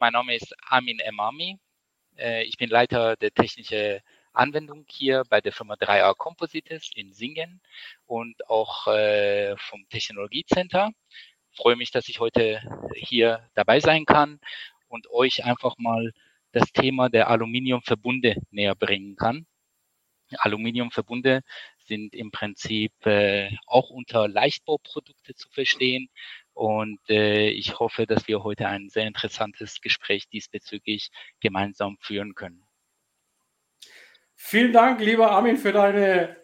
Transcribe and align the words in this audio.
Mein 0.00 0.14
Name 0.14 0.34
ist 0.34 0.54
Amin 0.66 0.98
Emami. 0.98 1.58
Äh, 2.16 2.44
ich 2.44 2.56
bin 2.56 2.70
Leiter 2.70 3.16
der 3.16 3.32
technischen 3.32 4.00
Anwendung 4.32 4.86
hier 4.88 5.24
bei 5.28 5.42
der 5.42 5.52
Firma 5.52 5.74
3A 5.74 6.14
Composites 6.14 6.90
in 6.94 7.12
Singen 7.12 7.60
und 8.06 8.48
auch 8.48 8.86
äh, 8.86 9.54
vom 9.58 9.86
Technologiecenter. 9.90 10.92
Freue 11.50 11.76
mich, 11.76 11.90
dass 11.90 12.08
ich 12.08 12.18
heute 12.18 12.62
hier 12.94 13.46
dabei 13.52 13.80
sein 13.80 14.06
kann 14.06 14.40
und 14.88 15.06
euch 15.10 15.44
einfach 15.44 15.76
mal 15.76 16.12
das 16.52 16.72
Thema 16.72 17.10
der 17.10 17.28
Aluminiumverbunde 17.28 18.36
näher 18.50 18.76
bringen 18.76 19.16
kann. 19.16 19.46
Aluminiumverbunde 20.38 21.42
sind 21.76 22.14
im 22.14 22.30
Prinzip 22.30 22.92
äh, 23.04 23.50
auch 23.66 23.90
unter 23.90 24.28
Leichtbauprodukte 24.28 25.34
zu 25.34 25.48
verstehen. 25.50 26.08
Und 26.60 27.00
äh, 27.08 27.48
ich 27.48 27.78
hoffe, 27.78 28.04
dass 28.06 28.28
wir 28.28 28.44
heute 28.44 28.68
ein 28.68 28.90
sehr 28.90 29.06
interessantes 29.06 29.80
Gespräch 29.80 30.28
diesbezüglich 30.28 31.10
gemeinsam 31.40 31.96
führen 32.02 32.34
können. 32.34 32.62
Vielen 34.36 34.70
Dank, 34.70 35.00
lieber 35.00 35.30
Armin, 35.30 35.56
für 35.56 35.72
deine 35.72 36.36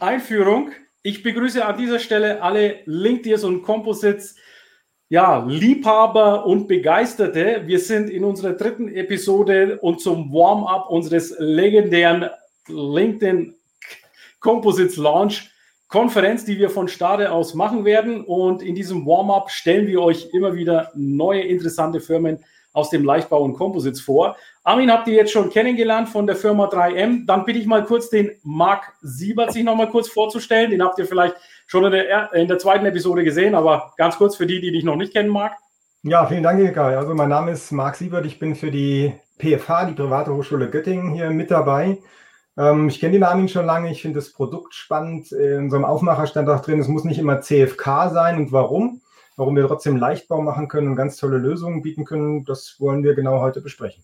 Einführung. 0.00 0.72
Ich 1.02 1.22
begrüße 1.22 1.64
an 1.64 1.78
dieser 1.78 2.00
Stelle 2.00 2.42
alle 2.42 2.80
LinkedIns 2.86 3.44
und 3.44 3.62
Composites, 3.62 4.34
ja, 5.08 5.44
Liebhaber 5.46 6.44
und 6.44 6.66
Begeisterte. 6.66 7.62
Wir 7.64 7.78
sind 7.78 8.10
in 8.10 8.24
unserer 8.24 8.54
dritten 8.54 8.88
Episode 8.88 9.78
und 9.78 10.00
zum 10.00 10.32
Warm-up 10.32 10.90
unseres 10.90 11.36
legendären 11.38 12.28
LinkedIn 12.66 13.54
Composites 14.40 14.96
Launch 14.96 15.52
Konferenz, 15.88 16.44
die 16.44 16.58
wir 16.58 16.70
von 16.70 16.86
Stade 16.86 17.32
aus 17.32 17.54
machen 17.54 17.84
werden. 17.84 18.22
Und 18.22 18.62
in 18.62 18.74
diesem 18.74 19.06
Warm-up 19.06 19.50
stellen 19.50 19.86
wir 19.86 20.02
euch 20.02 20.30
immer 20.32 20.54
wieder 20.54 20.90
neue 20.94 21.40
interessante 21.40 22.00
Firmen 22.00 22.44
aus 22.72 22.90
dem 22.90 23.04
Leichtbau 23.04 23.42
und 23.42 23.54
Composites 23.54 24.00
vor. 24.00 24.36
Armin 24.62 24.92
habt 24.92 25.08
ihr 25.08 25.14
jetzt 25.14 25.32
schon 25.32 25.50
kennengelernt 25.50 26.08
von 26.08 26.26
der 26.26 26.36
Firma 26.36 26.66
3M. 26.66 27.26
Dann 27.26 27.44
bitte 27.44 27.58
ich 27.58 27.66
mal 27.66 27.84
kurz 27.84 28.10
den 28.10 28.30
Marc 28.42 28.92
Siebert 29.00 29.52
sich 29.52 29.64
noch 29.64 29.74
mal 29.74 29.88
kurz 29.88 30.08
vorzustellen. 30.08 30.70
Den 30.70 30.82
habt 30.82 30.98
ihr 30.98 31.06
vielleicht 31.06 31.36
schon 31.66 31.84
in 31.84 31.92
der, 31.92 32.32
in 32.34 32.48
der 32.48 32.58
zweiten 32.58 32.86
Episode 32.86 33.24
gesehen, 33.24 33.54
aber 33.54 33.94
ganz 33.96 34.16
kurz 34.16 34.36
für 34.36 34.46
die, 34.46 34.60
die 34.60 34.70
dich 34.70 34.84
noch 34.84 34.96
nicht 34.96 35.14
kennen, 35.14 35.30
Marc. 35.30 35.54
Ja, 36.02 36.26
vielen 36.26 36.42
Dank, 36.42 36.60
Ilka. 36.60 36.88
Also 36.88 37.14
mein 37.14 37.30
Name 37.30 37.50
ist 37.50 37.72
Marc 37.72 37.96
Siebert. 37.96 38.26
Ich 38.26 38.38
bin 38.38 38.54
für 38.54 38.70
die 38.70 39.14
PFH, 39.38 39.86
die 39.86 39.94
Private 39.94 40.32
Hochschule 40.32 40.68
Göttingen, 40.70 41.12
hier 41.12 41.30
mit 41.30 41.50
dabei. 41.50 41.98
Ähm, 42.58 42.88
ich 42.88 42.98
kenne 42.98 43.12
den 43.12 43.24
Armin 43.24 43.48
schon 43.48 43.66
lange. 43.66 43.90
Ich 43.90 44.02
finde 44.02 44.18
das 44.18 44.32
Produkt 44.32 44.74
spannend. 44.74 45.32
In 45.32 45.64
unserem 45.64 45.84
Aufmacher 45.84 46.26
stand 46.26 46.48
auch 46.48 46.60
drin, 46.60 46.80
es 46.80 46.88
muss 46.88 47.04
nicht 47.04 47.18
immer 47.18 47.40
CFK 47.40 48.10
sein. 48.10 48.36
Und 48.36 48.52
warum? 48.52 49.00
Warum 49.36 49.54
wir 49.54 49.68
trotzdem 49.68 49.96
Leichtbau 49.96 50.42
machen 50.42 50.66
können 50.66 50.88
und 50.88 50.96
ganz 50.96 51.16
tolle 51.16 51.38
Lösungen 51.38 51.80
bieten 51.82 52.04
können, 52.04 52.44
das 52.44 52.76
wollen 52.80 53.04
wir 53.04 53.14
genau 53.14 53.40
heute 53.40 53.60
besprechen. 53.60 54.02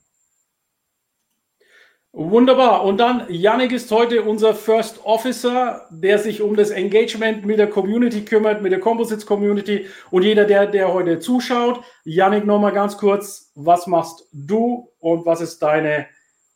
Wunderbar. 2.13 2.85
Und 2.85 2.99
dann, 2.99 3.27
Yannick 3.29 3.73
ist 3.73 3.91
heute 3.91 4.23
unser 4.23 4.55
First 4.55 5.05
Officer, 5.05 5.89
der 5.91 6.21
sich 6.21 6.41
um 6.41 6.55
das 6.55 6.71
Engagement 6.71 7.45
mit 7.45 7.59
der 7.59 7.69
Community 7.69 8.25
kümmert, 8.25 8.63
mit 8.63 8.71
der 8.71 8.79
Composites 8.79 9.27
Community 9.27 9.87
und 10.13 10.23
jeder, 10.23 10.45
der, 10.45 10.69
der 10.69 10.95
heute 10.95 11.19
zuschaut. 11.19 11.81
Yannick, 12.05 12.47
nochmal 12.47 12.71
ganz 12.71 12.97
kurz, 12.97 13.51
was 13.57 13.89
machst 13.89 14.29
du 14.31 14.93
und 15.01 15.27
was 15.27 15.41
ist 15.41 15.61
deine 15.61 16.07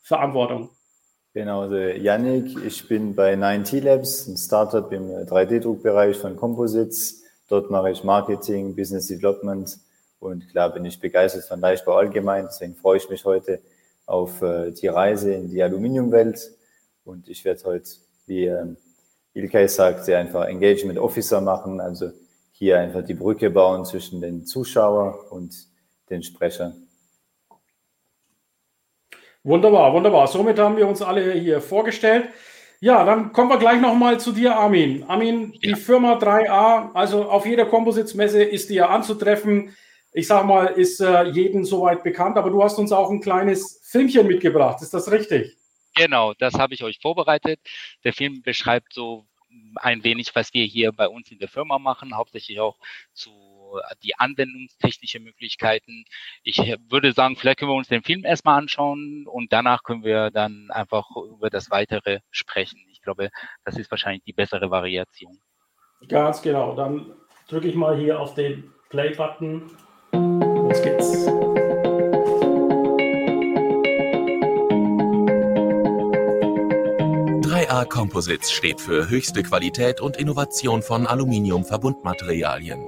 Verantwortung? 0.04 0.70
Genau, 1.38 1.60
also 1.60 1.76
Yannick, 1.76 2.64
ich 2.64 2.88
bin 2.88 3.14
bei 3.14 3.34
9T 3.34 3.80
Labs, 3.80 4.26
ein 4.26 4.36
Startup 4.36 4.90
im 4.90 5.08
3D-Druckbereich 5.08 6.16
von 6.16 6.34
Composites. 6.34 7.22
Dort 7.48 7.70
mache 7.70 7.92
ich 7.92 8.02
Marketing, 8.02 8.74
Business 8.74 9.06
Development 9.06 9.78
und 10.18 10.48
klar 10.48 10.72
bin 10.72 10.84
ich 10.84 10.98
begeistert 10.98 11.44
von 11.44 11.60
Leichtbau 11.60 11.94
allgemein. 11.94 12.46
Deswegen 12.46 12.74
freue 12.74 12.96
ich 12.96 13.08
mich 13.08 13.24
heute 13.24 13.60
auf 14.04 14.42
äh, 14.42 14.72
die 14.72 14.88
Reise 14.88 15.32
in 15.32 15.48
die 15.48 15.62
Aluminiumwelt. 15.62 16.40
Und 17.04 17.28
ich 17.28 17.44
werde 17.44 17.62
heute, 17.66 17.88
wie 18.26 18.46
ähm, 18.46 18.76
Ilkay 19.32 19.68
sagt, 19.68 20.08
einfach 20.08 20.46
Engagement 20.46 20.98
Officer 20.98 21.40
machen, 21.40 21.80
also 21.80 22.10
hier 22.50 22.80
einfach 22.80 23.04
die 23.04 23.14
Brücke 23.14 23.48
bauen 23.48 23.84
zwischen 23.84 24.20
den 24.20 24.44
Zuschauern 24.44 25.14
und 25.30 25.54
den 26.10 26.24
Sprechern. 26.24 26.87
Wunderbar, 29.48 29.92
wunderbar. 29.92 30.26
Somit 30.26 30.58
haben 30.58 30.76
wir 30.76 30.86
uns 30.86 31.02
alle 31.02 31.32
hier 31.32 31.60
vorgestellt. 31.60 32.28
Ja, 32.80 33.04
dann 33.04 33.32
kommen 33.32 33.50
wir 33.50 33.58
gleich 33.58 33.80
nochmal 33.80 34.20
zu 34.20 34.32
dir, 34.32 34.56
Armin. 34.56 35.04
Armin, 35.08 35.52
die 35.52 35.70
ja. 35.70 35.76
Firma 35.76 36.18
3A, 36.18 36.92
also 36.94 37.24
auf 37.24 37.44
jeder 37.46 37.66
Composites-Messe 37.66 38.42
ist 38.42 38.70
die 38.70 38.74
ja 38.74 38.88
anzutreffen 38.88 39.74
ich 40.12 40.26
sag 40.26 40.46
mal, 40.46 40.66
ist 40.66 41.00
äh, 41.00 41.24
jedem 41.24 41.64
soweit 41.64 42.02
bekannt, 42.02 42.36
aber 42.36 42.50
du 42.50 42.62
hast 42.62 42.78
uns 42.78 42.92
auch 42.92 43.10
ein 43.10 43.20
kleines 43.20 43.80
Filmchen 43.84 44.26
mitgebracht. 44.26 44.82
Ist 44.82 44.94
das 44.94 45.10
richtig? 45.10 45.56
Genau, 45.94 46.34
das 46.34 46.54
habe 46.54 46.74
ich 46.74 46.82
euch 46.82 46.98
vorbereitet. 47.00 47.60
Der 48.04 48.12
Film 48.12 48.42
beschreibt 48.42 48.92
so 48.92 49.26
ein 49.76 50.04
wenig, 50.04 50.34
was 50.34 50.52
wir 50.54 50.64
hier 50.64 50.92
bei 50.92 51.08
uns 51.08 51.30
in 51.30 51.38
der 51.38 51.48
Firma 51.48 51.78
machen, 51.78 52.16
hauptsächlich 52.16 52.60
auch 52.60 52.78
zu 53.12 53.30
die 54.02 54.14
anwendungstechnische 54.16 55.20
Möglichkeiten. 55.20 56.04
Ich 56.42 56.58
würde 56.88 57.12
sagen, 57.12 57.36
vielleicht 57.36 57.58
können 57.58 57.70
wir 57.70 57.76
uns 57.76 57.88
den 57.88 58.02
Film 58.02 58.24
erstmal 58.24 58.58
anschauen 58.58 59.26
und 59.26 59.52
danach 59.52 59.82
können 59.82 60.04
wir 60.04 60.30
dann 60.30 60.70
einfach 60.70 61.06
über 61.16 61.50
das 61.50 61.70
Weitere 61.70 62.20
sprechen. 62.30 62.80
Ich 62.90 63.02
glaube, 63.02 63.30
das 63.64 63.76
ist 63.76 63.90
wahrscheinlich 63.90 64.24
die 64.24 64.32
bessere 64.32 64.70
Variation. 64.70 65.38
Ganz 66.08 66.42
genau. 66.42 66.74
Dann 66.74 67.14
drücke 67.48 67.68
ich 67.68 67.74
mal 67.74 67.96
hier 67.98 68.20
auf 68.20 68.34
den 68.34 68.72
Play-Button 68.90 69.70
Los 70.12 70.82
geht's. 70.82 71.26
a 77.70 77.84
Composites 77.84 78.50
steht 78.50 78.80
für 78.80 79.10
höchste 79.10 79.42
Qualität 79.42 80.00
und 80.00 80.16
Innovation 80.16 80.80
von 80.82 81.06
Aluminiumverbundmaterialien. 81.06 82.80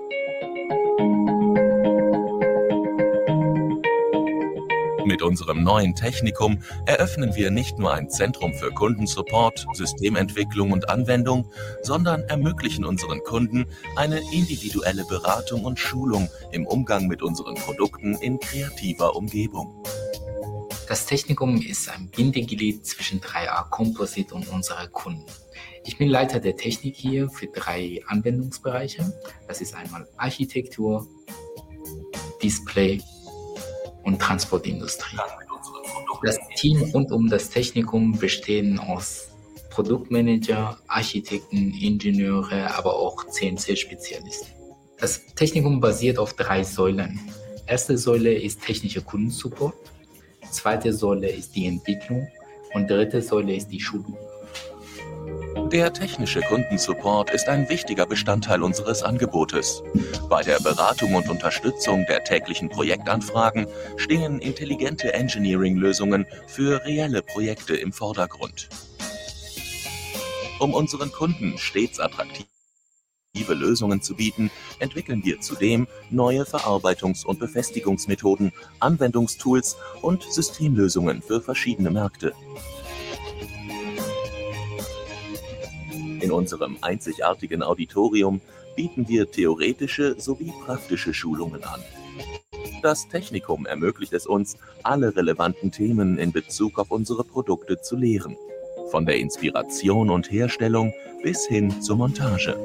Mit 5.10 5.22
unserem 5.22 5.65
neuen 5.65 5.97
Technikum 5.97 6.62
eröffnen 6.87 7.34
wir 7.34 7.50
nicht 7.50 7.81
nur 7.81 7.93
ein 7.93 8.09
Zentrum 8.09 8.54
für 8.54 8.71
Kundensupport, 8.71 9.66
Systementwicklung 9.72 10.71
und 10.71 10.88
Anwendung, 10.88 11.50
sondern 11.82 12.22
ermöglichen 12.22 12.84
unseren 12.84 13.19
Kunden 13.25 13.66
eine 13.97 14.21
individuelle 14.32 15.04
Beratung 15.04 15.65
und 15.65 15.81
Schulung 15.81 16.28
im 16.53 16.65
Umgang 16.65 17.09
mit 17.09 17.22
unseren 17.22 17.56
Produkten 17.56 18.15
in 18.15 18.38
kreativer 18.38 19.16
Umgebung. 19.16 19.82
Das 20.87 21.06
Technikum 21.06 21.60
ist 21.60 21.91
ein 21.91 22.09
Bindeglied 22.09 22.87
zwischen 22.87 23.21
3A 23.21 23.69
Composite 23.69 24.32
und 24.32 24.48
unserer 24.48 24.87
Kunden. 24.87 25.27
Ich 25.84 25.98
bin 25.98 26.09
Leiter 26.09 26.38
der 26.38 26.54
Technik 26.54 26.94
hier 26.94 27.28
für 27.28 27.48
drei 27.48 28.00
Anwendungsbereiche. 28.06 29.12
Das 29.48 29.60
ist 29.60 29.75
einmal 29.75 30.06
Architektur, 30.16 31.09
Display 32.41 33.03
und 34.04 34.20
Transportindustrie. 34.20 35.18
Das 36.22 36.38
Team 36.56 36.82
rund 36.92 37.12
um 37.12 37.28
das 37.28 37.50
Technikum 37.50 38.18
besteht 38.18 38.78
aus 38.78 39.28
Produktmanager, 39.70 40.78
Architekten, 40.88 41.72
Ingenieure, 41.74 42.74
aber 42.76 42.97
auch 42.97 43.24
CNC-Spezialisten. 43.26 44.48
Das 44.98 45.24
Technikum 45.34 45.80
basiert 45.80 46.18
auf 46.18 46.34
drei 46.34 46.62
Säulen. 46.62 47.20
Erste 47.66 47.97
Säule 47.97 48.34
ist 48.34 48.62
technischer 48.62 49.00
Kundensupport, 49.00 49.74
zweite 50.50 50.92
Säule 50.92 51.30
ist 51.30 51.54
die 51.54 51.66
Entwicklung 51.66 52.28
und 52.74 52.91
dritte 52.91 53.22
Säule 53.22 53.54
ist 53.54 53.68
die 53.68 53.80
Schulung. 53.80 54.18
Der 55.72 55.92
technische 55.92 56.41
Kundensupport 56.41 57.30
ist 57.30 57.48
ein 57.48 57.68
wichtiger 57.68 58.04
Bestandteil 58.04 58.62
unseres 58.62 59.03
Angebotes. 59.04 59.82
Bei 60.28 60.42
der 60.42 60.59
Beratung 60.60 61.15
und 61.15 61.28
Unterstützung 61.28 62.04
der 62.06 62.24
täglichen 62.24 62.68
Projektanfragen 62.68 63.66
stehen 63.97 64.41
intelligente 64.41 65.12
Engineering-Lösungen 65.12 66.27
für 66.48 66.84
reelle 66.84 67.22
Projekte 67.22 67.77
im 67.77 67.92
Vordergrund. 67.92 68.68
Um 70.59 70.74
unseren 70.74 71.12
Kunden 71.12 71.56
stets 71.56 72.00
attraktiv 72.00 72.47
Lösungen 73.48 74.03
zu 74.03 74.16
bieten, 74.16 74.50
entwickeln 74.80 75.24
wir 75.24 75.41
zudem 75.41 75.86
neue 76.10 76.42
Verarbeitungs- 76.42 77.24
und 77.24 77.38
Befestigungsmethoden, 77.38 78.53
Anwendungstools 78.80 79.77
und 80.03 80.24
Systemlösungen 80.24 81.22
für 81.22 81.41
verschiedene 81.41 81.91
Märkte. 81.91 82.34
In 86.20 86.32
unserem 86.32 86.76
einzigartigen 86.82 87.62
Auditorium 87.62 88.40
bieten 88.76 89.08
wir 89.08 89.30
theoretische 89.30 90.20
sowie 90.20 90.52
praktische 90.64 91.14
Schulungen 91.14 91.64
an. 91.64 91.80
Das 92.82 93.08
Technikum 93.08 93.66
ermöglicht 93.66 94.12
es 94.12 94.26
uns, 94.26 94.56
alle 94.82 95.14
relevanten 95.14 95.70
Themen 95.70 96.18
in 96.18 96.32
Bezug 96.32 96.78
auf 96.78 96.90
unsere 96.90 97.24
Produkte 97.24 97.80
zu 97.80 97.96
lehren. 97.96 98.36
Von 98.90 99.06
der 99.06 99.16
Inspiration 99.16 100.10
und 100.10 100.30
Herstellung 100.30 100.92
bis 101.22 101.46
hin 101.46 101.82
zur 101.82 101.96
Montage. 101.96 102.56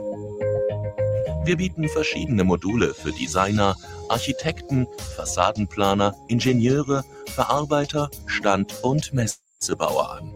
Wir 1.44 1.58
bieten 1.58 1.88
verschiedene 1.90 2.44
Module 2.44 2.94
für 2.94 3.12
Designer, 3.12 3.76
Architekten, 4.10 4.88
Fassadenplaner, 5.16 6.16
Ingenieure, 6.28 7.04
Verarbeiter, 7.28 8.10
Stand- 8.26 8.84
und 8.84 9.14
Messebauer 9.14 10.18
an. 10.18 10.36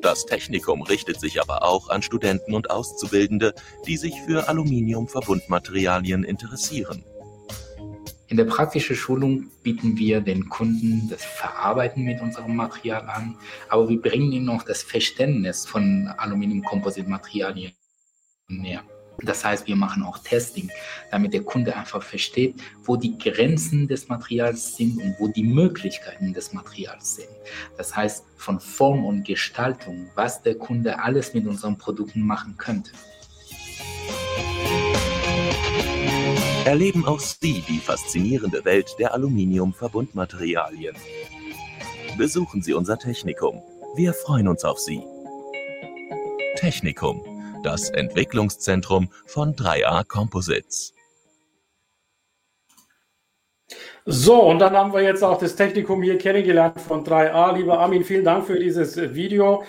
Das 0.00 0.26
Technikum 0.26 0.82
richtet 0.82 1.20
sich 1.20 1.40
aber 1.40 1.62
auch 1.62 1.88
an 1.88 2.02
Studenten 2.02 2.54
und 2.54 2.70
Auszubildende, 2.70 3.54
die 3.86 3.96
sich 3.96 4.14
für 4.22 4.48
Aluminiumverbundmaterialien 4.48 6.24
interessieren. 6.24 7.04
In 8.28 8.36
der 8.36 8.44
praktischen 8.44 8.96
Schulung 8.96 9.50
bieten 9.62 9.96
wir 9.96 10.20
den 10.20 10.48
Kunden 10.48 11.08
das 11.08 11.24
Verarbeiten 11.24 12.04
mit 12.04 12.20
unserem 12.20 12.56
Material 12.56 13.02
an, 13.08 13.36
aber 13.68 13.88
wir 13.88 14.00
bringen 14.00 14.32
ihnen 14.32 14.48
auch 14.48 14.62
das 14.62 14.82
Verständnis 14.82 15.66
von 15.66 16.08
Aluminiumkompositmaterialien 16.08 17.72
näher. 18.48 18.82
Das 19.22 19.44
heißt, 19.44 19.66
wir 19.66 19.76
machen 19.76 20.02
auch 20.02 20.18
Testing, 20.18 20.70
damit 21.10 21.32
der 21.32 21.42
Kunde 21.42 21.76
einfach 21.76 22.02
versteht, 22.02 22.56
wo 22.82 22.96
die 22.96 23.16
Grenzen 23.16 23.86
des 23.86 24.08
Materials 24.08 24.76
sind 24.76 24.98
und 25.00 25.16
wo 25.18 25.28
die 25.28 25.44
Möglichkeiten 25.44 26.32
des 26.32 26.52
Materials 26.52 27.16
sind. 27.16 27.28
Das 27.76 27.94
heißt, 27.94 28.24
von 28.36 28.60
Form 28.60 29.04
und 29.04 29.24
Gestaltung, 29.24 30.08
was 30.14 30.42
der 30.42 30.56
Kunde 30.56 30.98
alles 30.98 31.32
mit 31.34 31.46
unseren 31.46 31.78
Produkten 31.78 32.22
machen 32.22 32.56
könnte. 32.56 32.90
Erleben 36.64 37.04
auch 37.04 37.20
Sie 37.20 37.62
die 37.68 37.78
faszinierende 37.78 38.64
Welt 38.64 38.96
der 38.98 39.12
Aluminiumverbundmaterialien. 39.12 40.96
Besuchen 42.16 42.62
Sie 42.62 42.72
unser 42.72 42.98
Technikum. 42.98 43.62
Wir 43.96 44.14
freuen 44.14 44.48
uns 44.48 44.64
auf 44.64 44.78
Sie. 44.78 45.02
Technikum 46.56 47.33
das 47.64 47.90
Entwicklungszentrum 47.90 49.10
von 49.26 49.54
3A 49.54 50.06
Composites. 50.06 50.92
So, 54.06 54.42
und 54.42 54.58
dann 54.58 54.76
haben 54.76 54.92
wir 54.92 55.00
jetzt 55.00 55.24
auch 55.24 55.38
das 55.38 55.56
Technikum 55.56 56.02
hier 56.02 56.18
kennengelernt 56.18 56.78
von 56.78 57.04
3A. 57.04 57.56
Lieber 57.56 57.78
Armin, 57.78 58.04
vielen 58.04 58.24
Dank 58.24 58.46
für 58.46 58.58
dieses 58.58 58.96
Video. 59.14 59.64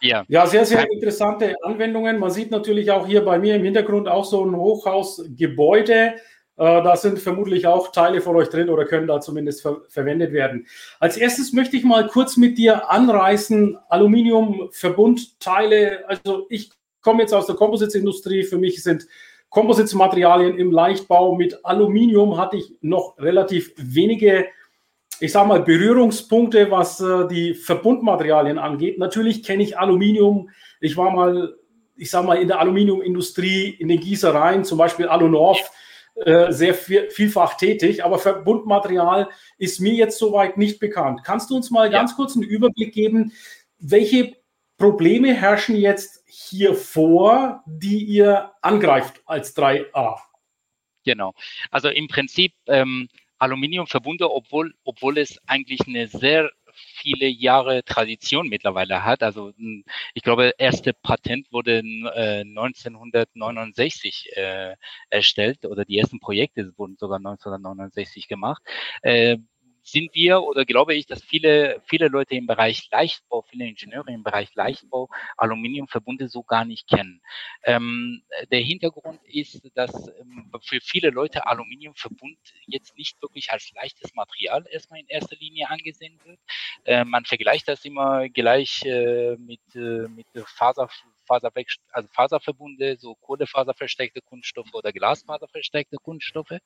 Ja. 0.00 0.24
ja, 0.28 0.46
sehr, 0.46 0.66
sehr 0.66 0.86
interessante 0.92 1.56
Anwendungen. 1.62 2.18
Man 2.18 2.30
sieht 2.30 2.50
natürlich 2.50 2.90
auch 2.90 3.06
hier 3.06 3.24
bei 3.24 3.38
mir 3.38 3.56
im 3.56 3.64
Hintergrund 3.64 4.06
auch 4.06 4.26
so 4.26 4.44
ein 4.44 4.54
Hochhausgebäude. 4.54 6.16
Äh, 6.58 6.64
da 6.82 6.96
sind 6.96 7.18
vermutlich 7.18 7.66
auch 7.66 7.90
Teile 7.90 8.20
von 8.20 8.36
euch 8.36 8.48
drin 8.48 8.68
oder 8.68 8.84
können 8.84 9.06
da 9.06 9.20
zumindest 9.20 9.62
ver 9.62 9.80
verwendet 9.88 10.32
werden. 10.32 10.66
Als 11.00 11.16
erstes 11.16 11.52
möchte 11.52 11.76
ich 11.76 11.84
mal 11.84 12.06
kurz 12.08 12.36
mit 12.36 12.58
dir 12.58 12.90
anreißen, 12.90 13.78
Aluminiumverbundteile. 13.88 16.08
Also 16.08 16.46
ich 16.48 16.70
komme 17.00 17.22
jetzt 17.22 17.34
aus 17.34 17.46
der 17.46 17.56
Composites-Industrie. 17.56 18.44
Für 18.44 18.58
mich 18.58 18.82
sind 18.82 19.06
Composites-Materialien 19.50 20.58
im 20.58 20.70
Leichtbau 20.70 21.34
mit 21.34 21.64
Aluminium 21.64 22.36
hatte 22.36 22.58
ich 22.58 22.74
noch 22.80 23.16
relativ 23.18 23.72
wenige, 23.76 24.46
ich 25.20 25.32
sage 25.32 25.48
mal, 25.48 25.62
Berührungspunkte, 25.62 26.70
was 26.70 27.00
äh, 27.00 27.26
die 27.28 27.54
Verbundmaterialien 27.54 28.58
angeht. 28.58 28.98
Natürlich 28.98 29.42
kenne 29.42 29.62
ich 29.62 29.78
Aluminium. 29.78 30.50
Ich 30.80 30.96
war 30.96 31.10
mal, 31.10 31.56
ich 31.96 32.10
sage 32.10 32.26
mal, 32.26 32.40
in 32.40 32.48
der 32.48 32.60
Aluminiumindustrie, 32.60 33.70
in 33.70 33.88
den 33.88 34.00
Gießereien, 34.00 34.64
zum 34.64 34.76
Beispiel 34.76 35.08
Alunorf, 35.08 35.70
äh, 36.14 36.52
sehr 36.52 36.74
viel, 36.74 37.08
vielfach 37.10 37.56
tätig. 37.56 38.04
Aber 38.04 38.18
Verbundmaterial 38.18 39.28
ist 39.56 39.80
mir 39.80 39.94
jetzt 39.94 40.18
soweit 40.18 40.58
nicht 40.58 40.78
bekannt. 40.78 41.20
Kannst 41.24 41.48
du 41.48 41.56
uns 41.56 41.70
mal 41.70 41.88
ganz 41.88 42.16
kurz 42.16 42.34
einen 42.36 42.44
Überblick 42.44 42.92
geben, 42.92 43.32
welche 43.78 44.34
Probleme 44.76 45.32
herrschen 45.32 45.76
jetzt 45.76 46.17
hier 46.46 46.74
vor, 46.74 47.62
die 47.66 48.04
ihr 48.04 48.52
angreift 48.62 49.20
als 49.26 49.56
3a? 49.56 50.18
Genau. 51.04 51.32
Also 51.70 51.88
im 51.88 52.08
Prinzip 52.08 52.52
ähm, 52.66 53.08
Aluminiumverbunde, 53.38 54.30
obwohl, 54.30 54.74
obwohl 54.84 55.18
es 55.18 55.38
eigentlich 55.46 55.86
eine 55.86 56.06
sehr 56.08 56.50
viele 56.74 57.26
Jahre 57.26 57.82
Tradition 57.84 58.48
mittlerweile 58.48 59.04
hat. 59.04 59.22
Also 59.22 59.52
ich 60.14 60.22
glaube, 60.22 60.52
erste 60.58 60.92
Patent 60.92 61.52
wurde 61.52 61.78
äh, 61.78 62.40
1969 62.40 64.36
äh, 64.36 64.76
erstellt 65.10 65.64
oder 65.64 65.84
die 65.84 65.98
ersten 65.98 66.20
Projekte 66.20 66.72
wurden 66.76 66.96
sogar 66.96 67.18
1969 67.18 68.28
gemacht. 68.28 68.62
Äh, 69.02 69.38
sind 69.90 70.14
wir 70.14 70.42
oder 70.42 70.64
glaube 70.64 70.94
ich, 70.94 71.06
dass 71.06 71.22
viele, 71.22 71.82
viele 71.86 72.08
Leute 72.08 72.34
im 72.34 72.46
Bereich 72.46 72.88
Leichtbau, 72.90 73.42
viele 73.42 73.66
Ingenieure 73.66 74.10
im 74.12 74.22
Bereich 74.22 74.54
Leichtbau 74.54 75.08
Aluminiumverbunde 75.36 76.28
so 76.28 76.42
gar 76.42 76.64
nicht 76.64 76.88
kennen. 76.88 77.20
Ähm, 77.64 78.22
der 78.50 78.60
Hintergrund 78.60 79.20
ist, 79.24 79.62
dass 79.74 79.92
ähm, 80.20 80.50
für 80.62 80.80
viele 80.80 81.10
Leute 81.10 81.46
Aluminiumverbund 81.46 82.38
jetzt 82.66 82.96
nicht 82.96 83.20
wirklich 83.22 83.50
als 83.50 83.70
leichtes 83.72 84.14
Material 84.14 84.66
erstmal 84.70 85.00
in 85.00 85.08
erster 85.08 85.36
Linie 85.36 85.70
angesehen 85.70 86.18
wird. 86.24 86.38
Äh, 86.84 87.04
man 87.04 87.24
vergleicht 87.24 87.68
das 87.68 87.84
immer 87.84 88.28
gleich 88.28 88.84
äh, 88.84 89.36
mit, 89.36 89.60
äh, 89.74 90.08
mit 90.08 90.26
Faser 90.46 90.88
Faserweg, 91.28 91.68
also 91.92 92.08
Faserverbunde, 92.12 92.96
so 92.98 93.14
kohlefaserversteckte 93.14 94.20
Kunststoffe 94.22 94.72
oder 94.72 94.92
glasfaserversteckte 94.92 95.98
Kunststoffe. 96.02 96.58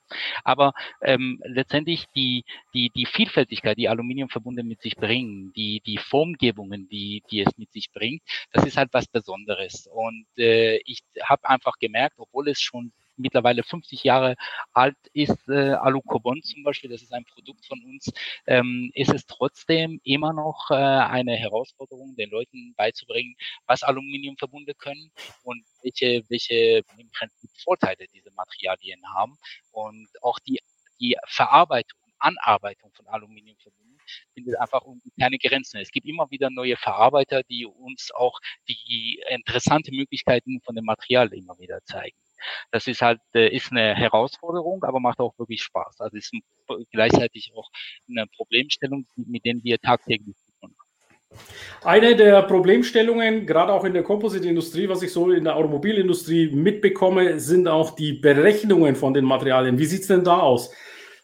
Aber 0.44 0.73
ähm, 1.03 1.41
letztendlich 1.44 2.06
die, 2.14 2.44
die, 2.75 2.91
die 2.94 3.06
Vielfältigkeit, 3.06 3.76
die 3.76 3.88
Aluminiumverbunde 3.88 4.62
mit 4.62 4.81
sich 4.81 4.97
bringen, 4.97 5.53
die, 5.55 5.81
die 5.85 5.99
Formgebungen, 5.99 6.88
die, 6.88 7.23
die 7.31 7.41
es 7.41 7.59
mit 7.59 7.73
sich 7.73 7.91
bringt, 7.93 8.23
das 8.53 8.64
ist 8.64 8.76
halt 8.76 8.91
was 8.93 9.06
Besonderes. 9.09 9.88
Und 9.93 10.26
äh, 10.38 10.76
ich 10.85 11.00
habe 11.23 11.49
einfach 11.49 11.75
gemerkt, 11.79 12.14
obwohl 12.19 12.49
es 12.49 12.61
schon 12.61 12.93
mittlerweile 13.17 13.62
50 13.62 14.03
Jahre 14.05 14.37
alt 14.73 14.97
ist, 15.12 15.49
äh, 15.49 15.73
Alucobon 15.73 16.43
zum 16.43 16.62
Beispiel, 16.64 16.91
das 16.91 17.03
ist 17.03 17.12
ein 17.12 17.25
Produkt 17.25 17.66
von 17.66 17.83
uns, 17.85 18.11
ähm, 18.47 18.90
ist 18.95 19.12
es 19.12 19.26
trotzdem 19.26 20.00
immer 20.04 20.33
noch 20.33 20.71
äh, 20.71 20.75
eine 20.75 21.37
Herausforderung, 21.37 22.14
den 22.16 22.31
Leuten 22.31 22.75
beizubringen, 22.76 23.35
was 23.66 23.83
Aluminiumverbunde 23.83 24.75
können 24.75 25.11
und 25.42 25.64
welche, 25.83 26.23
welche 26.28 26.83
im 26.99 27.11
Prinzip 27.11 27.50
Vorteile 27.62 28.07
diese 28.12 28.31
Materialien 28.33 29.02
haben 29.14 29.37
und 29.73 30.09
auch 30.23 30.38
die, 30.40 30.59
die 31.00 31.16
Verarbeitung, 31.26 31.99
Anarbeitung 32.19 32.92
von 32.95 33.07
Aluminiumverbunden 33.09 33.99
findet 34.35 34.57
einfach 34.59 34.83
keine 35.19 35.38
Grenzen. 35.38 35.81
Es 35.81 35.90
gibt 35.90 36.07
immer 36.07 36.31
wieder 36.31 36.50
neue 36.50 36.76
Verarbeiter, 36.76 37.42
die 37.42 37.66
uns 37.66 38.11
auch 38.14 38.38
die 38.69 39.23
interessante 39.28 39.92
Möglichkeiten 39.92 40.61
von 40.64 40.75
dem 40.75 40.85
Material 40.85 41.33
immer 41.33 41.59
wieder 41.59 41.81
zeigen. 41.85 42.16
Das 42.70 42.87
ist 42.87 43.02
halt, 43.02 43.20
äh, 43.34 43.54
ist 43.54 43.70
eine 43.70 43.94
Herausforderung, 43.94 44.84
aber 44.84 45.00
macht 45.00 45.20
auch 45.20 45.38
wirklich 45.38 45.62
Spaß. 45.62 46.00
Also 46.00 46.16
ist 46.16 46.32
gleichzeitig 46.90 47.52
auch 47.56 47.70
eine 48.08 48.26
Problemstellung, 48.37 49.06
mit 49.16 49.44
denen 49.44 49.62
wir 49.64 49.78
tagtäglich 49.78 50.37
tun. 50.61 50.75
Eine 51.82 52.14
der 52.14 52.42
Problemstellungen, 52.42 53.46
gerade 53.46 53.72
auch 53.72 53.84
in 53.84 53.92
der 53.92 54.02
Composite-Industrie, 54.02 54.88
was 54.88 55.02
ich 55.02 55.12
so 55.12 55.30
in 55.30 55.44
der 55.44 55.56
Automobilindustrie 55.56 56.50
mitbekomme, 56.50 57.40
sind 57.40 57.66
auch 57.66 57.96
die 57.96 58.12
Berechnungen 58.12 58.94
von 58.94 59.14
den 59.14 59.25
Materialien. 59.25 59.78
Wie 59.78 59.87
sieht 59.87 60.02
es 60.02 60.06
denn 60.08 60.25
da 60.25 60.38
aus? 60.38 60.72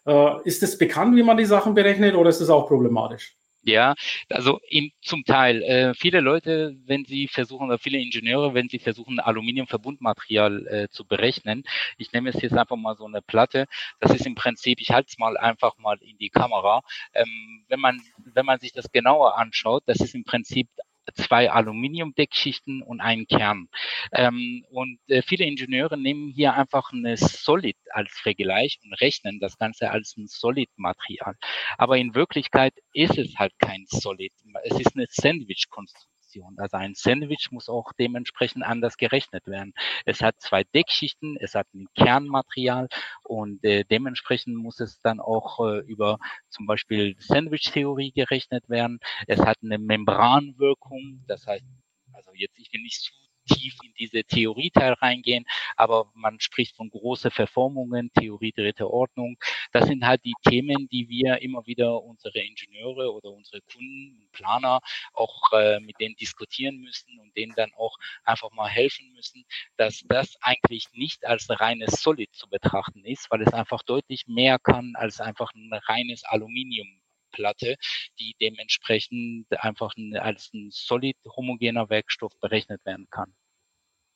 Äh, 0.06 0.42
ist 0.44 0.62
es 0.62 0.76
bekannt, 0.76 1.14
wie 1.16 1.22
man 1.22 1.36
die 1.36 1.44
Sachen 1.44 1.74
berechnet 1.74 2.16
oder 2.16 2.30
ist 2.30 2.40
es 2.40 2.50
auch 2.50 2.66
problematisch? 2.66 3.37
Ja, 3.62 3.94
also 4.30 4.60
im, 4.70 4.90
zum 5.02 5.24
Teil. 5.24 5.62
Äh, 5.62 5.94
viele 5.94 6.20
Leute, 6.20 6.76
wenn 6.86 7.04
sie 7.04 7.28
versuchen, 7.28 7.66
oder 7.66 7.78
viele 7.78 7.98
Ingenieure, 7.98 8.54
wenn 8.54 8.68
sie 8.68 8.78
versuchen, 8.78 9.20
Aluminiumverbundmaterial 9.20 10.66
äh, 10.68 10.88
zu 10.90 11.04
berechnen, 11.04 11.64
ich 11.98 12.12
nehme 12.12 12.30
es 12.30 12.40
jetzt 12.40 12.56
einfach 12.56 12.76
mal 12.76 12.96
so 12.96 13.04
eine 13.04 13.20
Platte, 13.20 13.66
das 14.00 14.12
ist 14.14 14.26
im 14.26 14.34
Prinzip, 14.36 14.80
ich 14.80 14.90
halte 14.90 15.08
es 15.10 15.18
mal 15.18 15.36
einfach 15.36 15.76
mal 15.78 15.98
in 16.00 16.16
die 16.18 16.30
Kamera. 16.30 16.80
Ähm, 17.12 17.64
wenn 17.68 17.80
man, 17.80 18.00
wenn 18.24 18.46
man 18.46 18.58
sich 18.60 18.72
das 18.72 18.90
genauer 18.92 19.36
anschaut, 19.36 19.82
das 19.86 20.00
ist 20.00 20.14
im 20.14 20.24
Prinzip 20.24 20.68
zwei 21.14 21.50
Aluminiumdeckschichten 21.50 22.82
und 22.82 23.00
einen 23.00 23.26
Kern. 23.26 23.68
Ähm, 24.12 24.64
und 24.70 24.98
äh, 25.08 25.22
viele 25.22 25.44
Ingenieure 25.44 25.96
nehmen 25.96 26.28
hier 26.28 26.54
einfach 26.54 26.92
eine 26.92 27.16
Solid 27.16 27.76
als 27.90 28.12
Vergleich 28.12 28.78
und 28.82 28.92
rechnen 28.94 29.40
das 29.40 29.56
Ganze 29.58 29.90
als 29.90 30.16
ein 30.16 30.26
Solid-Material. 30.26 31.34
Aber 31.76 31.98
in 31.98 32.14
Wirklichkeit 32.14 32.74
ist 32.92 33.18
es 33.18 33.36
halt 33.36 33.52
kein 33.58 33.84
Solid. 33.88 34.32
Es 34.64 34.78
ist 34.78 34.96
eine 34.96 35.06
Sandwich-Konstruktion. 35.08 36.17
Situation. 36.38 36.58
Also 36.58 36.76
ein 36.76 36.94
Sandwich 36.94 37.50
muss 37.50 37.68
auch 37.68 37.92
dementsprechend 37.98 38.64
anders 38.64 38.96
gerechnet 38.96 39.46
werden. 39.46 39.74
Es 40.04 40.22
hat 40.22 40.40
zwei 40.40 40.64
Deckschichten, 40.64 41.36
es 41.40 41.54
hat 41.54 41.66
ein 41.74 41.86
Kernmaterial 41.94 42.88
und 43.24 43.64
äh, 43.64 43.84
dementsprechend 43.84 44.56
muss 44.56 44.80
es 44.80 45.00
dann 45.00 45.20
auch 45.20 45.60
äh, 45.60 45.80
über 45.80 46.18
zum 46.48 46.66
Beispiel 46.66 47.16
Sandwich-Theorie 47.18 48.12
gerechnet 48.12 48.68
werden. 48.68 49.00
Es 49.26 49.40
hat 49.40 49.58
eine 49.62 49.78
Membranwirkung, 49.78 51.24
das 51.26 51.46
heißt, 51.46 51.64
also 52.12 52.30
jetzt, 52.34 52.58
ich 52.58 52.72
will 52.72 52.82
nicht 52.82 53.00
zu 53.00 53.12
tief 53.48 53.74
in 53.82 53.92
diese 53.98 54.24
Theorieteil 54.24 54.92
reingehen, 54.92 55.44
aber 55.76 56.10
man 56.14 56.38
spricht 56.40 56.76
von 56.76 56.90
große 56.90 57.30
Verformungen, 57.30 58.10
Theorie 58.12 58.52
dritte 58.52 58.90
Ordnung. 58.90 59.36
Das 59.72 59.86
sind 59.86 60.06
halt 60.06 60.24
die 60.24 60.34
Themen, 60.48 60.88
die 60.88 61.08
wir 61.08 61.42
immer 61.42 61.66
wieder 61.66 62.02
unsere 62.02 62.38
Ingenieure 62.38 63.12
oder 63.12 63.30
unsere 63.30 63.60
Kunden 63.62 64.18
und 64.20 64.32
Planer 64.32 64.80
auch 65.14 65.52
äh, 65.52 65.80
mit 65.80 65.98
denen 66.00 66.16
diskutieren 66.16 66.78
müssen 66.78 67.18
und 67.18 67.36
denen 67.36 67.54
dann 67.56 67.72
auch 67.76 67.96
einfach 68.24 68.50
mal 68.52 68.68
helfen 68.68 69.12
müssen, 69.14 69.44
dass 69.76 70.02
das 70.06 70.36
eigentlich 70.40 70.86
nicht 70.92 71.24
als 71.26 71.46
reines 71.48 72.02
Solid 72.02 72.32
zu 72.34 72.48
betrachten 72.48 73.04
ist, 73.04 73.30
weil 73.30 73.42
es 73.42 73.52
einfach 73.52 73.82
deutlich 73.82 74.26
mehr 74.26 74.58
kann 74.58 74.94
als 74.96 75.20
einfach 75.20 75.52
ein 75.54 75.72
reines 75.72 76.24
Aluminium 76.24 77.00
Platte, 77.30 77.76
die 78.18 78.34
dementsprechend 78.40 79.46
einfach 79.62 79.94
als 80.14 80.52
ein 80.54 80.70
solid 80.70 81.16
homogener 81.24 81.88
Werkstoff 81.90 82.32
berechnet 82.40 82.84
werden 82.84 83.06
kann. 83.10 83.34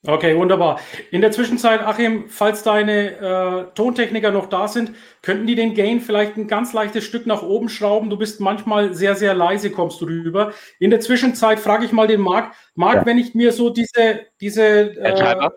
Okay, 0.04 0.36
wunderbar. 0.36 0.80
In 1.12 1.20
der 1.20 1.30
Zwischenzeit, 1.30 1.80
Achim, 1.80 2.28
falls 2.28 2.64
deine 2.64 3.70
äh, 3.70 3.74
Tontechniker 3.74 4.32
noch 4.32 4.46
da 4.46 4.66
sind, 4.66 4.96
könnten 5.22 5.46
die 5.46 5.54
den 5.54 5.74
Gain 5.74 6.00
vielleicht 6.00 6.36
ein 6.36 6.48
ganz 6.48 6.72
leichtes 6.72 7.04
Stück 7.04 7.24
nach 7.24 7.42
oben 7.42 7.68
schrauben? 7.68 8.10
Du 8.10 8.18
bist 8.18 8.40
manchmal 8.40 8.94
sehr, 8.94 9.14
sehr 9.14 9.32
leise, 9.32 9.70
kommst 9.70 10.00
du 10.00 10.06
rüber. 10.06 10.54
In 10.80 10.90
der 10.90 10.98
Zwischenzeit 10.98 11.60
frage 11.60 11.84
ich 11.84 11.92
mal 11.92 12.08
den 12.08 12.20
Marc. 12.20 12.52
Marc, 12.74 12.96
ja. 12.96 13.06
wenn 13.06 13.18
ich 13.18 13.36
mir 13.36 13.52
so 13.52 13.70
diese, 13.70 14.26
diese 14.40 14.96
äh, 14.96 15.48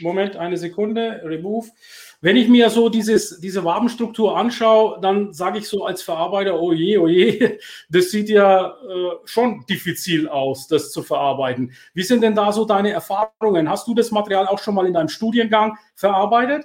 Moment, 0.00 0.36
eine 0.36 0.56
Sekunde, 0.56 1.20
Remove. 1.24 1.68
Wenn 2.24 2.36
ich 2.36 2.48
mir 2.48 2.70
so 2.70 2.88
dieses, 2.88 3.38
diese 3.38 3.64
Wabenstruktur 3.64 4.34
anschaue, 4.34 4.98
dann 5.02 5.34
sage 5.34 5.58
ich 5.58 5.68
so 5.68 5.84
als 5.84 6.00
Verarbeiter, 6.00 6.58
oh 6.58 6.72
je, 6.72 6.96
oh 6.96 7.06
je, 7.06 7.58
das 7.90 8.12
sieht 8.12 8.30
ja 8.30 8.68
äh, 8.68 9.10
schon 9.26 9.66
diffizil 9.68 10.26
aus, 10.26 10.66
das 10.66 10.90
zu 10.90 11.02
verarbeiten. 11.02 11.74
Wie 11.92 12.02
sind 12.02 12.22
denn 12.22 12.34
da 12.34 12.50
so 12.50 12.64
deine 12.64 12.92
Erfahrungen? 12.92 13.68
Hast 13.68 13.86
du 13.88 13.94
das 13.94 14.10
Material 14.10 14.46
auch 14.46 14.58
schon 14.58 14.74
mal 14.74 14.86
in 14.86 14.94
deinem 14.94 15.10
Studiengang 15.10 15.76
verarbeitet? 15.96 16.64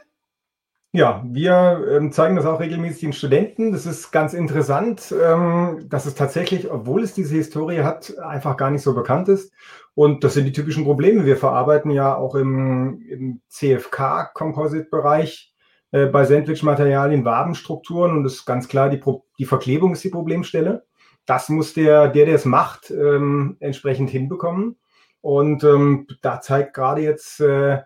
Ja, 0.92 1.24
wir 1.24 1.86
ähm, 1.92 2.12
zeigen 2.12 2.36
das 2.36 2.48
auch 2.48 2.60
regelmäßig 2.60 3.02
den 3.02 3.14
Studenten. 3.14 3.72
Das 3.72 3.86
ist 3.86 4.12
ganz 4.12 4.34
interessant, 4.34 5.14
ähm, 5.24 5.86
dass 5.88 6.08
es 6.08 6.16
tatsächlich, 6.16 6.72
obwohl 6.72 7.04
es 7.04 7.14
diese 7.14 7.36
Historie 7.36 7.84
hat, 7.84 8.18
einfach 8.18 8.58
gar 8.58 8.72
nicht 8.72 8.82
so 8.82 8.96
bekannt 8.96 9.30
ist. 9.30 9.54
Und 9.94 10.24
das 10.24 10.34
sind 10.34 10.46
die 10.46 10.52
typischen 10.52 10.86
Probleme. 10.86 11.26
Wir 11.26 11.38
verarbeiten 11.38 11.92
ja 11.92 12.16
auch 12.16 12.34
im, 12.34 13.04
im 13.08 13.42
CFK-Composite-Bereich 13.50 15.54
äh, 15.92 16.08
bei 16.08 16.26
Sandwich-Materialien 16.26 17.24
Wabenstrukturen 17.24 18.18
und 18.18 18.24
das 18.24 18.34
ist 18.34 18.46
ganz 18.46 18.68
klar, 18.68 18.90
die, 18.90 18.98
Pro 18.98 19.26
die 19.38 19.46
Verklebung 19.46 19.94
ist 19.94 20.04
die 20.04 20.10
Problemstelle. 20.10 20.86
Das 21.28 21.50
muss 21.50 21.76
der, 21.76 22.08
der, 22.08 22.26
der 22.26 22.36
es 22.36 22.46
macht, 22.46 22.90
ähm, 22.90 23.58
entsprechend 23.60 24.10
hinbekommen. 24.10 24.76
Und 25.22 25.64
ähm, 25.64 26.08
da 26.22 26.42
zeigt 26.42 26.74
gerade 26.74 27.02
jetzt 27.02 27.42
äh, 27.42 27.80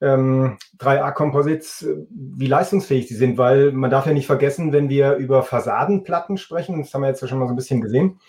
ähm, 0.00 0.58
3A-Composites, 0.78 1.82
äh, 1.82 2.06
wie 2.10 2.46
leistungsfähig 2.46 3.08
sie 3.08 3.16
sind, 3.16 3.38
weil 3.38 3.72
man 3.72 3.90
darf 3.90 4.06
ja 4.06 4.12
nicht 4.12 4.26
vergessen, 4.26 4.72
wenn 4.72 4.88
wir 4.88 5.16
über 5.16 5.42
Fassadenplatten 5.42 6.36
sprechen, 6.36 6.80
das 6.80 6.94
haben 6.94 7.02
wir 7.02 7.08
jetzt 7.08 7.20
ja 7.20 7.28
schon 7.28 7.38
mal 7.38 7.46
so 7.46 7.52
ein 7.52 7.56
bisschen 7.56 7.80
gesehen, 7.80 8.20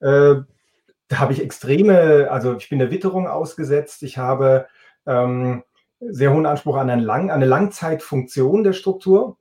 äh, 0.00 0.36
da 1.08 1.18
habe 1.18 1.32
ich 1.32 1.42
extreme, 1.42 2.30
also 2.30 2.56
ich 2.56 2.68
bin 2.68 2.78
der 2.78 2.90
Witterung 2.90 3.26
ausgesetzt, 3.26 4.02
ich 4.02 4.18
habe 4.18 4.66
ähm, 5.06 5.62
sehr 6.00 6.32
hohen 6.32 6.46
Anspruch 6.46 6.76
an 6.76 6.90
eine, 6.90 7.02
Lang 7.02 7.30
eine 7.30 7.46
Langzeitfunktion 7.46 8.64
der 8.64 8.72
Struktur. 8.72 9.38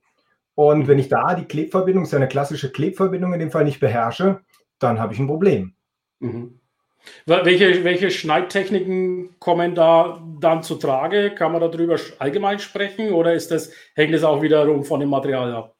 Und 0.55 0.87
wenn 0.87 0.99
ich 0.99 1.09
da 1.09 1.35
die 1.35 1.45
Klebverbindung, 1.45 2.03
ist 2.03 2.11
ja 2.11 2.17
eine 2.17 2.27
klassische 2.27 2.71
Klebverbindung 2.71 3.33
in 3.33 3.39
dem 3.39 3.51
Fall 3.51 3.63
nicht 3.63 3.79
beherrsche, 3.79 4.41
dann 4.79 4.99
habe 4.99 5.13
ich 5.13 5.19
ein 5.19 5.27
Problem. 5.27 5.75
Mhm. 6.19 6.59
Welche, 7.25 7.83
welche 7.83 8.11
Schneidtechniken 8.11 9.35
kommen 9.39 9.75
da 9.75 10.21
dann 10.39 10.63
zu 10.63 10.75
Trage? 10.75 11.31
Kann 11.35 11.51
man 11.51 11.61
darüber 11.61 11.97
allgemein 12.19 12.59
sprechen 12.59 13.13
oder 13.13 13.33
ist 13.33 13.51
das, 13.51 13.71
hängt 13.95 14.13
es 14.13 14.23
auch 14.23 14.41
wiederum 14.41 14.83
von 14.83 14.99
dem 14.99 15.09
Material 15.09 15.53
ab? 15.53 15.75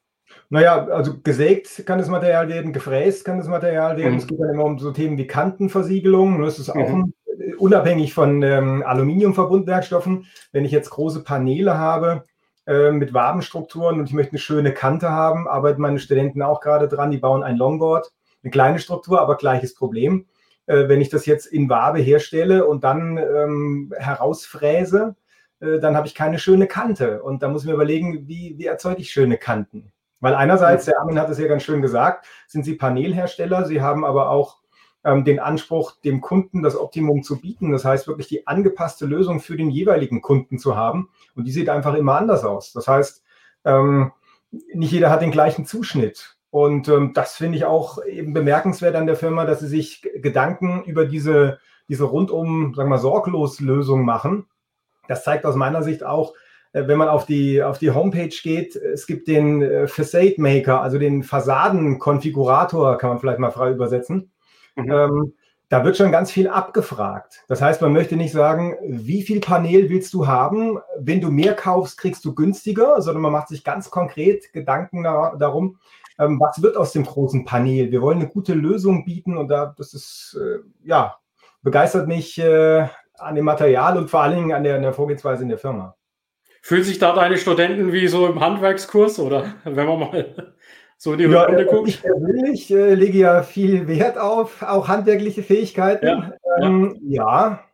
Naja, 0.50 0.86
also 0.86 1.14
gesägt 1.22 1.84
kann 1.86 1.98
das 1.98 2.08
Material 2.08 2.48
werden, 2.48 2.72
gefräst 2.72 3.24
kann 3.24 3.38
das 3.38 3.48
Material 3.48 3.96
werden. 3.96 4.12
Mhm. 4.12 4.18
Es 4.18 4.26
geht 4.26 4.40
dann 4.40 4.50
immer 4.50 4.64
um 4.64 4.78
so 4.78 4.90
Themen 4.92 5.18
wie 5.18 5.26
Kantenversiegelung. 5.26 6.42
Das 6.42 6.58
ist 6.58 6.70
auch 6.70 6.88
mhm. 6.88 7.12
ein, 7.26 7.54
unabhängig 7.58 8.14
von 8.14 8.42
ähm, 8.42 8.82
Aluminiumverbundwerkstoffen. 8.86 10.26
Wenn 10.52 10.64
ich 10.64 10.72
jetzt 10.72 10.90
große 10.90 11.24
Paneele 11.24 11.76
habe 11.78 12.24
äh, 12.66 12.90
mit 12.90 13.14
Wabenstrukturen 13.14 13.98
und 13.98 14.08
ich 14.08 14.14
möchte 14.14 14.32
eine 14.32 14.38
schöne 14.38 14.72
Kante 14.72 15.10
haben, 15.10 15.48
arbeiten 15.48 15.82
meine 15.82 15.98
Studenten 15.98 16.42
auch 16.42 16.60
gerade 16.60 16.88
dran. 16.88 17.10
Die 17.10 17.18
bauen 17.18 17.42
ein 17.42 17.56
Longboard, 17.56 18.12
eine 18.42 18.50
kleine 18.50 18.78
Struktur, 18.78 19.20
aber 19.20 19.36
gleiches 19.36 19.74
Problem. 19.74 20.26
Äh, 20.66 20.88
wenn 20.88 21.00
ich 21.00 21.08
das 21.08 21.26
jetzt 21.26 21.46
in 21.46 21.68
Wabe 21.68 22.00
herstelle 22.00 22.66
und 22.66 22.84
dann 22.84 23.18
ähm, 23.18 23.92
herausfräse, 23.96 25.16
äh, 25.60 25.78
dann 25.78 25.96
habe 25.96 26.06
ich 26.06 26.14
keine 26.14 26.38
schöne 26.38 26.66
Kante. 26.66 27.22
Und 27.22 27.42
da 27.42 27.48
muss 27.48 27.62
ich 27.62 27.68
mir 27.68 27.74
überlegen, 27.74 28.26
wie, 28.28 28.54
wie 28.58 28.66
erzeuge 28.66 29.00
ich 29.00 29.10
schöne 29.10 29.38
Kanten? 29.38 29.92
Weil 30.20 30.34
einerseits, 30.34 30.86
der 30.86 30.98
Armin 31.00 31.18
hat 31.18 31.28
es 31.28 31.38
ja 31.38 31.46
ganz 31.46 31.64
schön 31.64 31.82
gesagt, 31.82 32.26
sind 32.46 32.64
sie 32.64 32.76
Panelhersteller, 32.76 33.66
sie 33.66 33.82
haben 33.82 34.06
aber 34.06 34.30
auch 34.30 34.62
ähm, 35.04 35.24
den 35.24 35.38
Anspruch, 35.38 36.00
dem 36.00 36.22
Kunden 36.22 36.62
das 36.62 36.76
Optimum 36.76 37.22
zu 37.22 37.40
bieten. 37.40 37.72
Das 37.72 37.84
heißt, 37.84 38.08
wirklich 38.08 38.28
die 38.28 38.46
angepasste 38.46 39.04
Lösung 39.04 39.40
für 39.40 39.56
den 39.56 39.70
jeweiligen 39.70 40.22
Kunden 40.22 40.58
zu 40.58 40.76
haben. 40.76 41.10
Und 41.34 41.44
die 41.44 41.52
sieht 41.52 41.68
einfach 41.68 41.94
immer 41.94 42.16
anders 42.16 42.44
aus. 42.44 42.72
Das 42.72 42.88
heißt, 42.88 43.22
ähm, 43.66 44.12
nicht 44.72 44.92
jeder 44.92 45.10
hat 45.10 45.20
den 45.20 45.30
gleichen 45.30 45.66
Zuschnitt. 45.66 46.33
Und 46.54 46.86
ähm, 46.86 47.10
das 47.14 47.34
finde 47.34 47.58
ich 47.58 47.64
auch 47.64 47.98
eben 48.04 48.32
bemerkenswert 48.32 48.94
an 48.94 49.08
der 49.08 49.16
Firma, 49.16 49.44
dass 49.44 49.58
sie 49.58 49.66
sich 49.66 50.08
Gedanken 50.18 50.84
über 50.84 51.04
diese, 51.04 51.58
diese 51.88 52.04
rundum, 52.04 52.74
sagen 52.76 52.88
wir 52.88 52.94
mal, 52.94 52.98
sorglos 53.00 53.58
Lösung 53.58 54.04
machen. 54.04 54.46
Das 55.08 55.24
zeigt 55.24 55.46
aus 55.46 55.56
meiner 55.56 55.82
Sicht 55.82 56.04
auch, 56.04 56.32
äh, 56.72 56.86
wenn 56.86 56.96
man 56.96 57.08
auf 57.08 57.26
die, 57.26 57.60
auf 57.60 57.78
die 57.80 57.90
Homepage 57.90 58.36
geht, 58.40 58.76
es 58.76 59.08
gibt 59.08 59.26
den 59.26 59.62
äh, 59.62 59.88
Facade 59.88 60.36
Maker, 60.38 60.80
also 60.80 60.96
den 60.96 61.24
Fassadenkonfigurator, 61.24 62.98
kann 62.98 63.10
man 63.10 63.18
vielleicht 63.18 63.40
mal 63.40 63.50
frei 63.50 63.72
übersetzen. 63.72 64.30
Mhm. 64.76 64.92
Ähm, 64.92 65.32
da 65.70 65.84
wird 65.84 65.96
schon 65.96 66.12
ganz 66.12 66.30
viel 66.30 66.46
abgefragt. 66.46 67.42
Das 67.48 67.60
heißt, 67.60 67.82
man 67.82 67.92
möchte 67.92 68.14
nicht 68.14 68.30
sagen, 68.30 68.76
wie 68.86 69.22
viel 69.22 69.40
Panel 69.40 69.90
willst 69.90 70.14
du 70.14 70.28
haben? 70.28 70.78
Wenn 71.00 71.20
du 71.20 71.32
mehr 71.32 71.54
kaufst, 71.54 71.98
kriegst 71.98 72.24
du 72.24 72.32
günstiger, 72.32 73.02
sondern 73.02 73.22
man 73.22 73.32
macht 73.32 73.48
sich 73.48 73.64
ganz 73.64 73.90
konkret 73.90 74.52
Gedanken 74.52 75.02
da, 75.02 75.34
darum, 75.36 75.80
ähm, 76.18 76.40
was 76.40 76.62
wird 76.62 76.76
aus 76.76 76.92
dem 76.92 77.04
großen 77.04 77.44
Panel? 77.44 77.90
Wir 77.90 78.02
wollen 78.02 78.18
eine 78.18 78.28
gute 78.28 78.54
Lösung 78.54 79.04
bieten 79.04 79.36
und 79.36 79.48
da, 79.48 79.74
das 79.76 79.94
ist, 79.94 80.38
äh, 80.40 80.58
ja, 80.86 81.16
begeistert 81.62 82.06
mich 82.06 82.38
äh, 82.38 82.86
an 83.18 83.34
dem 83.34 83.44
Material 83.44 83.96
und 83.96 84.10
vor 84.10 84.22
allen 84.22 84.36
Dingen 84.36 84.52
an 84.52 84.64
der, 84.64 84.76
an 84.76 84.82
der 84.82 84.92
Vorgehensweise 84.92 85.42
in 85.42 85.48
der 85.48 85.58
Firma. 85.58 85.96
Fühlen 86.62 86.84
sich 86.84 86.98
da 86.98 87.14
deine 87.14 87.36
Studenten 87.36 87.92
wie 87.92 88.08
so 88.08 88.26
im 88.26 88.40
Handwerkskurs 88.40 89.18
oder 89.18 89.54
wenn 89.64 89.86
man 89.86 89.98
mal 89.98 90.54
so 90.96 91.12
in 91.12 91.18
die 91.18 91.24
ja, 91.24 91.44
Runde 91.44 91.66
guckt? 91.66 91.88
Ich 91.88 92.02
persönlich 92.02 92.70
äh, 92.70 92.94
lege 92.94 93.18
ja 93.18 93.42
viel 93.42 93.88
Wert 93.88 94.18
auf 94.18 94.62
auch 94.62 94.88
handwerkliche 94.88 95.42
Fähigkeiten. 95.42 96.06
Ja, 96.06 96.32
ähm, 96.60 96.98
ja. 97.02 97.24
ja 97.24 97.64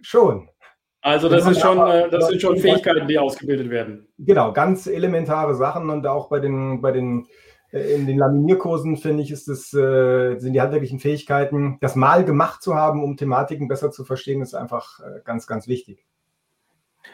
schon. 0.00 0.48
Also 1.02 1.28
das, 1.28 1.46
ist 1.46 1.60
schon, 1.60 1.78
aber, 1.78 2.08
das 2.08 2.26
sind 2.28 2.40
schon 2.40 2.56
Fähigkeiten, 2.56 3.06
die 3.06 3.18
ausgebildet 3.18 3.70
werden. 3.70 4.08
Genau, 4.18 4.52
ganz 4.52 4.88
elementare 4.88 5.54
Sachen 5.54 5.88
und 5.90 6.04
auch 6.04 6.28
bei 6.28 6.40
den, 6.40 6.80
bei 6.80 6.90
den 6.90 7.22
äh, 7.22 7.28
in 7.76 8.06
den 8.06 8.18
Laminierkursen 8.18 8.96
finde 8.96 9.22
ich, 9.22 9.30
ist 9.30 9.48
das, 9.48 9.72
äh, 9.72 10.38
sind 10.38 10.52
die 10.52 10.60
handwerklichen 10.60 11.00
Fähigkeiten, 11.00 11.78
das 11.80 11.96
mal 11.96 12.24
gemacht 12.24 12.62
zu 12.62 12.74
haben, 12.74 13.02
um 13.02 13.16
Thematiken 13.16 13.68
besser 13.68 13.90
zu 13.90 14.04
verstehen, 14.04 14.42
ist 14.42 14.54
einfach 14.54 15.00
äh, 15.00 15.20
ganz, 15.24 15.46
ganz 15.46 15.68
wichtig. 15.68 16.04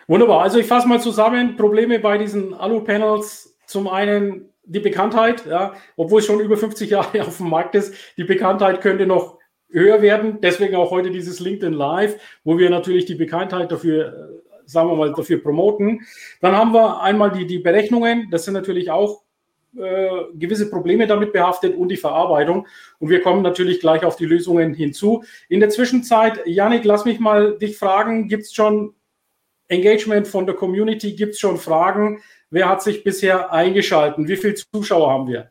Wunderbar. 0.07 0.43
Also 0.43 0.59
ich 0.59 0.67
fasse 0.67 0.89
mal 0.89 1.01
zusammen. 1.01 1.57
Probleme 1.57 1.99
bei 1.99 2.19
diesen 2.19 2.55
Alu-Panels. 2.55 3.57
Zum 3.67 3.89
einen 3.89 4.49
die 4.65 4.81
Bekanntheit, 4.81 5.47
ja, 5.47 5.75
obwohl 5.97 6.21
es 6.21 6.27
schon 6.27 6.41
über 6.41 6.57
50 6.57 6.91
Jahre 6.91 7.23
auf 7.27 7.37
dem 7.39 7.49
Markt 7.49 7.75
ist. 7.75 7.95
Die 8.17 8.25
Bekanntheit 8.25 8.81
könnte 8.81 9.07
noch 9.07 9.39
höher 9.71 10.03
werden. 10.03 10.41
Deswegen 10.41 10.77
auch 10.77 10.91
heute 10.91 11.11
dieses 11.11 11.41
LinkedIn 11.41 11.73
Live, 11.73 12.17
wo 12.45 12.59
wir 12.59 12.71
natürlich 12.71 13.07
die 13.07 13.15
Bekanntheit 13.15 13.73
dafür, 13.73 14.07
äh, 14.07 14.69
sagen 14.69 14.89
wir 14.89 14.97
mal, 14.97 15.13
dafür 15.13 15.43
promoten. 15.43 16.03
Dann 16.41 16.55
haben 16.57 16.73
wir 16.73 17.01
einmal 17.01 17.33
die, 17.33 17.47
die 17.47 17.59
Berechnungen. 17.59 18.29
Das 18.31 18.45
sind 18.45 18.55
natürlich 18.55 18.91
auch 18.91 19.23
äh, 19.77 20.25
gewisse 20.35 20.69
Probleme 20.69 21.07
damit 21.07 21.33
behaftet 21.33 21.77
und 21.77 21.89
die 21.89 21.97
Verarbeitung. 21.97 22.67
Und 22.99 23.09
wir 23.09 23.23
kommen 23.23 23.43
natürlich 23.43 23.81
gleich 23.81 24.05
auf 24.05 24.17
die 24.17 24.27
Lösungen 24.27 24.75
hinzu. 24.75 25.25
In 25.49 25.61
der 25.61 25.71
Zwischenzeit, 25.71 26.41
Janik, 26.47 26.85
lass 26.85 27.05
mich 27.05 27.21
mal 27.21 27.59
dich 27.59 27.79
fragen, 27.79 28.29
gibt 28.29 28.45
es 28.45 28.53
schon 28.53 28.95
Engagement 29.69 30.29
von 30.29 30.47
der 30.47 30.55
Community? 30.55 31.15
Gibt 31.15 31.35
es 31.35 31.41
schon 31.41 31.57
Fragen? 31.57 32.21
Wer 32.51 32.69
hat 32.69 32.83
sich 32.83 33.03
bisher 33.03 33.53
eingeschalten? 33.53 34.29
Wie 34.29 34.37
viele 34.37 34.55
Zuschauer 34.55 35.11
haben 35.11 35.27
wir? 35.29 35.51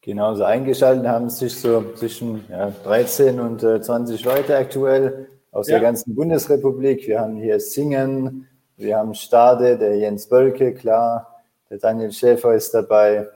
Genauso 0.00 0.44
eingeschaltet 0.44 1.06
haben 1.06 1.30
sich 1.30 1.54
so 1.54 1.92
zwischen 1.94 2.44
ja, 2.48 2.72
13 2.84 3.40
und 3.40 3.62
äh, 3.62 3.80
20 3.80 4.24
Leute 4.24 4.56
aktuell 4.56 5.28
aus 5.50 5.68
ja. 5.68 5.74
der 5.74 5.82
ganzen 5.82 6.14
Bundesrepublik. 6.14 7.06
Wir 7.06 7.20
haben 7.20 7.36
hier 7.36 7.58
Singen, 7.60 8.48
wir 8.76 8.98
haben 8.98 9.14
Stade, 9.14 9.78
der 9.78 9.96
Jens 9.96 10.28
Bölke, 10.28 10.74
klar, 10.74 11.35
der 11.70 11.78
Daniel 11.78 12.12
Schäfer 12.12 12.54
ist 12.54 12.74
dabei 12.74 13.28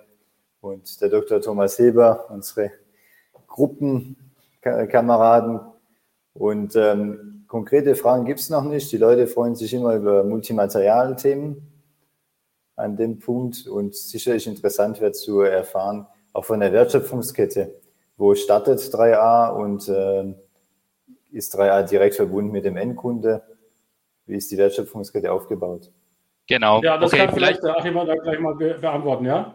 und 0.60 1.00
der 1.00 1.08
Dr. 1.08 1.40
Thomas 1.40 1.78
Heber, 1.78 2.26
unsere 2.30 2.72
Gruppenkameraden. 3.46 5.60
Und 6.34 6.76
ähm, 6.76 7.44
konkrete 7.48 7.96
Fragen 7.96 8.24
gibt 8.24 8.40
es 8.40 8.50
noch 8.50 8.64
nicht. 8.64 8.92
Die 8.92 8.98
Leute 8.98 9.26
freuen 9.26 9.56
sich 9.56 9.74
immer 9.74 9.96
über 9.96 10.22
Multimaterialthemen 10.24 11.66
an 12.76 12.96
dem 12.96 13.18
Punkt 13.18 13.66
und 13.66 13.94
sicherlich 13.94 14.46
interessant 14.46 15.00
wird 15.00 15.16
zu 15.16 15.40
erfahren, 15.40 16.06
auch 16.32 16.44
von 16.44 16.60
der 16.60 16.72
Wertschöpfungskette. 16.72 17.74
Wo 18.16 18.34
startet 18.34 18.78
3A 18.80 19.50
und 19.50 19.88
äh, 19.88 20.34
ist 21.30 21.58
3A 21.58 21.82
direkt 21.82 22.16
verbunden 22.16 22.52
mit 22.52 22.64
dem 22.64 22.76
Endkunde? 22.76 23.42
Wie 24.26 24.36
ist 24.36 24.50
die 24.50 24.58
Wertschöpfungskette 24.58 25.32
aufgebaut? 25.32 25.90
Genau. 26.50 26.82
Ja, 26.82 26.98
das 26.98 27.12
okay, 27.12 27.26
kann 27.26 27.34
vielleicht 27.34 27.62
der 27.62 27.76
Achim 27.76 27.94
gleich 27.94 28.40
mal 28.40 28.54
beantworten, 28.54 29.24
ja? 29.24 29.54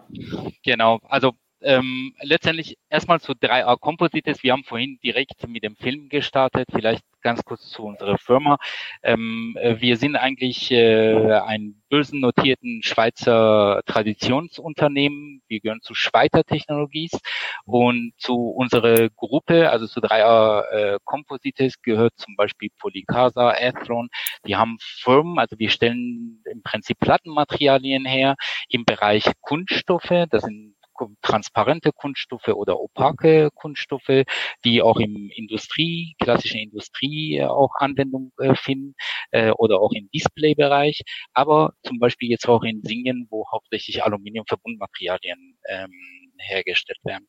Genau. 0.63 0.99
Also 1.09 1.33
ähm, 1.59 2.13
letztendlich 2.21 2.77
erstmal 2.89 3.19
zu 3.19 3.33
3A 3.33 3.77
Composites. 3.77 4.43
Wir 4.43 4.53
haben 4.53 4.63
vorhin 4.63 4.97
direkt 5.03 5.45
mit 5.45 5.63
dem 5.63 5.75
Film 5.75 6.07
gestartet. 6.07 6.69
Vielleicht 6.71 7.03
ganz 7.25 7.43
kurz 7.43 7.69
zu 7.69 7.83
unserer 7.83 8.19
Firma. 8.19 8.57
Ähm, 9.01 9.57
äh, 9.59 9.81
wir 9.81 9.97
sind 9.97 10.15
eigentlich 10.15 10.69
äh, 10.69 11.33
ein 11.39 11.81
börsennotierten 11.89 12.83
Schweizer 12.83 13.81
Traditionsunternehmen. 13.87 15.41
Wir 15.47 15.59
gehören 15.59 15.81
zu 15.81 15.95
Schweiter 15.95 16.43
Technologies 16.43 17.17
und 17.65 18.13
zu 18.17 18.35
unserer 18.35 19.09
Gruppe, 19.09 19.71
also 19.71 19.87
zu 19.87 20.01
3A 20.01 20.61
äh, 20.69 20.97
Composites, 21.03 21.81
gehört 21.81 22.13
zum 22.17 22.35
Beispiel 22.35 22.69
Polycasa, 22.77 23.55
Athron. 23.59 24.09
Die 24.45 24.55
haben 24.55 24.77
Firmen, 24.79 25.39
also 25.39 25.57
wir 25.57 25.71
stellen 25.71 26.43
im 26.45 26.61
Prinzip 26.61 26.99
Plattenmaterialien 26.99 28.05
her 28.05 28.35
im 28.69 28.85
Bereich 28.85 29.25
Kunststoffe. 29.41 30.27
Das 30.29 30.43
sind 30.43 30.74
transparente 31.21 31.91
Kunststoffe 31.91 32.47
oder 32.47 32.79
opake 32.79 33.49
Kunststoffe, 33.53 34.23
die 34.63 34.81
auch 34.81 34.97
im 34.97 35.29
Industrie, 35.35 36.15
klassischen 36.19 36.59
Industrie 36.59 37.37
äh, 37.37 37.45
auch 37.45 37.71
Anwendung 37.79 38.31
äh, 38.39 38.55
finden 38.55 38.95
äh, 39.31 39.51
oder 39.51 39.79
auch 39.79 39.91
im 39.93 40.09
Displaybereich, 40.13 41.01
aber 41.33 41.73
zum 41.83 41.99
Beispiel 41.99 42.29
jetzt 42.29 42.47
auch 42.47 42.63
in 42.63 42.81
Singen, 42.83 43.27
wo 43.29 43.45
hauptsächlich 43.51 44.03
Aluminiumverbundmaterialien 44.03 45.57
ähm, 45.67 45.91
hergestellt 46.39 46.99
werden. 47.03 47.27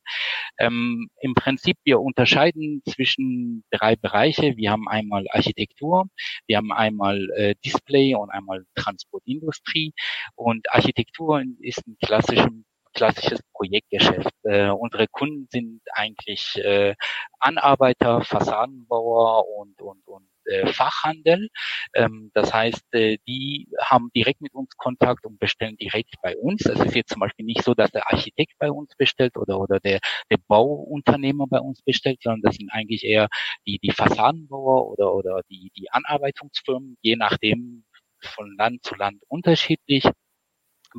Ähm, 0.59 1.09
Im 1.21 1.35
Prinzip, 1.35 1.77
wir 1.85 2.01
unterscheiden 2.01 2.83
zwischen 2.89 3.65
drei 3.71 3.97
Bereiche. 3.97 4.57
Wir 4.57 4.71
haben 4.71 4.89
einmal 4.89 5.27
Architektur, 5.31 6.07
wir 6.47 6.57
haben 6.57 6.73
einmal 6.73 7.29
äh, 7.37 7.55
Display 7.65 8.15
und 8.15 8.31
einmal 8.31 8.65
Transportindustrie. 8.75 9.93
Und 10.35 10.73
Architektur 10.73 11.43
ist 11.61 11.87
ein 11.87 11.97
klassisches 12.03 12.51
klassisches 12.97 13.41
Projektgeschäft. 13.53 14.33
Äh, 14.45 14.71
unsere 14.71 15.07
Kunden 15.07 15.47
sind 15.51 15.81
eigentlich 15.93 16.57
äh, 16.57 16.95
Anarbeiter, 17.39 18.23
Fassadenbauer 18.23 19.47
und, 19.49 19.81
und, 19.83 20.07
und 20.09 20.27
äh, 20.47 20.67
Fachhandel. 20.73 21.49
Ähm, 21.95 22.31
das 22.35 22.53
heißt, 22.55 22.95
äh, 22.95 23.19
die 23.29 23.69
haben 23.81 24.11
direkt 24.17 24.41
mit 24.41 24.55
uns 24.55 24.77
Kontakt 24.77 25.27
und 25.27 25.39
bestellen 25.39 25.77
direkt 25.77 26.15
bei 26.23 26.37
uns. 26.37 26.65
Es 26.65 26.81
ist 26.81 26.95
jetzt 26.97 27.11
zum 27.11 27.21
Beispiel 27.21 27.45
nicht 27.45 27.63
so, 27.63 27.75
dass 27.75 27.91
der 27.91 28.11
Architekt 28.11 28.55
bei 28.59 28.71
uns 28.71 28.95
bestellt 28.97 29.37
oder, 29.37 29.61
oder 29.61 29.79
der, 29.81 30.01
der 30.31 30.39
Bauunternehmer 30.49 31.47
bei 31.49 31.61
uns 31.61 31.83
bestellt, 31.83 32.21
sondern 32.23 32.43
das 32.43 32.57
sind 32.57 32.71
eigentlich 32.73 33.05
eher 33.05 33.29
die, 33.67 33.79
die 33.79 33.93
Fassadenbauer 33.93 34.89
oder, 34.89 35.15
oder 35.15 35.43
die, 35.51 35.71
die 35.77 35.91
Anarbeitungsfirmen, 35.91 36.97
je 37.03 37.17
nachdem 37.17 37.85
von 38.23 38.57
Land 38.57 38.85
zu 38.85 38.95
Land 38.95 39.23
unterschiedlich 39.29 40.09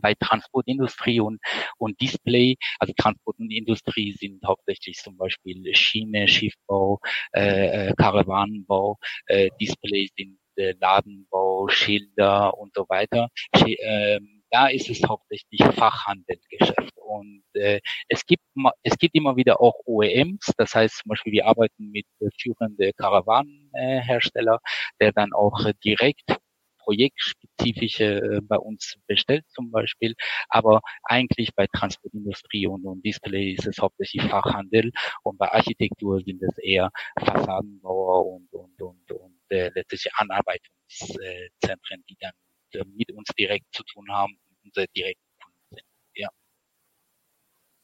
bei 0.02 0.14
Transportindustrie 0.16 1.20
und, 1.20 1.40
und 1.78 2.00
Display. 2.02 2.56
Also 2.80 2.94
Transport 2.98 3.40
und 3.40 3.52
Industrie 3.52 4.14
sind 4.14 4.44
hauptsächlich 4.46 4.98
zum 4.98 5.18
Beispiel 5.18 5.64
Schiene, 5.76 6.28
Schiffbau, 6.28 7.00
äh, 7.34 7.90
äh 7.90 7.94
Karawanenbau, 7.96 8.98
äh, 9.28 9.50
Display 9.60 10.10
sind 10.18 10.40
äh, 10.56 10.74
Ladenbau, 10.80 11.68
Schilder 11.70 12.58
und 12.58 12.74
so 12.74 12.86
weiter. 12.90 13.30
Äh, 13.54 14.20
da 14.50 14.68
ist 14.68 14.90
es 14.90 15.04
hauptsächlich 15.04 15.62
Fachhandelgeschäft. 15.76 16.94
Und 16.96 17.44
äh, 17.54 17.80
es 18.10 18.26
gibt 18.26 18.44
es 18.84 18.98
gibt 18.98 19.16
immer 19.16 19.36
wieder 19.36 19.62
auch 19.62 19.76
OEMs, 19.86 20.52
das 20.58 20.76
heißt 20.76 20.98
zum 20.98 21.10
Beispiel 21.10 21.34
wir 21.34 21.48
arbeiten 21.48 21.92
mit 21.92 22.06
äh, 22.20 22.28
führenden 22.40 22.92
Karawanenhersteller, 22.98 24.60
der 25.00 25.12
dann 25.14 25.34
auch 25.34 25.66
äh, 25.66 25.74
direkt 25.84 26.38
projektspezifische 26.88 28.22
äh, 28.22 28.42
bei 28.42 28.58
uns 28.58 28.96
bestellt 29.08 29.46
zum 29.50 29.72
Beispiel. 29.72 30.16
Aber 30.50 30.82
eigentlich 31.04 31.54
bei 31.54 31.68
Transportindustrie 31.68 32.68
und, 32.68 32.86
und 32.86 33.06
Display 33.06 33.52
ist 33.52 33.68
es 33.68 33.78
hauptsächlich 33.78 34.24
Fachhandel 34.24 34.92
und 35.24 35.38
bei 35.38 35.52
Architektur 35.52 36.22
sind 36.22 36.42
es 36.42 36.58
eher 36.60 36.90
Fassadenbauer 37.20 38.26
und, 38.26 38.48
und, 38.54 38.82
und, 38.82 39.12
und 39.12 39.42
äh, 39.50 39.70
letztlich 39.76 40.08
Anarbeitungszentren, 40.16 42.04
die 42.10 42.18
dann 42.22 42.32
äh, 42.74 42.86
mit 42.96 43.12
uns 43.12 43.28
direkt 43.38 43.66
zu 43.74 43.84
tun 43.84 44.06
haben 44.10 44.34
und 44.50 44.58
unsere 44.64 44.88
direkten 44.96 45.22
Kunden 45.44 45.76
sind. 45.76 45.88
Ja. 46.16 46.30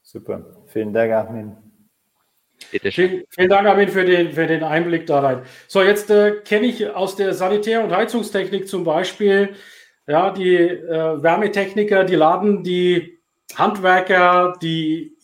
Super. 0.02 0.64
Vielen 0.68 0.94
Dank, 0.94 1.12
Armin. 1.12 1.73
Vielen, 2.82 3.24
vielen, 3.30 3.50
Dank, 3.50 3.68
Armin, 3.68 3.90
für 3.90 4.06
den, 4.06 4.32
für 4.34 4.48
den 4.48 4.64
Einblick 4.64 5.06
da 5.06 5.20
rein. 5.20 5.44
So, 5.68 5.82
jetzt 5.82 6.10
äh, 6.10 6.42
kenne 6.44 6.68
ich 6.68 6.90
aus 6.90 7.16
der 7.16 7.34
Sanitär- 7.34 7.84
und 7.84 7.92
Heizungstechnik 7.92 8.68
zum 8.68 8.84
Beispiel 8.84 9.56
ja, 10.08 10.32
die 10.32 10.56
äh, 10.56 11.24
Wärmetechniker, 11.24 12.04
die 12.04 12.16
laden 12.16 12.64
die 12.64 13.20
Handwerker, 13.56 14.58
die 14.62 15.16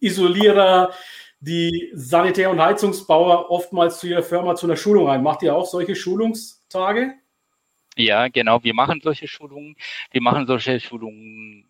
Isolierer, 0.00 0.92
die 1.40 1.90
Sanitär- 1.94 2.50
und 2.50 2.60
Heizungsbauer 2.60 3.50
oftmals 3.50 4.00
zu 4.00 4.08
ihrer 4.08 4.22
Firma 4.22 4.54
zu 4.54 4.66
einer 4.66 4.76
Schulung 4.76 5.08
ein. 5.08 5.22
Macht 5.22 5.42
ihr 5.42 5.54
auch 5.54 5.66
solche 5.66 5.94
Schulungstage? 5.94 7.14
Ja, 7.96 8.28
genau. 8.28 8.62
Wir 8.64 8.74
machen 8.74 9.00
solche 9.02 9.28
Schulungen. 9.28 9.76
Wir 10.10 10.22
machen 10.22 10.46
solche 10.46 10.80
Schulungen 10.80 11.66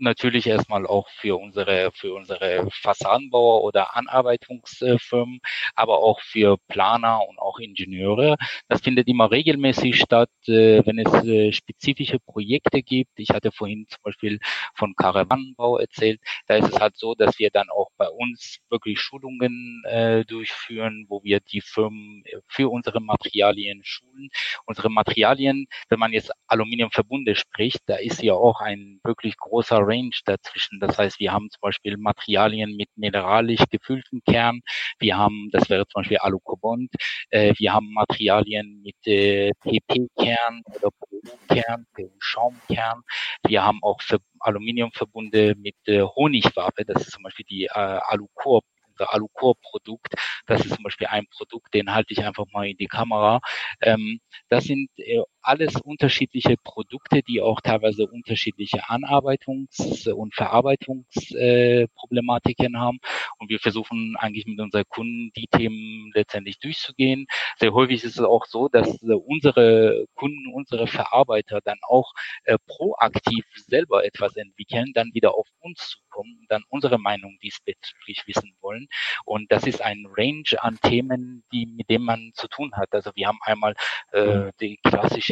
natürlich 0.00 0.46
erstmal 0.46 0.86
auch 0.86 1.08
für 1.08 1.38
unsere, 1.38 1.90
für 1.92 2.14
unsere 2.14 2.68
Fassadenbauer 2.70 3.62
oder 3.62 3.96
Anarbeitungsfirmen, 3.96 5.40
aber 5.74 5.98
auch 5.98 6.20
für 6.20 6.56
Planer 6.68 7.20
und 7.28 7.38
auch 7.38 7.58
Ingenieure. 7.58 8.36
Das 8.68 8.80
findet 8.80 9.08
immer 9.08 9.30
regelmäßig 9.30 10.00
statt, 10.00 10.30
äh, 10.46 10.84
wenn 10.84 10.98
es 10.98 11.12
äh, 11.24 11.52
spezifische 11.52 12.18
Projekte 12.18 12.82
gibt. 12.82 13.12
Ich 13.16 13.30
hatte 13.30 13.52
vorhin 13.52 13.86
zum 13.88 14.02
Beispiel 14.02 14.40
von 14.74 14.94
Karawanenbau 14.94 15.78
erzählt. 15.78 16.20
Da 16.46 16.56
ist 16.56 16.72
es 16.72 16.80
halt 16.80 16.96
so, 16.96 17.14
dass 17.14 17.38
wir 17.38 17.50
dann 17.50 17.68
auch 17.70 17.90
bei 17.96 18.08
uns 18.08 18.58
wirklich 18.68 19.00
Schulungen 19.00 19.82
äh, 19.86 20.24
durchführen, 20.24 21.06
wo 21.08 21.22
wir 21.24 21.40
die 21.40 21.60
Firmen 21.60 22.24
für 22.46 22.70
unsere 22.70 23.00
Materialien 23.00 23.82
schulen. 23.84 24.28
Unsere 24.66 24.90
Materialien, 24.90 25.66
wenn 25.88 25.98
man 25.98 26.12
jetzt 26.12 26.30
Aluminiumverbunde 26.46 27.34
spricht, 27.34 27.80
da 27.86 27.96
ist 27.96 28.22
ja 28.22 28.34
auch 28.34 28.60
ein 28.60 29.00
wirklich 29.04 29.36
großer 29.36 29.86
Range 29.90 30.16
dazwischen. 30.24 30.80
Das 30.80 30.98
heißt, 30.98 31.20
wir 31.20 31.32
haben 31.32 31.50
zum 31.50 31.60
Beispiel 31.60 31.96
Materialien 31.96 32.76
mit 32.76 32.88
mineralisch 32.96 33.64
gefülltem 33.70 34.22
Kern. 34.26 34.60
Wir 34.98 35.16
haben, 35.16 35.48
das 35.52 35.68
wäre 35.68 35.86
zum 35.86 36.00
Beispiel 36.00 36.18
Alucobond. 36.18 36.90
Äh, 37.30 37.54
wir 37.58 37.72
haben 37.72 37.92
Materialien 37.92 38.82
mit 38.82 38.96
äh, 39.06 39.50
PP-Kern 39.60 40.62
oder 40.66 40.90
PU-Kern, 40.90 41.86
PU-Schaumkern. 41.94 43.02
Wir 43.46 43.64
haben 43.64 43.80
auch 43.82 44.00
für 44.02 44.18
Aluminiumverbunde 44.40 45.54
mit 45.56 45.76
äh, 45.86 46.02
Honigwabe. 46.02 46.84
Das 46.84 47.02
ist 47.02 47.12
zum 47.12 47.22
Beispiel 47.24 47.46
die 47.48 47.64
äh, 47.64 47.70
Alucorp 47.74 48.64
Alucor-Produkt. 49.06 50.14
Das 50.46 50.64
ist 50.64 50.74
zum 50.74 50.84
Beispiel 50.84 51.06
ein 51.06 51.26
Produkt, 51.28 51.72
den 51.74 51.92
halte 51.92 52.12
ich 52.12 52.24
einfach 52.24 52.44
mal 52.52 52.68
in 52.68 52.76
die 52.76 52.86
Kamera. 52.86 53.40
Ähm, 53.80 54.20
das 54.48 54.64
sind 54.64 54.90
äh, 54.96 55.22
alles 55.42 55.76
unterschiedliche 55.76 56.56
Produkte, 56.62 57.22
die 57.22 57.40
auch 57.40 57.60
teilweise 57.60 58.06
unterschiedliche 58.06 58.88
Anarbeitungs- 58.88 60.08
und 60.10 60.34
Verarbeitungsproblematiken 60.34 62.74
äh, 62.74 62.78
haben. 62.78 62.98
Und 63.38 63.50
wir 63.50 63.60
versuchen 63.60 64.16
eigentlich 64.18 64.46
mit 64.46 64.60
unseren 64.60 64.84
Kunden 64.88 65.30
die 65.36 65.46
Themen 65.46 66.10
letztendlich 66.14 66.58
durchzugehen. 66.58 67.26
Sehr 67.58 67.72
häufig 67.72 68.04
ist 68.04 68.18
es 68.18 68.24
auch 68.24 68.46
so, 68.46 68.68
dass 68.68 69.02
äh, 69.02 69.14
unsere 69.14 70.06
Kunden, 70.14 70.52
unsere 70.52 70.86
Verarbeiter 70.86 71.60
dann 71.64 71.78
auch 71.82 72.12
äh, 72.44 72.58
proaktiv 72.66 73.44
selber 73.54 74.04
etwas 74.04 74.36
entwickeln, 74.36 74.92
dann 74.94 75.10
wieder 75.14 75.34
auf 75.34 75.46
uns 75.60 75.78
zukommen 75.78 76.10
kommen 76.10 76.36
und 76.40 76.50
dann 76.50 76.62
unsere 76.68 76.98
Meinung 76.98 77.38
diesbezüglich 77.42 78.26
wissen 78.26 78.54
wollen. 78.60 78.88
Und 79.24 79.50
das 79.50 79.64
ist 79.64 79.80
ein 79.80 80.06
Range 80.16 80.44
an 80.58 80.78
Themen, 80.82 81.44
die 81.52 81.66
mit 81.66 81.88
dem 81.88 82.02
man 82.02 82.32
zu 82.34 82.48
tun 82.48 82.72
hat. 82.74 82.92
Also 82.92 83.10
wir 83.14 83.28
haben 83.28 83.38
einmal 83.42 83.74
äh, 84.12 84.50
die 84.60 84.78
klassische, 84.82 85.29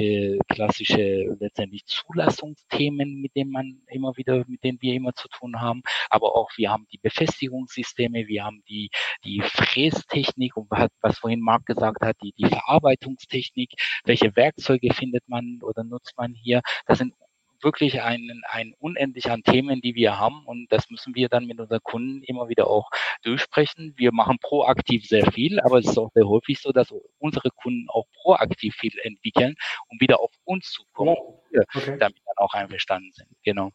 klassische 0.48 1.36
letztendlich 1.40 1.84
Zulassungsthemen, 1.86 3.20
mit 3.20 3.34
denen 3.36 3.50
man 3.50 3.82
immer 3.88 4.16
wieder, 4.16 4.44
mit 4.46 4.64
denen 4.64 4.78
wir 4.80 4.94
immer 4.94 5.14
zu 5.14 5.28
tun 5.28 5.60
haben. 5.60 5.82
Aber 6.10 6.34
auch 6.34 6.50
wir 6.56 6.70
haben 6.70 6.86
die 6.92 6.98
Befestigungssysteme, 6.98 8.26
wir 8.26 8.44
haben 8.44 8.62
die, 8.68 8.90
die 9.24 9.40
Frästechnik 9.42 10.56
und 10.56 10.70
was 10.70 11.18
vorhin 11.18 11.40
Marc 11.40 11.66
gesagt 11.66 12.02
hat, 12.02 12.16
die, 12.22 12.32
die 12.32 12.46
Verarbeitungstechnik, 12.46 13.72
welche 14.04 14.34
Werkzeuge 14.36 14.92
findet 14.94 15.28
man 15.28 15.60
oder 15.62 15.84
nutzt 15.84 16.14
man 16.16 16.34
hier. 16.34 16.60
Das 16.86 16.98
sind 16.98 17.14
wirklich 17.62 18.02
ein, 18.02 18.42
ein 18.48 18.74
unendlich 18.78 19.30
an 19.30 19.42
Themen, 19.42 19.80
die 19.80 19.94
wir 19.94 20.18
haben 20.18 20.44
und 20.46 20.70
das 20.70 20.90
müssen 20.90 21.14
wir 21.14 21.28
dann 21.28 21.46
mit 21.46 21.60
unseren 21.60 21.82
Kunden 21.82 22.22
immer 22.22 22.48
wieder 22.48 22.68
auch 22.68 22.90
durchsprechen. 23.22 23.94
Wir 23.96 24.12
machen 24.12 24.38
proaktiv 24.40 25.06
sehr 25.06 25.30
viel, 25.32 25.60
aber 25.60 25.78
es 25.78 25.86
ist 25.86 25.98
auch 25.98 26.10
sehr 26.14 26.28
häufig 26.28 26.60
so, 26.60 26.72
dass 26.72 26.92
unsere 27.18 27.50
Kunden 27.50 27.88
auch 27.88 28.06
proaktiv 28.14 28.74
viel 28.74 28.96
entwickeln 29.02 29.54
und 29.88 30.00
wieder 30.00 30.20
auf 30.20 30.32
uns 30.44 30.70
zukommen, 30.70 31.16
okay. 31.16 31.96
damit 31.98 32.18
dann 32.24 32.36
auch 32.36 32.54
einverstanden 32.54 33.12
sind. 33.12 33.28
Genau. 33.42 33.72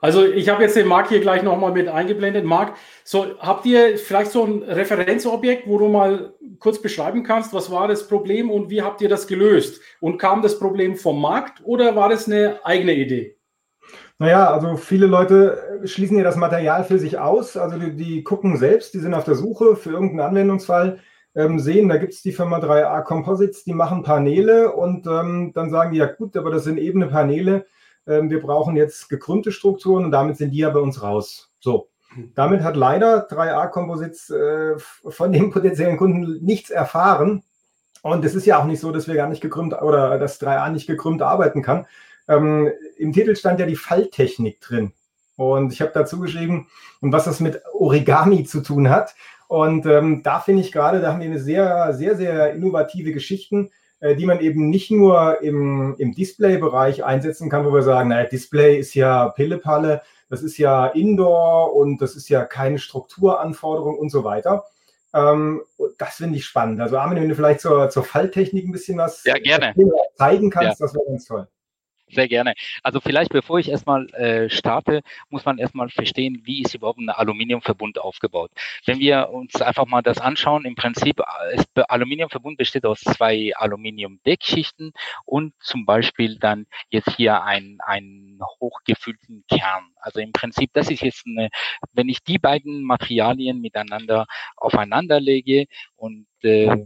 Also 0.00 0.26
ich 0.26 0.50
habe 0.50 0.62
jetzt 0.62 0.76
den 0.76 0.86
Marc 0.86 1.08
hier 1.08 1.20
gleich 1.20 1.42
nochmal 1.42 1.72
mit 1.72 1.88
eingeblendet. 1.88 2.44
Marc, 2.44 2.76
so, 3.04 3.38
habt 3.38 3.64
ihr 3.64 3.96
vielleicht 3.96 4.32
so 4.32 4.44
ein 4.44 4.62
Referenzobjekt, 4.62 5.66
wo 5.66 5.78
du 5.78 5.88
mal 5.88 6.34
kurz 6.58 6.82
beschreiben 6.82 7.22
kannst, 7.22 7.54
was 7.54 7.70
war 7.70 7.88
das 7.88 8.06
Problem 8.06 8.50
und 8.50 8.68
wie 8.68 8.82
habt 8.82 9.00
ihr 9.00 9.08
das 9.08 9.26
gelöst? 9.26 9.80
Und 10.00 10.18
kam 10.18 10.42
das 10.42 10.58
Problem 10.58 10.96
vom 10.96 11.22
Markt 11.22 11.62
oder 11.64 11.96
war 11.96 12.10
das 12.10 12.26
eine 12.26 12.60
eigene 12.64 12.92
Idee? 12.94 13.38
Naja, 14.18 14.52
also 14.52 14.76
viele 14.76 15.06
Leute 15.06 15.80
schließen 15.84 16.18
ja 16.18 16.24
das 16.24 16.36
Material 16.36 16.84
für 16.84 16.98
sich 16.98 17.18
aus. 17.18 17.56
Also 17.56 17.78
die, 17.78 17.96
die 17.96 18.22
gucken 18.24 18.58
selbst, 18.58 18.92
die 18.92 19.00
sind 19.00 19.14
auf 19.14 19.24
der 19.24 19.34
Suche 19.34 19.74
für 19.74 19.90
irgendeinen 19.90 20.28
Anwendungsfall, 20.28 21.00
ähm, 21.34 21.58
sehen, 21.58 21.88
da 21.88 21.96
gibt 21.96 22.12
es 22.12 22.22
die 22.22 22.32
Firma 22.32 22.58
3A 22.58 23.02
Composites, 23.02 23.64
die 23.64 23.72
machen 23.72 24.02
Paneele 24.02 24.72
und 24.72 25.06
ähm, 25.06 25.52
dann 25.54 25.70
sagen 25.70 25.92
die, 25.92 25.98
ja 25.98 26.06
gut, 26.06 26.36
aber 26.36 26.50
das 26.50 26.64
sind 26.64 26.78
ebene 26.78 27.06
Paneele 27.06 27.66
ähm, 28.06 28.30
wir 28.30 28.40
brauchen 28.40 28.76
jetzt 28.76 29.08
gekrümmte 29.08 29.52
Strukturen 29.52 30.04
und 30.04 30.10
damit 30.10 30.36
sind 30.36 30.50
die 30.50 30.58
ja 30.58 30.70
bei 30.70 30.80
uns 30.80 31.02
raus. 31.02 31.50
So. 31.60 31.88
Damit 32.34 32.62
hat 32.62 32.76
leider 32.76 33.28
3A 33.28 33.68
Composites 33.68 34.30
äh, 34.30 34.76
von 34.78 35.32
dem 35.32 35.50
potenziellen 35.50 35.96
Kunden 35.96 36.44
nichts 36.44 36.70
erfahren. 36.70 37.42
Und 38.02 38.24
es 38.24 38.34
ist 38.34 38.46
ja 38.46 38.60
auch 38.60 38.66
nicht 38.66 38.80
so, 38.80 38.92
dass 38.92 39.08
wir 39.08 39.14
gar 39.14 39.28
nicht 39.28 39.40
gekrümmt 39.40 39.74
oder 39.80 40.18
dass 40.18 40.40
3A 40.40 40.70
nicht 40.70 40.86
gekrümmt 40.86 41.22
arbeiten 41.22 41.62
kann. 41.62 41.86
Ähm, 42.28 42.70
Im 42.98 43.12
Titel 43.12 43.34
stand 43.34 43.60
ja 43.60 43.66
die 43.66 43.76
Falltechnik 43.76 44.60
drin. 44.60 44.92
Und 45.36 45.72
ich 45.72 45.80
habe 45.80 45.90
dazu 45.92 46.20
geschrieben, 46.20 46.68
und 47.00 47.12
was 47.12 47.24
das 47.24 47.40
mit 47.40 47.62
Origami 47.72 48.44
zu 48.44 48.60
tun 48.60 48.90
hat. 48.90 49.14
Und 49.48 49.86
ähm, 49.86 50.22
da 50.22 50.40
finde 50.40 50.62
ich 50.62 50.70
gerade, 50.70 51.00
da 51.00 51.12
haben 51.12 51.20
wir 51.20 51.26
eine 51.26 51.40
sehr, 51.40 51.92
sehr, 51.94 52.16
sehr 52.16 52.54
innovative 52.54 53.12
Geschichten. 53.12 53.70
Äh, 54.04 54.16
die 54.16 54.26
man 54.26 54.40
eben 54.40 54.68
nicht 54.68 54.90
nur 54.90 55.40
im, 55.40 55.94
im 55.96 56.12
Display-Bereich 56.12 57.04
einsetzen 57.04 57.48
kann, 57.48 57.64
wo 57.64 57.72
wir 57.72 57.80
sagen, 57.80 58.10
naja, 58.10 58.28
Display 58.28 58.78
ist 58.78 58.92
ja 58.92 59.30
Pillepalle, 59.30 60.02
das 60.28 60.42
ist 60.42 60.58
ja 60.58 60.88
Indoor 60.88 61.74
und 61.74 62.02
das 62.02 62.14
ist 62.14 62.28
ja 62.28 62.44
keine 62.44 62.78
Strukturanforderung 62.78 63.96
und 63.96 64.10
so 64.10 64.22
weiter. 64.22 64.64
Ähm, 65.14 65.62
das 65.96 66.16
finde 66.16 66.36
ich 66.36 66.44
spannend. 66.44 66.82
Also 66.82 66.98
Armin, 66.98 67.22
wenn 67.22 67.30
du 67.30 67.34
vielleicht 67.34 67.60
zur, 67.60 67.88
zur 67.88 68.04
Falltechnik 68.04 68.66
ein 68.66 68.72
bisschen 68.72 68.98
was 68.98 69.24
ja, 69.24 69.36
zeigen 70.16 70.50
kannst, 70.50 70.80
ja. 70.80 70.86
das 70.86 70.94
wäre 70.94 71.06
ganz 71.06 71.24
toll. 71.24 71.48
Sehr 72.10 72.28
gerne. 72.28 72.54
Also 72.82 73.00
vielleicht 73.00 73.30
bevor 73.32 73.58
ich 73.58 73.68
erstmal 73.70 74.06
äh, 74.14 74.50
starte, 74.50 75.00
muss 75.30 75.44
man 75.46 75.58
erstmal 75.58 75.88
verstehen, 75.88 76.42
wie 76.44 76.62
ist 76.62 76.74
überhaupt 76.74 76.98
ein 76.98 77.08
Aluminiumverbund 77.08 77.98
aufgebaut. 77.98 78.50
Wenn 78.84 78.98
wir 78.98 79.30
uns 79.30 79.60
einfach 79.62 79.86
mal 79.86 80.02
das 80.02 80.18
anschauen, 80.20 80.66
im 80.66 80.74
Prinzip, 80.74 81.20
ist, 81.54 81.66
Aluminiumverbund 81.88 82.58
besteht 82.58 82.84
aus 82.84 83.00
zwei 83.00 83.52
Aluminiumdeckschichten 83.56 84.92
und 85.24 85.54
zum 85.60 85.86
Beispiel 85.86 86.38
dann 86.38 86.66
jetzt 86.90 87.10
hier 87.16 87.42
ein, 87.42 87.78
einen 87.84 88.38
hochgefüllten 88.60 89.44
Kern. 89.48 89.84
Also 89.96 90.20
im 90.20 90.32
Prinzip, 90.32 90.70
das 90.74 90.90
ist 90.90 91.00
jetzt 91.02 91.24
eine, 91.26 91.48
wenn 91.92 92.08
ich 92.10 92.22
die 92.22 92.38
beiden 92.38 92.82
Materialien 92.84 93.60
miteinander 93.62 94.26
aufeinander 94.56 95.20
lege 95.20 95.64
und 95.96 96.26
äh, 96.42 96.76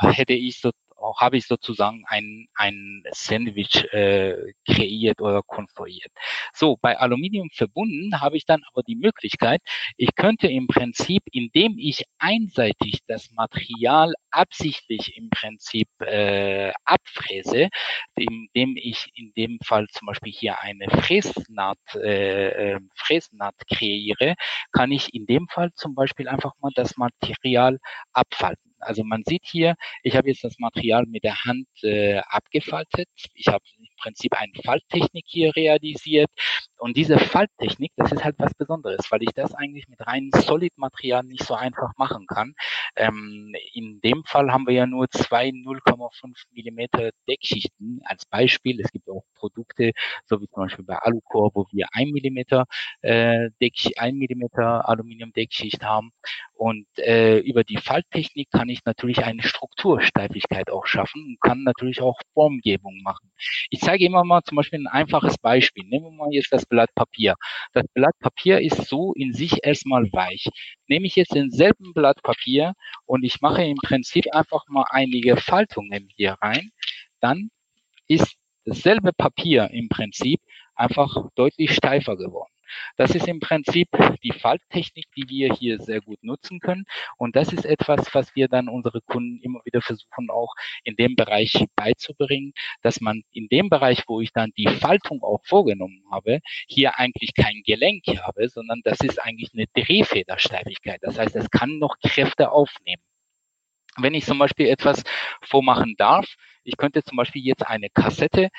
hätte 0.00 0.34
ich 0.34 0.60
so 0.60 0.70
habe 1.18 1.36
ich 1.36 1.46
sozusagen 1.46 2.04
ein, 2.06 2.46
ein 2.54 3.02
Sandwich 3.12 3.84
äh, 3.92 4.52
kreiert 4.66 5.20
oder 5.20 5.42
konstruiert. 5.42 6.12
So, 6.52 6.76
bei 6.80 6.98
Aluminium 6.98 7.50
verbunden 7.52 8.20
habe 8.20 8.36
ich 8.36 8.44
dann 8.46 8.62
aber 8.72 8.82
die 8.82 8.96
Möglichkeit, 8.96 9.60
ich 9.96 10.14
könnte 10.14 10.48
im 10.48 10.66
Prinzip, 10.66 11.22
indem 11.32 11.78
ich 11.78 12.04
einseitig 12.18 13.00
das 13.06 13.30
Material 13.32 14.14
absichtlich 14.30 15.16
im 15.16 15.30
Prinzip 15.30 15.88
äh, 16.00 16.72
abfräse, 16.84 17.68
indem 18.16 18.76
ich 18.76 19.10
in 19.14 19.32
dem 19.36 19.58
Fall 19.64 19.86
zum 19.88 20.06
Beispiel 20.06 20.32
hier 20.32 20.60
eine 20.60 20.88
Fräsnaht, 20.90 21.78
äh, 21.94 22.74
äh, 22.74 22.80
Fräsnaht 22.94 23.54
kreiere, 23.68 24.34
kann 24.72 24.92
ich 24.92 25.14
in 25.14 25.26
dem 25.26 25.48
Fall 25.48 25.72
zum 25.74 25.94
Beispiel 25.94 26.28
einfach 26.28 26.52
mal 26.60 26.72
das 26.74 26.96
Material 26.96 27.78
abfalten. 28.12 28.65
Also 28.78 29.04
man 29.04 29.22
sieht 29.26 29.44
hier, 29.44 29.74
ich 30.02 30.16
habe 30.16 30.28
jetzt 30.28 30.44
das 30.44 30.58
Material 30.58 31.04
mit 31.06 31.24
der 31.24 31.44
Hand 31.44 31.66
äh, 31.82 32.18
abgefaltet. 32.18 33.08
Ich 33.34 33.46
habe 33.48 33.64
im 33.78 33.86
Prinzip 33.98 34.32
eine 34.34 34.52
Falttechnik 34.64 35.24
hier 35.26 35.54
realisiert. 35.56 36.30
Und 36.78 36.96
diese 36.96 37.18
Falttechnik, 37.18 37.92
das 37.96 38.12
ist 38.12 38.24
halt 38.24 38.36
was 38.38 38.54
Besonderes, 38.54 39.10
weil 39.10 39.22
ich 39.22 39.32
das 39.34 39.54
eigentlich 39.54 39.88
mit 39.88 40.06
reinem 40.06 40.30
Solid-Material 40.32 41.24
nicht 41.24 41.44
so 41.44 41.54
einfach 41.54 41.92
machen 41.96 42.26
kann. 42.26 42.54
Ähm, 42.96 43.54
in 43.72 44.00
dem 44.00 44.24
Fall 44.24 44.52
haben 44.52 44.66
wir 44.66 44.74
ja 44.74 44.86
nur 44.86 45.08
zwei 45.10 45.48
0,5 45.48 46.34
Millimeter 46.52 47.10
Deckschichten 47.28 48.00
als 48.04 48.26
Beispiel. 48.26 48.80
Es 48.80 48.90
gibt 48.92 49.08
auch 49.08 49.24
Produkte, 49.34 49.92
so 50.26 50.40
wie 50.40 50.48
zum 50.48 50.64
Beispiel 50.64 50.84
bei 50.84 50.96
Alucor, 50.96 51.50
wo 51.54 51.66
wir 51.72 51.86
ein 51.92 52.10
Millimeter, 52.10 52.66
äh, 53.02 53.50
Deck, 53.60 53.74
ein 53.96 54.16
Millimeter 54.16 54.88
Aluminium-Deckschicht 54.88 55.82
haben. 55.82 56.12
Und 56.54 56.86
äh, 56.98 57.38
über 57.40 57.64
die 57.64 57.76
Falttechnik 57.76 58.50
kann 58.50 58.68
ich 58.68 58.84
natürlich 58.84 59.24
eine 59.24 59.42
Struktursteifigkeit 59.42 60.70
auch 60.70 60.86
schaffen 60.86 61.24
und 61.24 61.40
kann 61.40 61.62
natürlich 61.64 62.00
auch 62.00 62.18
Formgebung 62.34 63.00
machen. 63.02 63.30
Ich 63.70 63.80
zeige 63.80 64.06
immer 64.06 64.24
mal 64.24 64.42
zum 64.42 64.56
Beispiel 64.56 64.80
ein 64.80 64.86
einfaches 64.86 65.38
Beispiel. 65.38 65.84
Nehmen 65.84 66.06
wir 66.06 66.12
mal 66.12 66.32
jetzt 66.32 66.52
das 66.52 66.65
Blatt 66.68 66.94
Papier. 66.94 67.34
Das 67.72 67.86
Blatt 67.94 68.18
Papier 68.20 68.60
ist 68.60 68.88
so 68.88 69.12
in 69.14 69.32
sich 69.32 69.64
erstmal 69.64 70.04
weich. 70.12 70.48
Nehme 70.88 71.06
ich 71.06 71.16
jetzt 71.16 71.34
denselben 71.34 71.92
Blatt 71.94 72.22
Papier 72.22 72.74
und 73.04 73.24
ich 73.24 73.40
mache 73.40 73.64
im 73.64 73.76
Prinzip 73.76 74.26
einfach 74.32 74.64
mal 74.68 74.84
einige 74.90 75.36
Faltungen 75.36 76.08
hier 76.16 76.36
rein, 76.42 76.70
dann 77.20 77.50
ist 78.08 78.36
dasselbe 78.64 79.12
Papier 79.12 79.70
im 79.70 79.88
Prinzip 79.88 80.40
einfach 80.74 81.16
deutlich 81.34 81.74
steifer 81.74 82.16
geworden. 82.16 82.55
Das 82.96 83.14
ist 83.14 83.28
im 83.28 83.40
Prinzip 83.40 83.88
die 84.22 84.32
Falttechnik, 84.32 85.06
die 85.16 85.28
wir 85.28 85.54
hier 85.54 85.78
sehr 85.80 86.00
gut 86.00 86.22
nutzen 86.22 86.60
können. 86.60 86.84
Und 87.16 87.36
das 87.36 87.52
ist 87.52 87.64
etwas, 87.64 88.14
was 88.14 88.34
wir 88.34 88.48
dann 88.48 88.68
unsere 88.68 89.00
Kunden 89.00 89.40
immer 89.42 89.60
wieder 89.64 89.82
versuchen, 89.82 90.30
auch 90.30 90.54
in 90.84 90.96
dem 90.96 91.16
Bereich 91.16 91.64
beizubringen, 91.76 92.52
dass 92.82 93.00
man 93.00 93.22
in 93.32 93.48
dem 93.48 93.68
Bereich, 93.68 94.04
wo 94.06 94.20
ich 94.20 94.32
dann 94.32 94.52
die 94.56 94.68
Faltung 94.68 95.22
auch 95.22 95.40
vorgenommen 95.44 96.02
habe, 96.10 96.40
hier 96.68 96.98
eigentlich 96.98 97.34
kein 97.34 97.62
Gelenk 97.64 98.04
habe, 98.22 98.48
sondern 98.48 98.80
das 98.84 99.00
ist 99.00 99.22
eigentlich 99.22 99.50
eine 99.54 99.66
Drehfedersteifigkeit. 99.74 101.00
Das 101.02 101.18
heißt, 101.18 101.36
es 101.36 101.50
kann 101.50 101.78
noch 101.78 101.96
Kräfte 102.00 102.50
aufnehmen. 102.50 103.02
Wenn 103.98 104.14
ich 104.14 104.26
zum 104.26 104.38
Beispiel 104.38 104.66
etwas 104.66 105.02
vormachen 105.40 105.94
darf, 105.96 106.26
ich 106.64 106.76
könnte 106.76 107.02
zum 107.02 107.16
Beispiel 107.16 107.42
jetzt 107.42 107.66
eine 107.66 107.88
Kassette 107.88 108.50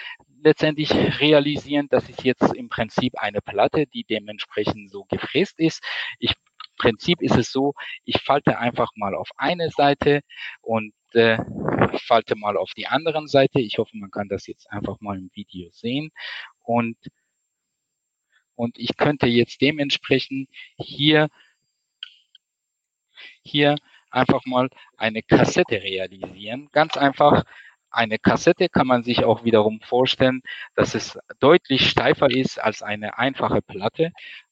letztendlich 0.43 0.93
realisieren. 0.93 1.87
Das 1.89 2.09
ist 2.09 2.23
jetzt 2.23 2.53
im 2.55 2.69
Prinzip 2.69 3.13
eine 3.19 3.41
Platte, 3.41 3.87
die 3.87 4.03
dementsprechend 4.03 4.91
so 4.91 5.05
gefräst 5.05 5.59
ist. 5.59 5.83
Ich, 6.19 6.31
Im 6.31 6.77
Prinzip 6.77 7.21
ist 7.21 7.35
es 7.35 7.51
so, 7.51 7.73
ich 8.05 8.21
falte 8.21 8.59
einfach 8.59 8.91
mal 8.95 9.15
auf 9.15 9.29
eine 9.37 9.69
Seite 9.69 10.21
und 10.61 10.93
äh, 11.13 11.37
falte 12.05 12.35
mal 12.35 12.57
auf 12.57 12.71
die 12.75 12.87
anderen 12.87 13.27
Seite. 13.27 13.59
Ich 13.59 13.77
hoffe, 13.77 13.97
man 13.97 14.11
kann 14.11 14.29
das 14.29 14.47
jetzt 14.47 14.69
einfach 14.71 14.99
mal 14.99 15.17
im 15.17 15.31
Video 15.33 15.69
sehen. 15.71 16.11
Und, 16.59 16.97
und 18.55 18.77
ich 18.77 18.97
könnte 18.97 19.27
jetzt 19.27 19.61
dementsprechend 19.61 20.49
hier, 20.77 21.29
hier 23.41 23.75
einfach 24.11 24.45
mal 24.45 24.69
eine 24.97 25.21
Kassette 25.23 25.81
realisieren. 25.81 26.69
Ganz 26.71 26.97
einfach 26.97 27.43
eine 27.97 28.19
Kassette 28.19 28.69
kann 28.69 28.87
man 28.87 29.03
sich 29.03 29.23
auch 29.25 29.43
wiederum 29.43 29.81
vorstellen, 29.81 30.41
dass 30.75 30.93
es 30.93 31.17
deutlich 31.39 31.89
steifer 31.89 32.29
ist 32.29 32.59
als 32.61 32.83
eine 32.83 33.17
einfache 33.17 33.61
Platte. 33.61 34.11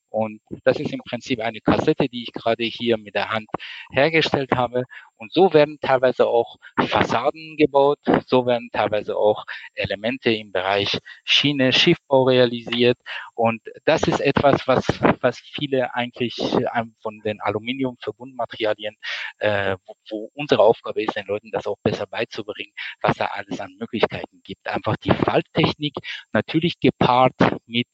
Und 0.09 0.41
das 0.63 0.79
ist 0.79 0.91
im 0.93 1.01
Prinzip 1.01 1.41
eine 1.41 1.59
Kassette, 1.59 2.07
die 2.07 2.23
ich 2.23 2.33
gerade 2.33 2.63
hier 2.63 2.97
mit 2.97 3.15
der 3.15 3.29
Hand 3.29 3.47
hergestellt 3.91 4.51
habe. 4.55 4.85
Und 5.17 5.33
so 5.33 5.53
werden 5.53 5.79
teilweise 5.81 6.27
auch 6.27 6.57
Fassaden 6.79 7.55
gebaut, 7.57 7.99
so 8.25 8.45
werden 8.45 8.69
teilweise 8.71 9.15
auch 9.17 9.45
Elemente 9.73 10.31
im 10.31 10.51
Bereich 10.51 10.99
Schiene, 11.23 11.71
Schiffbau 11.73 12.23
realisiert. 12.23 12.97
Und 13.33 13.61
das 13.85 14.03
ist 14.03 14.19
etwas, 14.19 14.67
was, 14.67 14.85
was 15.21 15.39
viele 15.39 15.93
eigentlich 15.95 16.37
ähm, 16.75 16.95
von 17.01 17.19
den 17.21 17.41
Aluminium-Verbundmaterialien, 17.41 18.95
äh, 19.39 19.77
wo, 19.85 19.95
wo 20.09 20.31
unsere 20.33 20.63
Aufgabe 20.63 21.03
ist, 21.03 21.15
den 21.15 21.27
Leuten 21.27 21.51
das 21.51 21.67
auch 21.67 21.77
besser 21.83 22.07
beizubringen, 22.07 22.73
was 23.01 23.17
da 23.17 23.25
alles 23.27 23.59
an 23.59 23.75
Möglichkeiten 23.79 24.41
gibt. 24.43 24.67
Einfach 24.67 24.97
die 24.97 25.11
Falttechnik, 25.13 25.93
natürlich 26.33 26.79
gepaart 26.79 27.35
mit 27.65 27.87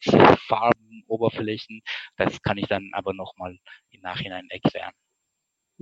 Farben, 0.48 1.04
Oberflächen. 1.08 1.82
Das 2.18 2.42
kann 2.42 2.58
ich 2.58 2.68
dann 2.68 2.90
aber 2.94 3.14
nochmal 3.14 3.58
im 3.92 4.02
Nachhinein 4.02 4.48
erklären. 4.50 4.94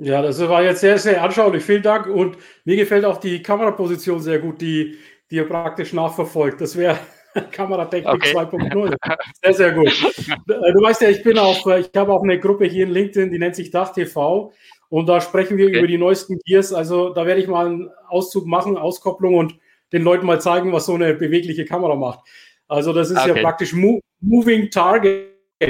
Ja, 0.02 0.22
das 0.22 0.40
war 0.40 0.64
jetzt 0.64 0.80
sehr, 0.80 0.98
sehr 0.98 1.22
anschaulich. 1.22 1.64
Vielen 1.64 1.84
Dank. 1.84 2.08
Und 2.08 2.38
mir 2.64 2.78
gefällt 2.78 3.04
auch 3.04 3.18
die 3.18 3.44
Kameraposition 3.44 4.22
sehr 4.22 4.40
gut, 4.40 4.62
die, 4.62 4.98
die 5.30 5.36
ihr 5.36 5.48
praktisch 5.48 5.92
nachverfolgt. 5.92 6.62
Das 6.62 6.78
wäre 6.78 6.98
Kameratechnik 7.52 8.14
okay. 8.14 8.34
2.0. 8.34 8.96
Sehr, 9.44 9.54
sehr 9.54 9.72
gut. 9.74 9.88
Äh, 9.88 10.74
du 10.74 10.82
weißt 10.82 11.02
ja, 11.02 11.10
ich 11.10 11.22
bin 11.22 11.38
auch, 11.38 11.68
äh, 11.68 11.82
ich 11.82 11.92
habe 11.96 12.12
auch 12.12 12.24
eine 12.24 12.40
Gruppe 12.40 12.66
hier 12.66 12.86
in 12.86 12.92
LinkedIn, 12.92 13.32
die 13.32 13.38
nennt 13.38 13.56
sich 13.56 13.72
Dach 13.72 13.94
TV. 13.94 14.52
Und 14.90 15.08
da 15.08 15.22
sprechen 15.22 15.58
wir 15.58 15.68
okay. 15.68 15.78
über 15.78 15.88
die 15.88 15.98
neuesten 15.98 16.40
Gears. 16.46 16.74
Also 16.74 17.14
da 17.14 17.26
werde 17.26 17.42
ich 17.42 17.48
mal 17.48 17.68
einen 17.68 17.90
Auszug 18.08 18.48
machen, 18.48 18.78
Auskopplung 18.78 19.36
und 19.36 19.60
den 19.94 20.02
Leuten 20.02 20.26
mal 20.26 20.42
zeigen, 20.42 20.74
was 20.74 20.88
so 20.88 20.96
eine 20.96 21.14
bewegliche 21.14 21.66
Kamera 21.66 21.96
macht. 21.96 22.22
Also 22.68 22.94
das 22.94 23.12
ist 23.12 23.20
okay. 23.20 23.36
ja 23.36 23.42
praktisch 23.42 23.74
Mo 23.74 24.00
Moving 24.22 24.70
Target, 24.70 25.30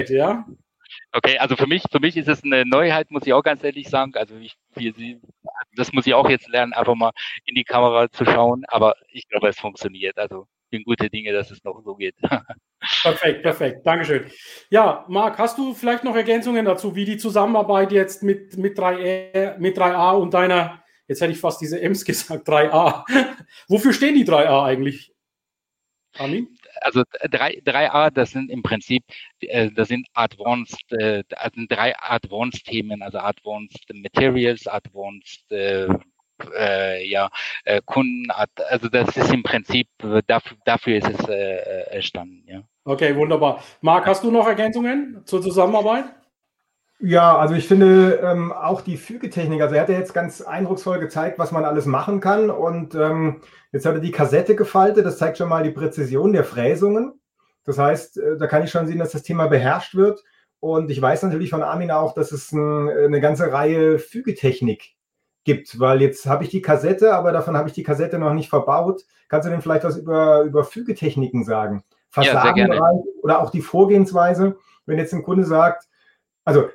ja. 0.09 0.45
Okay, 1.11 1.39
also 1.39 1.55
für 1.55 1.65
mich, 1.65 1.83
für 1.91 1.99
mich 1.99 2.17
ist 2.17 2.27
es 2.27 2.43
eine 2.43 2.65
Neuheit, 2.65 3.09
muss 3.09 3.25
ich 3.25 3.33
auch 3.33 3.41
ganz 3.41 3.63
ehrlich 3.63 3.89
sagen. 3.89 4.13
Also 4.15 4.35
ich, 4.37 4.55
wir, 4.75 4.93
das 5.75 5.91
muss 5.91 6.05
ich 6.05 6.13
auch 6.13 6.29
jetzt 6.29 6.47
lernen, 6.49 6.73
einfach 6.73 6.95
mal 6.95 7.11
in 7.45 7.55
die 7.55 7.63
Kamera 7.63 8.11
zu 8.11 8.25
schauen. 8.25 8.63
Aber 8.67 8.95
ich 9.11 9.27
glaube, 9.27 9.47
es 9.47 9.59
funktioniert. 9.59 10.17
Also 10.19 10.47
bin 10.69 10.83
gute 10.83 11.09
Dinge, 11.09 11.33
dass 11.33 11.49
es 11.49 11.63
noch 11.63 11.81
so 11.83 11.95
geht. 11.95 12.15
Perfekt, 13.01 13.43
perfekt. 13.43 13.85
Dankeschön. 13.85 14.31
Ja, 14.69 15.05
Marc, 15.09 15.37
hast 15.37 15.57
du 15.57 15.73
vielleicht 15.73 16.05
noch 16.05 16.15
Ergänzungen 16.15 16.63
dazu, 16.63 16.95
wie 16.95 17.03
die 17.03 17.17
Zusammenarbeit 17.17 17.91
jetzt 17.91 18.23
mit, 18.23 18.57
mit, 18.57 18.77
3, 18.77 19.57
mit 19.59 19.77
3A 19.77 20.13
und 20.13 20.33
deiner, 20.33 20.81
jetzt 21.05 21.19
hätte 21.19 21.33
ich 21.33 21.39
fast 21.39 21.59
diese 21.59 21.81
M's 21.81 22.05
gesagt, 22.05 22.47
3A. 22.47 23.03
Wofür 23.67 23.91
stehen 23.91 24.15
die 24.15 24.25
3A 24.25 24.63
eigentlich? 24.63 25.13
Armin? 26.17 26.57
Also 26.81 27.03
3, 27.29 27.61
3A, 27.65 28.11
das 28.11 28.31
sind 28.31 28.49
im 28.49 28.63
Prinzip, 28.63 29.03
äh, 29.41 29.69
das 29.71 29.87
sind 29.87 30.07
Advanced, 30.13 30.91
äh, 30.93 31.23
das 31.29 31.53
sind 31.53 31.71
drei 31.71 31.93
Advanced 31.99 32.65
Themen, 32.65 33.01
also 33.01 33.19
Advanced 33.19 33.85
Materials, 33.93 34.67
Advanced 34.67 35.51
äh, 35.51 35.87
äh, 36.57 37.05
ja, 37.07 37.29
äh, 37.65 37.81
Kunden, 37.85 38.31
also 38.31 38.87
das 38.87 39.15
ist 39.17 39.33
im 39.33 39.43
Prinzip, 39.43 39.87
dafür, 40.27 40.57
dafür 40.65 40.97
ist 40.97 41.09
es 41.09 41.27
äh, 41.27 41.81
entstanden, 41.91 42.43
ja. 42.47 42.61
Okay, 42.85 43.15
wunderbar. 43.15 43.63
Marc, 43.81 44.07
hast 44.07 44.23
du 44.23 44.31
noch 44.31 44.47
Ergänzungen 44.47 45.21
zur 45.25 45.41
Zusammenarbeit? 45.41 46.05
Ja, 47.01 47.37
also 47.37 47.55
ich 47.55 47.65
finde 47.65 48.19
ähm, 48.21 48.51
auch 48.51 48.81
die 48.81 48.97
Fügetechnik, 48.97 49.61
also 49.61 49.75
er 49.75 49.81
hat 49.81 49.89
ja 49.89 49.97
jetzt 49.97 50.13
ganz 50.13 50.41
eindrucksvoll 50.41 50.99
gezeigt, 50.99 51.39
was 51.39 51.53
man 51.53 51.63
alles 51.63 51.85
machen 51.85 52.19
kann 52.19 52.49
und 52.49 52.93
ähm, 52.93 53.41
jetzt 53.71 53.85
hat 53.85 53.93
er 53.95 54.01
die 54.01 54.11
Kassette 54.11 54.53
gefaltet, 54.53 55.05
das 55.05 55.17
zeigt 55.17 55.37
schon 55.37 55.47
mal 55.47 55.63
die 55.63 55.71
Präzision 55.71 56.33
der 56.33 56.43
Fräsungen. 56.43 57.13
Das 57.63 57.77
heißt, 57.77 58.17
äh, 58.17 58.37
da 58.37 58.47
kann 58.47 58.63
ich 58.63 58.71
schon 58.71 58.85
sehen, 58.85 58.99
dass 58.99 59.13
das 59.13 59.23
Thema 59.23 59.47
beherrscht 59.47 59.95
wird 59.95 60.21
und 60.59 60.91
ich 60.91 61.01
weiß 61.01 61.23
natürlich 61.23 61.51
von 61.51 61.63
Armin 61.63 61.89
auch, 61.91 62.13
dass 62.13 62.33
es 62.33 62.51
ein, 62.51 62.89
eine 62.89 63.21
ganze 63.21 63.49
Reihe 63.49 63.97
Fügetechnik 63.97 64.95
gibt, 65.45 65.79
weil 65.79 66.01
jetzt 66.01 66.25
habe 66.25 66.43
ich 66.43 66.49
die 66.49 66.61
Kassette, 66.61 67.13
aber 67.13 67.31
davon 67.31 67.55
habe 67.55 67.69
ich 67.69 67.73
die 67.73 67.83
Kassette 67.83 68.19
noch 68.19 68.33
nicht 68.33 68.49
verbaut. 68.49 69.05
Kannst 69.29 69.47
du 69.47 69.51
denn 69.51 69.61
vielleicht 69.61 69.85
was 69.85 69.95
über, 69.95 70.41
über 70.41 70.65
Fügetechniken 70.65 71.45
sagen? 71.45 71.85
Fassadenbereich 72.09 72.79
ja, 72.79 73.11
oder 73.21 73.39
auch 73.39 73.51
die 73.51 73.61
Vorgehensweise, 73.61 74.57
wenn 74.85 74.97
jetzt 74.97 75.13
ein 75.13 75.23
Kunde 75.23 75.45
sagt, 75.45 75.87
also 76.43 76.67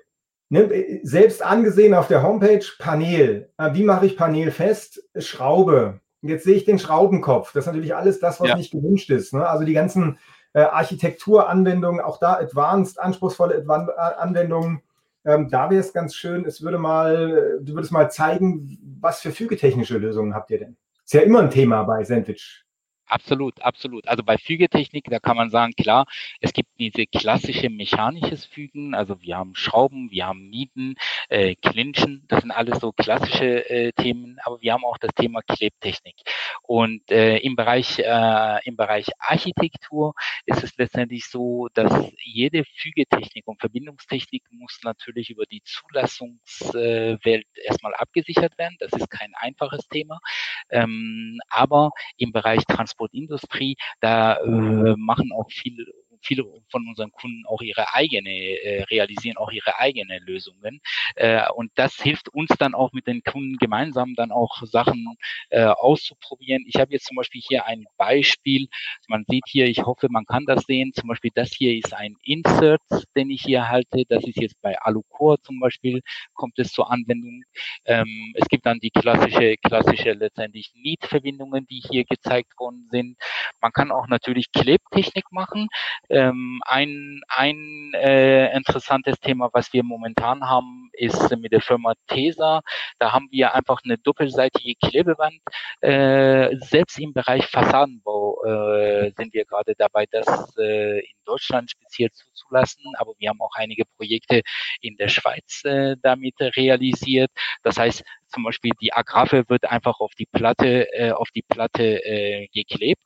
Ne, 0.55 1.01
selbst 1.03 1.45
angesehen 1.45 1.95
auf 1.95 2.07
der 2.07 2.23
Homepage 2.23 2.64
Panel. 2.79 3.51
Äh, 3.59 3.75
wie 3.75 3.83
mache 3.83 4.07
ich 4.07 4.17
Panel 4.17 4.53
fest? 4.53 5.03
Schraube. 5.17 5.99
Jetzt 6.23 6.45
sehe 6.45 6.55
ich 6.55 6.64
den 6.64 6.79
Schraubenkopf. 6.79 7.53
Das 7.53 7.64
ist 7.64 7.67
natürlich 7.67 7.97
alles 7.97 8.21
das, 8.21 8.38
was 8.38 8.51
ja. 8.51 8.57
nicht 8.57 8.71
gewünscht 8.71 9.11
ist. 9.11 9.35
Ne? 9.35 9.49
Also 9.49 9.64
die 9.64 9.73
ganzen 9.73 10.17
äh, 10.53 10.61
Architekturanwendungen, 10.61 12.01
auch 12.01 12.21
da 12.21 12.35
advanced, 12.35 13.01
anspruchsvolle 13.01 13.57
Advan 13.57 13.88
äh, 13.88 14.01
Anwendungen. 14.01 14.81
Ähm, 15.25 15.49
da 15.51 15.71
wäre 15.71 15.81
es 15.81 15.93
ganz 15.93 16.14
schön, 16.14 16.45
es 16.45 16.62
würde 16.62 16.79
mal, 16.79 17.59
du 17.61 17.75
würdest 17.75 17.90
mal 17.90 18.09
zeigen, 18.09 18.79
was 19.01 19.23
für 19.23 19.33
fügetechnische 19.33 19.99
Lösungen 19.99 20.37
habt 20.37 20.53
ihr 20.53 20.61
denn? 20.61 20.77
Ist 21.05 21.14
ja 21.14 21.23
immer 21.23 21.40
ein 21.40 21.51
Thema 21.51 21.83
bei 21.83 22.05
Sandwich. 22.05 22.64
Absolut, 23.07 23.61
absolut. 23.61 24.09
Also 24.09 24.23
bei 24.25 24.38
Fügetechnik, 24.38 25.05
da 25.11 25.19
kann 25.19 25.37
man 25.37 25.51
sagen, 25.51 25.75
klar, 25.75 26.07
es 26.40 26.53
gibt 26.55 26.71
diese 26.79 27.07
klassische 27.07 27.69
mechanisches 27.69 28.47
Fügen, 28.47 28.95
also 28.95 29.21
wir 29.21 29.37
haben 29.37 29.55
Schrauben, 29.55 30.11
wir 30.11 30.27
haben 30.27 30.49
Nieten, 30.49 30.95
äh, 31.29 31.55
Clinchen, 31.57 32.25
das 32.29 32.40
sind 32.40 32.51
alles 32.51 32.81
so 32.81 32.93
klassische 32.93 33.69
äh, 33.69 33.93
Themen, 33.93 34.38
aber 34.43 34.61
wir 34.62 34.73
haben 34.73 34.85
auch 34.85 34.97
das 34.99 35.11
Thema 35.14 35.43
Klebtechnik. 35.43 36.17
Und 36.62 37.11
äh, 37.11 37.37
im 37.38 37.57
Bereich 37.57 37.99
äh, 37.99 38.59
im 38.64 38.77
Bereich 38.77 39.07
Architektur 39.19 40.14
ist 40.47 40.64
es 40.64 40.75
letztendlich 40.79 41.27
so, 41.27 41.69
dass 41.75 41.93
jede 42.25 42.64
Fügetechnik 42.64 43.47
und 43.47 43.61
Verbindungstechnik 43.61 44.45
muss 44.51 44.81
natürlich 44.83 45.29
über 45.29 45.45
die 45.45 45.62
Zulassungswelt 45.62 47.47
erstmal 47.64 47.95
abgesichert 47.97 48.57
werden. 48.57 48.77
Das 48.81 48.93
ist 48.93 49.11
kein 49.11 49.33
einfaches 49.37 49.87
Thema, 49.88 50.21
ähm, 50.71 51.38
aber 51.51 51.90
im 52.17 52.33
Bereich 52.33 52.64
Transport 52.67 52.94
Transportindustrie, 52.95 53.77
da 54.01 54.37
äh, 54.37 54.95
machen 54.97 55.31
auch 55.33 55.51
viele 55.51 55.85
viele 56.25 56.45
von 56.71 56.87
unseren 56.89 57.13
Kunden 57.13 57.45
auch 57.47 57.63
ihre 57.63 57.93
eigene, 57.95 58.31
äh, 58.31 58.83
realisieren 58.85 59.37
auch 59.37 59.51
ihre 59.51 59.79
eigene 59.79 60.19
Lösungen. 60.21 60.81
Äh, 61.17 61.43
und 61.55 61.71
das 61.77 61.95
hilft 62.01 62.29
uns 62.31 62.51
dann 62.59 62.75
auch 62.75 62.93
mit 62.93 63.07
den 63.07 63.23
Kunden 63.23 63.57
gemeinsam 63.59 64.15
dann 64.15 64.33
auch 64.33 64.63
Sachen 64.65 65.17
äh, 65.51 65.65
auszuprobieren. 65.65 66.65
Ich 66.67 66.77
habe 66.81 66.93
jetzt 66.93 67.07
zum 67.07 67.17
Beispiel 67.17 67.43
hier 67.47 67.67
ein 67.67 67.85
Beispiel. 67.97 68.69
Man 69.09 69.25
sieht 69.29 69.45
hier, 69.49 69.67
ich 69.67 69.83
hoffe, 69.85 70.09
man 70.11 70.25
kann 70.25 70.45
das 70.47 70.65
sehen. 70.65 70.93
Zum 70.93 71.09
Beispiel 71.09 71.31
das 71.35 71.53
hier 71.53 71.77
ist 71.77 71.95
ein 71.95 72.17
Insert, 72.23 72.83
den 73.17 73.31
ich 73.31 73.43
hier 73.43 73.69
halte. 73.69 74.05
Das 74.09 74.25
ist 74.25 74.37
jetzt 74.37 74.61
bei 74.61 74.79
Alucor 74.81 75.41
zum 75.43 75.61
Beispiel, 75.61 76.01
kommt 76.35 76.59
es 76.59 76.73
zur 76.73 76.91
Anwendung. 76.91 77.43
Ähm, 77.85 78.33
es 78.35 78.49
gibt 78.49 78.67
dann 78.67 78.79
die 78.79 78.91
klassische, 78.91 79.57
klassische 79.59 80.13
letztendlich 80.13 80.73
Need-Verbindungen, 80.75 81.67
die 81.67 81.83
hier 81.89 82.05
gezeigt 82.05 82.59
worden 82.59 82.89
sind. 82.91 83.17
Man 83.61 83.73
kann 83.73 83.91
auch 83.91 84.07
natürlich 84.09 84.53
Klebtechnik 84.53 85.31
machen. 85.31 85.69
Ähm, 86.14 86.61
ein 86.66 87.20
ein 87.29 87.92
äh, 87.94 88.55
interessantes 88.57 89.18
Thema, 89.18 89.50
was 89.53 89.72
wir 89.72 89.83
momentan 89.83 90.48
haben, 90.48 90.90
ist 90.92 91.37
mit 91.37 91.53
der 91.53 91.61
Firma 91.61 91.94
TESA. 92.07 92.61
Da 93.00 93.12
haben 93.12 93.29
wir 93.33 93.53
einfach 93.55 93.81
eine 93.85 93.98
doppelseitige 93.98 94.74
Klebeband. 94.77 95.35
Äh, 95.81 96.57
selbst 96.59 96.98
im 97.00 97.12
Bereich 97.12 97.46
Fassadenbau 97.46 98.44
äh, 98.44 99.12
sind 99.16 99.35
wir 99.35 99.44
gerade 99.44 99.74
dabei, 99.77 100.07
das 100.09 100.27
äh, 100.59 101.00
in 101.00 101.16
Deutschland 101.24 101.70
speziell 101.70 102.11
zuzulassen. 102.12 102.85
Aber 102.98 103.14
wir 103.18 103.31
haben 103.31 103.40
auch 103.40 103.55
einige 103.57 103.85
Projekte 103.96 104.42
in 104.81 104.96
der 104.96 105.09
Schweiz 105.09 105.64
äh, 105.64 105.96
damit 106.00 106.37
realisiert. 106.38 107.31
Das 107.64 107.77
heißt, 107.77 108.05
zum 108.29 108.44
Beispiel 108.44 108.72
die 108.81 108.92
Agrafe 108.92 109.44
wird 109.48 109.64
einfach 109.64 109.98
auf 110.00 110.12
die 110.16 110.27
Platte, 110.27 110.92
äh, 110.92 111.11
auf 111.11 111.31
die 111.35 111.42
Platte 111.42 112.05
äh, 112.05 112.46
geklebt 112.55 113.03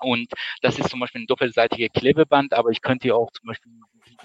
und 0.00 0.32
das 0.62 0.78
ist 0.78 0.90
zum 0.90 1.00
Beispiel 1.00 1.22
ein 1.22 1.26
doppelseitige 1.26 1.88
Klebeband, 1.90 2.52
aber 2.54 2.70
ich 2.70 2.82
könnte 2.82 3.14
auch 3.14 3.30
zum 3.32 3.46
Beispiel 3.46 3.72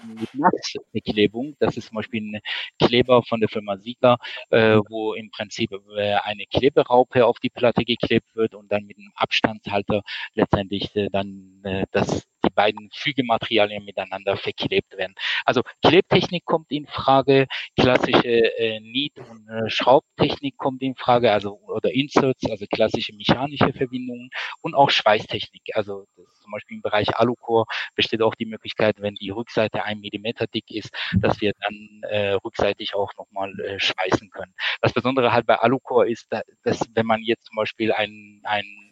mit 0.06 0.34
Nassbeklebung, 0.34 1.56
das 1.60 1.76
ist 1.76 1.88
zum 1.88 1.96
Beispiel 1.96 2.22
ein 2.22 2.40
Kleber 2.78 3.22
von 3.22 3.40
der 3.40 3.48
Firma 3.48 3.76
Sieger, 3.78 4.18
äh, 4.50 4.78
wo 4.88 5.14
im 5.14 5.30
Prinzip 5.30 5.72
äh, 5.96 6.14
eine 6.14 6.46
Kleberaupe 6.46 7.26
auf 7.26 7.38
die 7.38 7.50
Platte 7.50 7.84
geklebt 7.84 8.34
wird 8.34 8.54
und 8.54 8.70
dann 8.72 8.84
mit 8.84 8.98
einem 8.98 9.12
Abstandshalter 9.14 10.02
letztendlich 10.34 10.94
äh, 10.96 11.08
dann 11.10 11.60
äh, 11.64 11.84
das 11.92 12.26
beiden 12.52 12.90
Fügematerialien 12.92 13.84
miteinander 13.84 14.36
verklebt 14.36 14.96
werden. 14.96 15.14
Also 15.44 15.62
Klebtechnik 15.84 16.44
kommt 16.44 16.70
in 16.70 16.86
Frage, 16.86 17.46
klassische 17.78 18.58
äh, 18.58 18.80
Niet- 18.80 19.18
und 19.18 19.48
äh, 19.48 19.68
Schraubtechnik 19.68 20.56
kommt 20.56 20.82
in 20.82 20.94
Frage, 20.94 21.32
also 21.32 21.58
oder 21.66 21.92
Inserts, 21.92 22.48
also 22.50 22.66
klassische 22.70 23.14
mechanische 23.14 23.72
Verbindungen 23.72 24.30
und 24.60 24.74
auch 24.74 24.90
Schweißtechnik. 24.90 25.62
Also 25.74 26.06
zum 26.14 26.52
Beispiel 26.52 26.76
im 26.76 26.82
Bereich 26.82 27.16
Alucor 27.16 27.66
besteht 27.94 28.22
auch 28.22 28.34
die 28.34 28.46
Möglichkeit, 28.46 28.96
wenn 29.00 29.14
die 29.14 29.30
Rückseite 29.30 29.84
ein 29.84 30.00
Millimeter 30.00 30.46
dick 30.46 30.70
ist, 30.70 30.90
dass 31.20 31.40
wir 31.40 31.52
dann 31.60 32.00
äh, 32.10 32.32
rückseitig 32.32 32.94
auch 32.94 33.10
nochmal 33.16 33.58
äh, 33.60 33.78
schweißen 33.78 34.30
können. 34.30 34.54
Das 34.80 34.92
Besondere 34.92 35.32
halt 35.32 35.46
bei 35.46 35.56
Alucor 35.56 36.06
ist, 36.06 36.28
dass 36.62 36.80
wenn 36.94 37.06
man 37.06 37.22
jetzt 37.22 37.46
zum 37.46 37.56
Beispiel 37.56 37.92
ein, 37.92 38.40
ein 38.44 38.91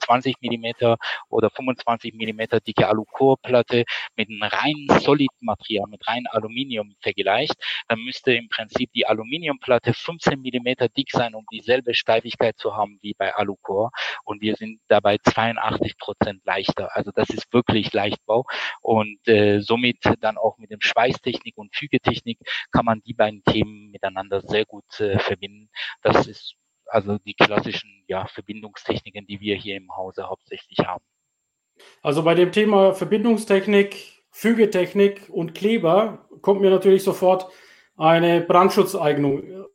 20 0.00 0.40
Millimeter 0.40 0.96
oder 1.28 1.50
25 1.50 2.14
Millimeter 2.14 2.60
dicke 2.60 2.88
Alucore-Platte 2.88 3.84
mit 4.16 4.28
einem 4.28 4.42
reinen 4.42 5.00
Solid-Material, 5.00 5.88
mit 5.88 6.06
reinem 6.06 6.26
Aluminium 6.30 6.94
vergleicht, 7.00 7.54
dann 7.88 8.00
müsste 8.00 8.34
im 8.34 8.48
Prinzip 8.48 8.90
die 8.92 9.06
Aluminiumplatte 9.06 9.94
15 9.94 10.40
Millimeter 10.40 10.88
dick 10.88 11.10
sein, 11.10 11.34
um 11.34 11.44
dieselbe 11.52 11.94
Steifigkeit 11.94 12.56
zu 12.58 12.76
haben 12.76 12.98
wie 13.02 13.14
bei 13.14 13.34
Alucore. 13.34 13.90
Und 14.24 14.42
wir 14.42 14.56
sind 14.56 14.80
dabei 14.88 15.18
82 15.18 15.98
Prozent 15.98 16.42
leichter. 16.44 16.94
Also 16.94 17.10
das 17.14 17.30
ist 17.30 17.52
wirklich 17.52 17.92
Leichtbau. 17.92 18.44
Und 18.80 19.26
äh, 19.28 19.60
somit 19.60 19.98
dann 20.20 20.38
auch 20.38 20.58
mit 20.58 20.70
dem 20.70 20.80
Schweißtechnik 20.80 21.56
und 21.56 21.74
Fügetechnik 21.74 22.38
kann 22.72 22.84
man 22.84 23.02
die 23.02 23.14
beiden 23.14 23.42
Themen 23.44 23.90
miteinander 23.90 24.40
sehr 24.40 24.64
gut 24.64 25.00
äh, 25.00 25.18
verbinden. 25.18 25.70
Das 26.02 26.26
ist 26.26 26.56
also 26.86 27.18
die 27.18 27.34
klassischen 27.34 28.04
ja, 28.06 28.26
Verbindungstechniken, 28.26 29.26
die 29.26 29.40
wir 29.40 29.56
hier 29.56 29.76
im 29.76 29.94
Hause 29.96 30.28
hauptsächlich 30.28 30.78
haben. 30.78 31.04
Also 32.02 32.22
bei 32.22 32.34
dem 32.34 32.52
Thema 32.52 32.94
Verbindungstechnik, 32.94 34.24
Fügetechnik 34.30 35.28
und 35.28 35.54
Kleber 35.54 36.28
kommt 36.40 36.60
mir 36.60 36.70
natürlich 36.70 37.04
sofort 37.04 37.50
eine 37.96 38.40
Brandschutzeignung 38.40 39.66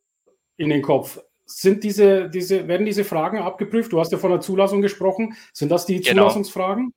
in 0.57 0.69
den 0.69 0.81
Kopf. 0.81 1.19
Sind 1.45 1.83
diese, 1.83 2.29
diese, 2.29 2.67
werden 2.67 2.85
diese 2.85 3.03
Fragen 3.03 3.39
abgeprüft? 3.39 3.91
Du 3.91 3.99
hast 3.99 4.11
ja 4.11 4.17
von 4.17 4.31
der 4.31 4.41
Zulassung 4.41 4.81
gesprochen. 4.81 5.35
Sind 5.53 5.69
das 5.69 5.85
die 5.85 5.99
genau. 5.99 6.23
Zulassungsfragen? 6.23 6.93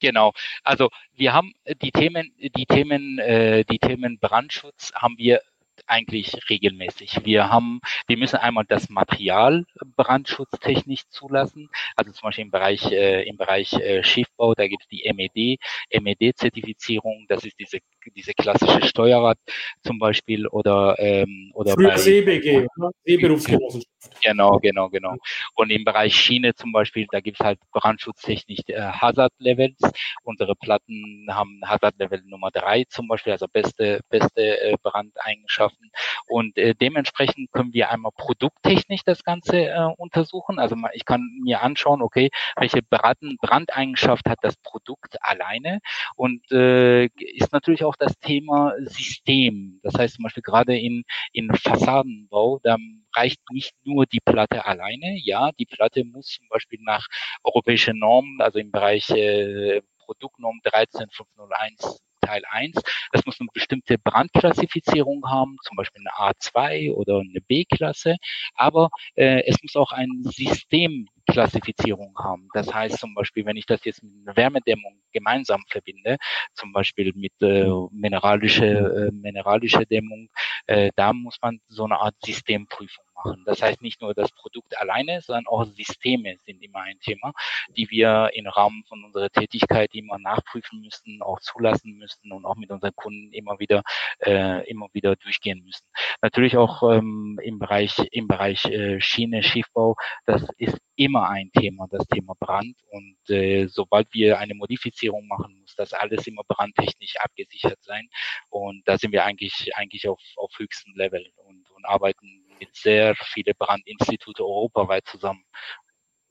Genau. 0.00 0.32
Also 0.64 0.88
wir 1.12 1.32
haben 1.32 1.52
die 1.80 1.92
Themen, 1.92 2.34
die 2.36 2.66
Themen, 2.66 3.18
äh, 3.18 3.64
die 3.64 3.78
Themen 3.78 4.18
Brandschutz 4.18 4.92
haben 4.94 5.16
wir 5.16 5.40
eigentlich 5.86 6.32
regelmäßig. 6.48 7.24
Wir 7.24 7.50
haben, 7.50 7.80
wir 8.06 8.16
müssen 8.16 8.36
einmal 8.36 8.64
das 8.66 8.88
Material 8.88 9.64
brandschutztechnisch 9.96 11.08
zulassen. 11.10 11.68
Also 11.96 12.12
zum 12.12 12.28
Beispiel 12.28 12.44
im 12.44 12.50
Bereich, 12.50 12.90
äh, 12.90 13.28
im 13.28 13.36
Bereich 13.36 13.72
äh, 13.74 14.02
Schiffbau, 14.02 14.54
da 14.54 14.66
gibt 14.66 14.82
es 14.82 14.88
die 14.88 15.10
MED, 15.12 15.58
MED-Zertifizierung. 15.92 17.26
Das 17.28 17.44
ist 17.44 17.58
diese, 17.58 17.78
diese 18.14 18.32
klassische 18.32 18.82
Steuerrad 18.86 19.38
zum 19.84 19.98
Beispiel 19.98 20.46
oder, 20.46 20.96
ähm, 20.98 21.50
oder 21.54 21.72
Früher 21.72 21.90
bei, 21.90 21.96
CBG, 21.96 22.66
ne? 22.76 22.90
Seeberufsgenossenschaft. 23.04 23.91
Genau, 24.22 24.58
genau, 24.58 24.88
genau. 24.88 25.16
Und 25.54 25.70
im 25.70 25.84
Bereich 25.84 26.14
Schiene 26.14 26.54
zum 26.54 26.72
Beispiel, 26.72 27.06
da 27.10 27.20
gibt 27.20 27.40
es 27.40 27.44
halt 27.44 27.58
brandschutztechnisch 27.72 28.60
äh, 28.68 28.80
Hazard-Levels. 28.80 29.78
Unsere 30.24 30.54
Platten 30.56 31.26
haben 31.30 31.60
Hazard-Level 31.64 32.22
Nummer 32.26 32.50
drei 32.50 32.84
zum 32.88 33.08
Beispiel, 33.08 33.32
also 33.32 33.46
beste, 33.48 34.00
beste 34.10 34.60
äh, 34.60 34.76
Brandeigenschaften. 34.82 35.90
Und 36.28 36.56
äh, 36.58 36.74
dementsprechend 36.74 37.50
können 37.52 37.72
wir 37.72 37.90
einmal 37.90 38.12
produkttechnisch 38.16 39.02
das 39.04 39.22
Ganze 39.24 39.66
äh, 39.68 39.88
untersuchen. 39.96 40.58
Also 40.58 40.76
ich 40.94 41.04
kann 41.04 41.28
mir 41.42 41.62
anschauen, 41.62 42.02
okay, 42.02 42.30
welche 42.56 42.82
Brand 42.82 43.18
Brandeigenschaft 43.40 44.28
hat 44.28 44.38
das 44.42 44.56
Produkt 44.56 45.16
alleine 45.22 45.80
und 46.16 46.50
äh, 46.52 47.06
ist 47.06 47.52
natürlich 47.52 47.84
auch 47.84 47.96
das 47.96 48.18
Thema 48.18 48.74
System. 48.84 49.80
Das 49.82 49.94
heißt 49.94 50.14
zum 50.16 50.24
Beispiel 50.24 50.42
gerade 50.42 50.76
in, 50.78 51.04
in 51.32 51.52
Fassadenbau, 51.54 52.60
da 52.62 52.76
reicht 53.14 53.40
nicht 53.50 53.74
nur 53.84 54.06
die 54.06 54.20
Platte 54.20 54.64
alleine. 54.64 55.18
Ja, 55.22 55.50
die 55.52 55.66
Platte 55.66 56.04
muss 56.04 56.26
zum 56.26 56.48
Beispiel 56.48 56.80
nach 56.82 57.06
europäischen 57.42 57.98
Normen, 57.98 58.40
also 58.40 58.58
im 58.58 58.70
Bereich 58.70 59.10
äh, 59.10 59.82
Produktnorm 59.98 60.60
13501 60.64 62.02
Teil 62.24 62.42
1. 62.48 62.80
Das 63.12 63.26
muss 63.26 63.40
eine 63.40 63.48
bestimmte 63.52 63.98
Brandklassifizierung 63.98 65.28
haben, 65.28 65.56
zum 65.64 65.76
Beispiel 65.76 66.02
eine 66.06 66.32
A2 66.32 66.92
oder 66.92 67.18
eine 67.18 67.40
B-Klasse. 67.40 68.16
Aber 68.54 68.90
äh, 69.16 69.42
es 69.46 69.56
muss 69.62 69.76
auch 69.76 69.92
ein 69.92 70.22
System 70.24 71.08
Klassifizierung 71.26 72.16
haben. 72.18 72.48
Das 72.54 72.72
heißt 72.72 72.98
zum 72.98 73.14
Beispiel, 73.14 73.44
wenn 73.44 73.56
ich 73.56 73.66
das 73.66 73.84
jetzt 73.84 74.02
mit 74.02 74.12
einer 74.26 74.36
Wärmedämmung 74.36 75.01
gemeinsam 75.12 75.62
verbinde, 75.68 76.16
zum 76.54 76.72
Beispiel 76.72 77.12
mit 77.14 77.32
äh, 77.40 77.68
mineralische, 77.90 78.66
äh, 78.66 79.12
mineralische 79.12 79.86
Dämmung, 79.86 80.28
äh, 80.66 80.90
da 80.96 81.12
muss 81.12 81.36
man 81.40 81.60
so 81.68 81.84
eine 81.84 81.98
Art 81.98 82.14
Systemprüfung 82.24 83.04
machen. 83.14 83.42
Das 83.46 83.62
heißt 83.62 83.82
nicht 83.82 84.00
nur 84.00 84.14
das 84.14 84.30
Produkt 84.32 84.76
alleine, 84.78 85.20
sondern 85.20 85.46
auch 85.46 85.64
Systeme 85.64 86.36
sind 86.44 86.62
immer 86.62 86.80
ein 86.80 86.98
Thema, 87.00 87.32
die 87.76 87.88
wir 87.90 88.30
im 88.34 88.46
Rahmen 88.46 88.84
von 88.88 89.04
unserer 89.04 89.30
Tätigkeit 89.30 89.94
immer 89.94 90.18
nachprüfen 90.18 90.80
müssen, 90.80 91.22
auch 91.22 91.40
zulassen 91.40 91.96
müssen 91.96 92.32
und 92.32 92.44
auch 92.44 92.56
mit 92.56 92.70
unseren 92.70 92.94
Kunden 92.94 93.32
immer 93.32 93.58
wieder 93.58 93.82
äh, 94.20 94.68
immer 94.68 94.88
wieder 94.92 95.16
durchgehen 95.16 95.62
müssen. 95.64 95.86
Natürlich 96.20 96.56
auch 96.56 96.82
ähm, 96.90 97.38
im 97.42 97.58
Bereich 97.58 97.98
im 98.10 98.28
Bereich 98.28 98.64
äh, 98.66 99.00
Schiene, 99.00 99.42
Schiffbau, 99.42 99.96
das 100.26 100.46
ist 100.58 100.78
immer 100.96 101.28
ein 101.28 101.50
Thema, 101.52 101.86
das 101.90 102.06
Thema 102.06 102.34
Brand. 102.38 102.76
Und 102.90 103.16
äh, 103.30 103.66
sobald 103.66 104.12
wir 104.12 104.38
eine 104.38 104.54
Modifizierung 104.54 105.01
machen, 105.10 105.58
muss 105.60 105.74
das 105.74 105.92
alles 105.92 106.26
immer 106.26 106.42
brandtechnisch 106.46 107.16
abgesichert 107.18 107.78
sein. 107.82 108.08
Und 108.50 108.82
da 108.86 108.98
sind 108.98 109.12
wir 109.12 109.24
eigentlich 109.24 109.70
eigentlich 109.74 110.08
auf, 110.08 110.20
auf 110.36 110.52
höchstem 110.58 110.94
Level 110.96 111.26
und, 111.36 111.70
und 111.70 111.84
arbeiten 111.84 112.44
mit 112.58 112.74
sehr 112.74 113.14
vielen 113.16 113.54
Brandinstitute 113.58 114.44
europaweit 114.44 115.06
zusammen. 115.06 115.44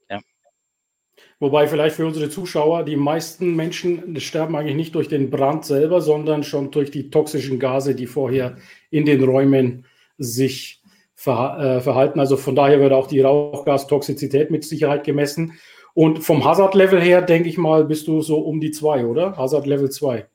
Ja. 0.10 0.20
Wobei 1.40 1.68
vielleicht 1.68 1.96
für 1.96 2.06
unsere 2.06 2.30
Zuschauer, 2.30 2.84
die 2.86 2.96
meisten 2.96 3.56
Menschen 3.56 4.20
sterben 4.20 4.56
eigentlich 4.56 4.76
nicht 4.76 4.96
durch 4.96 5.10
den 5.10 5.30
Brand 5.30 5.66
selber, 5.66 6.02
sondern 6.02 6.44
schon 6.44 6.72
durch 6.72 6.92
die 6.92 7.10
toxischen 7.10 7.60
Gase, 7.60 7.96
die 7.96 8.08
vorher 8.08 8.58
in 8.90 9.06
den 9.06 9.24
Räumen 9.24 9.86
sich 10.18 10.82
äh, 11.26 11.82
verhalten. 11.82 12.20
Also 12.20 12.38
von 12.38 12.56
daher 12.56 12.80
wird 12.80 12.94
auch 12.94 13.08
die 13.08 13.22
Rauchgastoxizität 13.22 14.50
mit 14.50 14.64
Sicherheit 14.64 15.04
gemessen. 15.04 15.60
Und 15.94 16.20
vom 16.20 16.46
Hazard-Level 16.46 17.02
her, 17.02 17.22
denke 17.22 17.50
ich 17.50 17.58
mal, 17.58 17.86
bist 17.86 18.08
du 18.08 18.22
so 18.22 18.40
um 18.40 18.60
die 18.60 18.72
zwei, 18.72 19.06
oder? 19.06 19.38
Hazard-Level 19.38 19.90
2. 19.90 20.26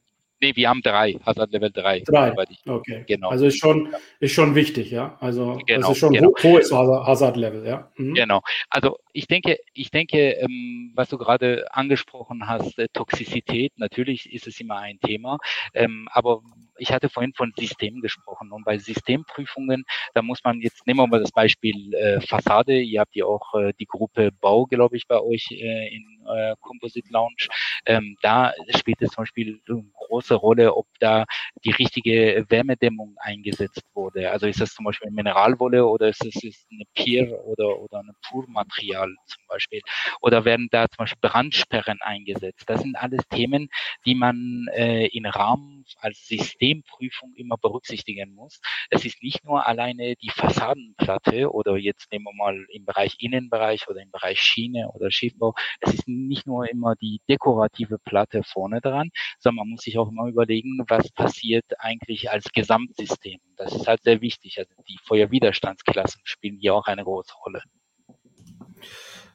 Nee, 0.41 0.55
wir 0.55 0.69
haben 0.69 0.83
drei, 0.83 1.15
Hazard 1.25 1.51
Level 1.53 1.71
3. 1.71 2.01
Drei, 2.01 2.35
okay. 2.67 3.05
Genau. 3.07 3.31
Also 3.31 3.47
ist 3.47 3.59
schon, 3.59 3.95
ist 4.21 4.33
schon 4.33 4.55
wichtig, 4.55 4.91
ja. 4.91 5.17
Also 5.19 5.59
genau, 5.67 5.81
das 5.81 5.91
ist 5.93 5.99
schon 5.99 6.13
genau. 6.13 6.33
hohes 6.43 6.71
Hazard 6.73 7.39
Level, 7.39 7.67
ja. 7.67 7.91
Mhm. 7.97 8.15
Genau. 8.15 8.43
Also 8.69 8.99
ich 9.15 9.29
denke, 9.29 9.57
ich 9.73 9.91
denke, 9.91 10.33
ähm, 10.33 10.93
was 10.95 11.09
du 11.09 11.17
gerade 11.17 11.67
angesprochen 11.75 12.47
hast, 12.47 12.79
äh, 12.79 12.89
Toxizität, 12.93 13.73
natürlich 13.77 14.31
ist 14.31 14.47
es 14.47 14.61
immer 14.61 14.77
ein 14.77 15.01
Thema, 15.01 15.39
ähm, 15.73 16.07
aber 16.13 16.43
ich 16.79 16.93
hatte 16.93 17.09
vorhin 17.09 17.33
von 17.35 17.53
Systemen 17.57 18.01
gesprochen 18.01 18.53
und 18.53 18.65
bei 18.65 18.79
Systemprüfungen, 18.79 19.85
da 20.15 20.23
muss 20.23 20.43
man 20.45 20.61
jetzt, 20.61 20.87
nehmen 20.87 21.01
wir 21.01 21.07
mal 21.07 21.21
das 21.21 21.33
Beispiel 21.33 21.95
äh, 21.95 22.21
Fassade, 22.21 22.81
ihr 22.81 23.01
habt 23.01 23.15
ja 23.15 23.25
auch 23.25 23.55
äh, 23.55 23.73
die 23.79 23.87
Gruppe 23.87 24.31
Bau, 24.41 24.67
glaube 24.67 24.97
ich, 24.97 25.07
bei 25.07 25.21
euch 25.21 25.49
äh, 25.51 25.95
in 25.95 26.27
äh, 26.27 26.55
Composite 26.61 27.09
Lounge, 27.11 27.49
ähm, 27.87 28.17
da 28.23 28.53
spielt 28.77 29.01
es 29.03 29.11
zum 29.11 29.23
Beispiel 29.23 29.61
eine 29.69 29.85
große 30.07 30.35
Rolle, 30.35 30.75
ob 30.75 30.87
da 31.01 31.25
die 31.65 31.71
richtige 31.71 32.45
Wärmedämmung 32.49 33.17
eingesetzt 33.19 33.85
wurde. 33.95 34.31
Also 34.31 34.47
ist 34.47 34.61
das 34.61 34.75
zum 34.75 34.85
Beispiel 34.85 35.11
Mineralwolle 35.11 35.87
oder 35.87 36.09
ist 36.09 36.25
es 36.25 36.43
ist 36.43 36.67
eine 36.71 36.85
Pier 36.95 37.39
oder, 37.45 37.79
oder 37.79 38.01
ein 38.01 38.11
Purmaterial 38.29 39.15
zum 39.27 39.43
Beispiel? 39.49 39.81
Oder 40.21 40.45
werden 40.45 40.69
da 40.71 40.89
zum 40.89 40.99
Beispiel 40.99 41.29
Brandsperren 41.29 42.01
eingesetzt? 42.01 42.65
Das 42.67 42.83
sind 42.83 42.97
alles 42.97 43.27
Themen, 43.29 43.69
die 44.05 44.15
man 44.15 44.67
äh, 44.75 45.07
in 45.07 45.27
Rahmen 45.27 45.85
als 46.01 46.27
Systemprüfung 46.27 47.35
immer 47.35 47.57
berücksichtigen 47.57 48.35
muss. 48.35 48.61
Es 48.91 49.05
ist 49.05 49.23
nicht 49.23 49.45
nur 49.45 49.67
alleine 49.67 50.17
die 50.17 50.31
Fassadenplatte 50.31 51.53
oder 51.53 51.77
jetzt 51.77 52.11
nehmen 52.13 52.27
wir 52.27 52.35
mal 52.35 52.67
im 52.71 52.85
Bereich 52.85 53.17
Innenbereich 53.19 53.89
oder 53.89 54.01
im 54.01 54.11
Bereich 54.11 54.41
Schiene 54.41 54.91
oder 54.93 55.11
Schiffbau. 55.11 55.55
Es 55.81 55.95
ist 55.95 56.09
nicht 56.09 56.47
nur 56.47 56.69
immer 56.71 56.95
die 56.97 57.21
dekorative 57.29 57.76
Platte 58.05 58.43
vorne 58.43 58.81
dran, 58.81 59.11
sondern 59.39 59.67
man 59.67 59.71
muss 59.71 59.83
sich 59.83 59.99
auch 59.99 60.09
immer 60.09 60.29
überlegen, 60.29 60.83
was 60.89 61.11
passiert 61.11 61.65
eigentlich 61.79 62.31
als 62.31 62.51
Gesamtsystem. 62.53 63.41
Das 63.57 63.75
ist 63.75 63.87
halt 63.87 64.03
sehr 64.03 64.21
wichtig. 64.21 64.59
Also 64.59 64.73
die 64.89 64.99
Feuerwiderstandsklassen 65.05 66.23
spielen 66.25 66.59
hier 66.59 66.75
auch 66.75 66.87
eine 66.87 67.05
große 67.05 67.35
Rolle. 67.45 67.63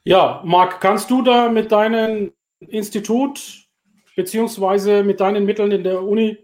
Ja, 0.03 0.41
Marc, 0.43 0.81
kannst 0.81 1.11
du 1.11 1.21
da 1.21 1.49
mit 1.49 1.71
deinem 1.71 2.33
Institut 2.59 3.67
beziehungsweise 4.15 5.03
mit 5.03 5.19
deinen 5.19 5.45
Mitteln 5.45 5.71
in 5.71 5.83
der 5.83 6.01
Uni 6.01 6.37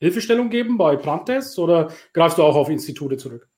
Hilfestellung 0.00 0.48
geben 0.48 0.78
bei 0.78 0.96
Brandtests 0.96 1.58
oder 1.58 1.92
greifst 2.14 2.38
du 2.38 2.42
auch 2.42 2.56
auf 2.56 2.70
Institute 2.70 3.16
zurück? 3.16 3.49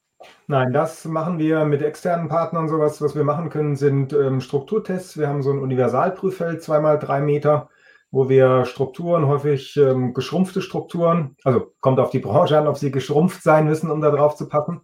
Nein, 0.46 0.72
das 0.72 1.04
machen 1.04 1.38
wir 1.38 1.64
mit 1.64 1.82
externen 1.82 2.28
Partnern. 2.28 2.68
Sowas, 2.68 3.00
was 3.00 3.14
wir 3.14 3.24
machen 3.24 3.50
können, 3.50 3.76
sind 3.76 4.12
ähm, 4.12 4.40
Strukturtests. 4.40 5.18
Wir 5.18 5.28
haben 5.28 5.42
so 5.42 5.52
ein 5.52 5.60
Universalprüffeld, 5.60 6.62
zweimal 6.62 6.98
drei 6.98 7.20
Meter, 7.20 7.68
wo 8.10 8.28
wir 8.28 8.64
Strukturen, 8.64 9.26
häufig 9.26 9.76
ähm, 9.76 10.14
geschrumpfte 10.14 10.60
Strukturen, 10.60 11.36
also 11.44 11.72
kommt 11.80 11.98
auf 11.98 12.10
die 12.10 12.18
Branche 12.18 12.58
an, 12.58 12.66
ob 12.66 12.76
sie 12.76 12.90
geschrumpft 12.90 13.42
sein 13.42 13.66
müssen, 13.66 13.90
um 13.90 14.00
da 14.00 14.10
drauf 14.10 14.36
zu 14.36 14.48
passen. 14.48 14.82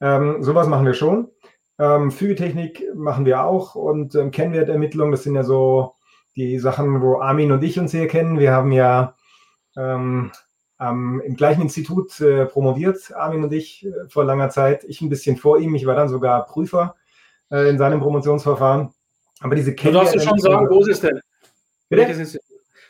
Ähm, 0.00 0.42
sowas 0.42 0.66
machen 0.66 0.86
wir 0.86 0.94
schon. 0.94 1.28
Ähm, 1.78 2.10
Fügetechnik 2.10 2.82
machen 2.94 3.24
wir 3.24 3.44
auch 3.44 3.74
und 3.74 4.14
ähm, 4.14 4.30
Kennwertermittlung, 4.30 5.10
das 5.10 5.22
sind 5.22 5.34
ja 5.34 5.44
so 5.44 5.94
die 6.36 6.58
Sachen, 6.58 7.02
wo 7.02 7.20
Armin 7.20 7.52
und 7.52 7.62
ich 7.62 7.78
uns 7.78 7.92
hier 7.92 8.08
kennen. 8.08 8.38
Wir 8.38 8.52
haben 8.52 8.72
ja 8.72 9.16
ähm, 9.76 10.32
ähm, 10.82 11.22
im 11.24 11.36
gleichen 11.36 11.62
Institut 11.62 12.20
äh, 12.20 12.46
promoviert, 12.46 13.14
Armin 13.14 13.44
und 13.44 13.52
ich, 13.52 13.86
äh, 13.86 14.08
vor 14.08 14.24
langer 14.24 14.50
Zeit. 14.50 14.84
Ich 14.84 15.00
ein 15.00 15.08
bisschen 15.08 15.36
vor 15.36 15.58
ihm. 15.58 15.74
Ich 15.74 15.86
war 15.86 15.94
dann 15.94 16.08
sogar 16.08 16.46
Prüfer 16.46 16.96
äh, 17.50 17.68
in 17.68 17.78
seinem 17.78 18.00
Promotionsverfahren. 18.00 18.90
Aber 19.40 19.54
diese 19.54 19.72
Du 19.72 19.90
darfst 19.90 20.14
es 20.14 20.24
schon 20.24 20.38
sagen, 20.38 20.68
wo 20.70 20.80
ist 20.80 20.88
es 20.88 21.00
denn? 21.00 21.20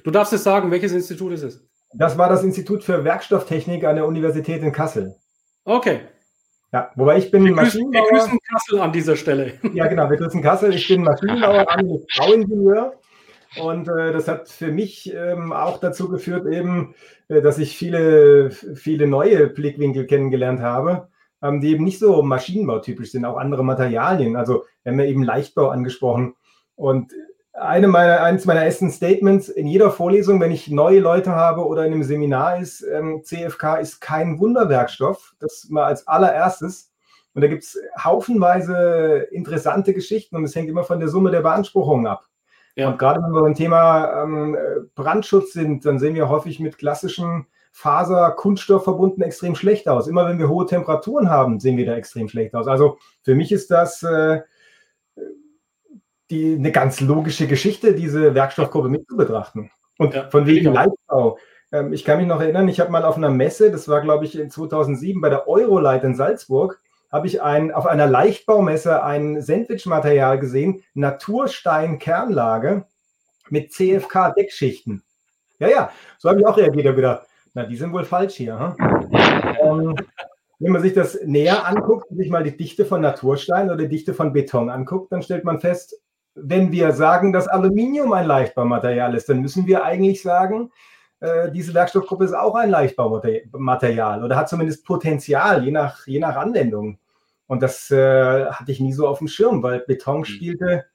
Du 0.05 0.11
darfst 0.11 0.32
es 0.32 0.43
sagen, 0.43 0.70
welches 0.70 0.93
Institut 0.93 1.32
ist 1.32 1.43
es? 1.43 1.61
Das 1.95 2.16
war 2.16 2.28
das 2.28 2.43
Institut 2.43 2.82
für 2.84 3.05
Werkstofftechnik 3.05 3.84
an 3.84 3.97
der 3.97 4.07
Universität 4.07 4.62
in 4.62 4.72
Kassel. 4.72 5.14
Okay. 5.64 6.01
Ja, 6.72 6.90
wobei 6.97 7.18
ich 7.18 7.30
bin 7.30 7.45
wir 7.45 7.53
grüßen, 7.55 7.93
wir 7.93 8.01
grüßen 8.01 8.38
Kassel 8.51 8.80
an 8.80 8.93
dieser 8.93 9.14
Stelle. 9.16 9.59
Ja, 9.74 9.86
genau, 9.88 10.09
wir 10.09 10.16
grüßen 10.16 10.40
Kassel. 10.40 10.72
Ich 10.74 10.88
bin 10.88 11.03
Maschinenbauer, 11.03 11.66
Bauingenieur. 12.16 12.95
Und 13.61 13.88
äh, 13.88 14.12
das 14.12 14.28
hat 14.28 14.48
für 14.48 14.72
mich 14.72 15.12
ähm, 15.14 15.53
auch 15.53 15.78
dazu 15.78 16.09
geführt, 16.09 16.46
eben, 16.46 16.94
äh, 17.28 17.42
dass 17.42 17.59
ich 17.59 17.76
viele, 17.76 18.50
viele 18.50 19.07
neue 19.07 19.48
Blickwinkel 19.48 20.07
kennengelernt 20.07 20.61
habe, 20.61 21.09
ähm, 21.42 21.61
die 21.61 21.70
eben 21.70 21.84
nicht 21.84 21.98
so 21.98 22.22
maschinenbautypisch 22.22 23.12
sind, 23.12 23.24
auch 23.24 23.36
andere 23.36 23.64
Materialien. 23.64 24.36
Also 24.36 24.64
wir 24.82 24.92
haben 24.92 25.00
ja 25.00 25.07
eben 25.07 25.22
Leichtbau 25.22 25.68
angesprochen. 25.68 26.34
Und 26.76 27.12
eine 27.53 27.88
meiner, 27.88 28.22
eines 28.22 28.46
meiner 28.46 28.64
ersten 28.64 28.90
Statements 28.90 29.50
in 29.50 29.66
jeder 29.66 29.90
Vorlesung, 29.90 30.40
wenn 30.40 30.53
ich 30.53 30.70
neue 30.70 31.00
Leute 31.00 31.32
habe 31.32 31.66
oder 31.66 31.84
in 31.84 31.92
einem 31.92 32.03
Seminar 32.03 32.59
ist, 32.59 32.82
ähm, 32.82 33.22
CFK 33.22 33.76
ist 33.76 34.00
kein 34.00 34.38
Wunderwerkstoff. 34.38 35.34
Das 35.38 35.66
mal 35.68 35.84
als 35.84 36.07
allererstes. 36.07 36.90
Und 37.34 37.42
da 37.42 37.48
gibt 37.48 37.64
es 37.64 37.78
haufenweise 38.03 39.26
interessante 39.30 39.92
Geschichten 39.92 40.36
und 40.36 40.44
es 40.44 40.55
hängt 40.55 40.68
immer 40.68 40.84
von 40.84 41.00
der 41.00 41.09
Summe 41.09 41.30
der 41.30 41.40
Beanspruchungen 41.40 42.07
ab. 42.07 42.26
Ja. 42.75 42.91
Und 42.91 42.99
gerade 42.99 43.23
wenn 43.23 43.33
wir 43.33 43.43
beim 43.43 43.55
Thema 43.55 44.23
ähm, 44.23 44.57
Brandschutz 44.95 45.53
sind, 45.53 45.85
dann 45.85 45.99
sehen 45.99 46.14
wir 46.14 46.29
häufig 46.29 46.59
mit 46.59 46.79
klassischen 46.79 47.47
Faser-Kunststoffverbunden 47.73 49.23
extrem 49.23 49.55
schlecht 49.55 49.89
aus. 49.89 50.07
Immer 50.07 50.29
wenn 50.29 50.39
wir 50.39 50.49
hohe 50.49 50.66
Temperaturen 50.66 51.31
haben, 51.31 51.61
sehen 51.61 51.77
wir 51.77 51.87
da 51.87 51.95
extrem 51.95 52.29
schlecht 52.29 52.55
aus. 52.55 52.68
Also 52.68 52.99
für 53.23 53.35
mich 53.35 53.51
ist 53.51 53.70
das 53.70 54.03
äh, 54.03 54.43
die, 56.31 56.55
eine 56.55 56.73
ganz 56.73 57.01
logische 57.01 57.47
Geschichte, 57.47 57.95
diese 57.95 58.35
Werkstoffgruppe 58.35 58.89
mit 58.89 59.07
zu 59.09 59.16
betrachten. 59.16 59.70
Und 59.99 60.14
ja, 60.14 60.29
von 60.31 60.47
wegen 60.47 60.73
Leichtbau. 60.73 61.39
Ähm, 61.73 61.93
ich 61.93 62.05
kann 62.05 62.18
mich 62.18 62.27
noch 62.27 62.41
erinnern, 62.41 62.68
ich 62.68 62.81
habe 62.81 62.91
mal 62.91 63.05
auf 63.05 63.16
einer 63.16 63.31
Messe, 63.31 63.70
das 63.70 63.89
war 63.89 64.01
glaube 64.01 64.25
ich 64.25 64.39
in 64.39 64.51
2007 64.51 65.20
bei 65.20 65.29
der 65.29 65.49
Eurolight 65.49 66.05
in 66.05 66.14
Salzburg, 66.14 66.81
habe 67.12 67.26
ich 67.26 67.42
ein, 67.42 67.72
auf 67.72 67.86
einer 67.86 68.06
Leichtbaumesse 68.06 69.02
ein 69.04 69.40
Sandwich-Material 69.42 70.38
gesehen, 70.38 70.82
Naturstein-Kernlage 70.94 72.86
mit 73.50 73.72
CFK-Deckschichten. 73.72 75.02
Ja, 75.58 75.68
ja, 75.68 75.90
so 76.18 76.30
habe 76.30 76.40
ich 76.40 76.46
auch 76.46 76.56
reagiert 76.56 76.86
und 76.86 76.96
gedacht, 76.96 77.26
na, 77.54 77.64
die 77.64 77.76
sind 77.76 77.92
wohl 77.92 78.04
falsch 78.04 78.34
hier. 78.34 78.58
Hm? 78.58 78.76
ähm, 79.62 79.94
wenn 80.58 80.72
man 80.72 80.82
sich 80.82 80.94
das 80.94 81.18
näher 81.24 81.66
anguckt, 81.66 82.06
sich 82.10 82.30
mal 82.30 82.44
die 82.44 82.56
Dichte 82.56 82.86
von 82.86 83.00
Naturstein 83.00 83.66
oder 83.66 83.76
die 83.76 83.88
Dichte 83.88 84.14
von 84.14 84.32
Beton 84.32 84.70
anguckt, 84.70 85.12
dann 85.12 85.22
stellt 85.22 85.44
man 85.44 85.60
fest, 85.60 85.94
wenn 86.34 86.72
wir 86.72 86.92
sagen, 86.92 87.32
dass 87.32 87.48
Aluminium 87.48 88.12
ein 88.12 88.26
Leichtbaumaterial 88.26 89.14
ist, 89.14 89.28
dann 89.28 89.40
müssen 89.40 89.66
wir 89.66 89.84
eigentlich 89.84 90.22
sagen, 90.22 90.70
äh, 91.20 91.50
diese 91.50 91.74
Werkstoffgruppe 91.74 92.24
ist 92.24 92.34
auch 92.34 92.54
ein 92.54 92.70
Leichtbaumaterial 92.70 94.24
oder 94.24 94.36
hat 94.36 94.48
zumindest 94.48 94.86
Potenzial, 94.86 95.64
je 95.64 95.70
nach, 95.70 96.06
je 96.06 96.18
nach 96.18 96.36
Anwendung. 96.36 96.98
Und 97.53 97.62
das 97.62 97.90
äh, 97.90 98.46
hatte 98.46 98.72
ich 98.72 98.80
nie 98.80 98.94
so 98.94 99.07
auf 99.07 99.18
dem 99.18 99.28
Schirm, 99.28 99.62
weil 99.62 99.80
Beton 99.80 100.20
mhm. 100.20 100.24
spielte 100.24 100.86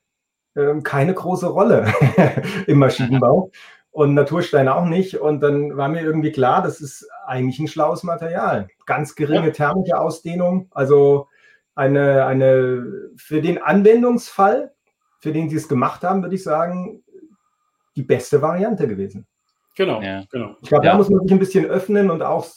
äh, 0.55 0.81
keine 0.81 1.13
große 1.13 1.45
Rolle 1.45 1.93
im 2.65 2.79
Maschinenbau 2.79 3.51
und 3.91 4.15
Naturstein 4.15 4.67
auch 4.67 4.85
nicht. 4.85 5.19
Und 5.19 5.41
dann 5.41 5.77
war 5.77 5.87
mir 5.87 6.01
irgendwie 6.01 6.31
klar, 6.31 6.63
das 6.63 6.81
ist 6.81 7.07
eigentlich 7.27 7.59
ein 7.59 7.67
schlaues 7.67 8.01
Material. 8.01 8.69
Ganz 8.87 9.13
geringe 9.13 9.51
thermische 9.51 9.99
Ausdehnung, 9.99 10.67
also 10.71 11.27
eine, 11.75 12.25
eine 12.25 13.11
für 13.17 13.39
den 13.39 13.61
Anwendungsfall 13.61 14.73
für 15.19 15.31
den 15.31 15.51
sie 15.51 15.57
es 15.57 15.67
gemacht 15.67 16.03
haben, 16.03 16.23
würde 16.23 16.33
ich 16.33 16.43
sagen, 16.43 17.03
die 17.95 18.01
beste 18.01 18.41
Variante 18.41 18.87
gewesen. 18.87 19.27
Genau, 19.75 20.01
ja. 20.01 20.23
genau. 20.31 20.55
Ich 20.63 20.69
glaube, 20.69 20.87
ja. 20.87 20.93
da 20.93 20.97
muss 20.97 21.09
man 21.09 21.21
sich 21.21 21.31
ein 21.31 21.37
bisschen 21.39 21.65
öffnen 21.65 22.09
und 22.09 22.23
auch, 22.23 22.47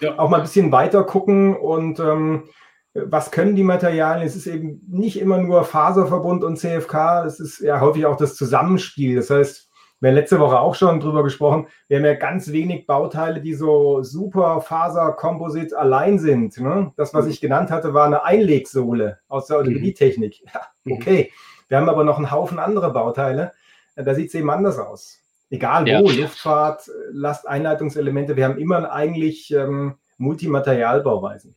ja. 0.00 0.18
auch 0.18 0.30
mal 0.30 0.38
ein 0.38 0.44
bisschen 0.44 0.72
weiter 0.72 1.04
gucken 1.04 1.54
und 1.54 2.00
ähm, 2.00 2.48
was 2.94 3.30
können 3.30 3.54
die 3.54 3.62
Materialien? 3.62 4.26
Es 4.26 4.36
ist 4.36 4.46
eben 4.46 4.80
nicht 4.88 5.20
immer 5.20 5.38
nur 5.38 5.64
Faserverbund 5.64 6.42
und 6.42 6.56
CFK, 6.56 7.24
es 7.24 7.38
ist 7.38 7.60
ja 7.60 7.80
häufig 7.80 8.06
auch 8.06 8.16
das 8.16 8.34
Zusammenspiel. 8.34 9.16
Das 9.16 9.30
heißt, 9.30 9.70
wir 10.00 10.08
haben 10.08 10.16
letzte 10.16 10.40
Woche 10.40 10.58
auch 10.58 10.74
schon 10.74 10.98
drüber 10.98 11.22
gesprochen, 11.22 11.68
wir 11.88 11.98
haben 11.98 12.06
ja 12.06 12.14
ganz 12.14 12.52
wenig 12.52 12.86
Bauteile, 12.86 13.40
die 13.40 13.54
so 13.54 14.02
super 14.02 14.60
Faser-Komposit 14.62 15.74
allein 15.74 16.18
sind. 16.18 16.58
Ne? 16.58 16.92
Das, 16.96 17.12
was 17.12 17.26
mhm. 17.26 17.30
ich 17.30 17.40
genannt 17.40 17.70
hatte, 17.70 17.94
war 17.94 18.06
eine 18.06 18.24
Einlegsohle 18.24 19.18
aus 19.28 19.46
der 19.46 19.58
Orthopädie-Technik. 19.58 20.42
Ja, 20.52 20.62
mhm. 20.84 20.92
okay. 20.94 21.32
Wir 21.68 21.76
haben 21.76 21.88
aber 21.88 22.02
noch 22.02 22.16
einen 22.16 22.30
Haufen 22.30 22.58
andere 22.58 22.92
Bauteile. 22.92 23.52
Da 23.94 24.14
sieht 24.14 24.28
es 24.28 24.34
eben 24.34 24.50
anders 24.50 24.78
aus. 24.78 25.20
Egal 25.50 25.84
wo, 25.84 25.88
ja. 25.88 26.00
Luftfahrt, 26.00 26.90
Lasteinleitungselemente, 27.12 28.36
wir 28.36 28.46
haben 28.46 28.58
immer 28.58 28.90
eigentlich 28.90 29.52
ähm, 29.52 29.96
Multimaterialbauweisen. 30.16 31.56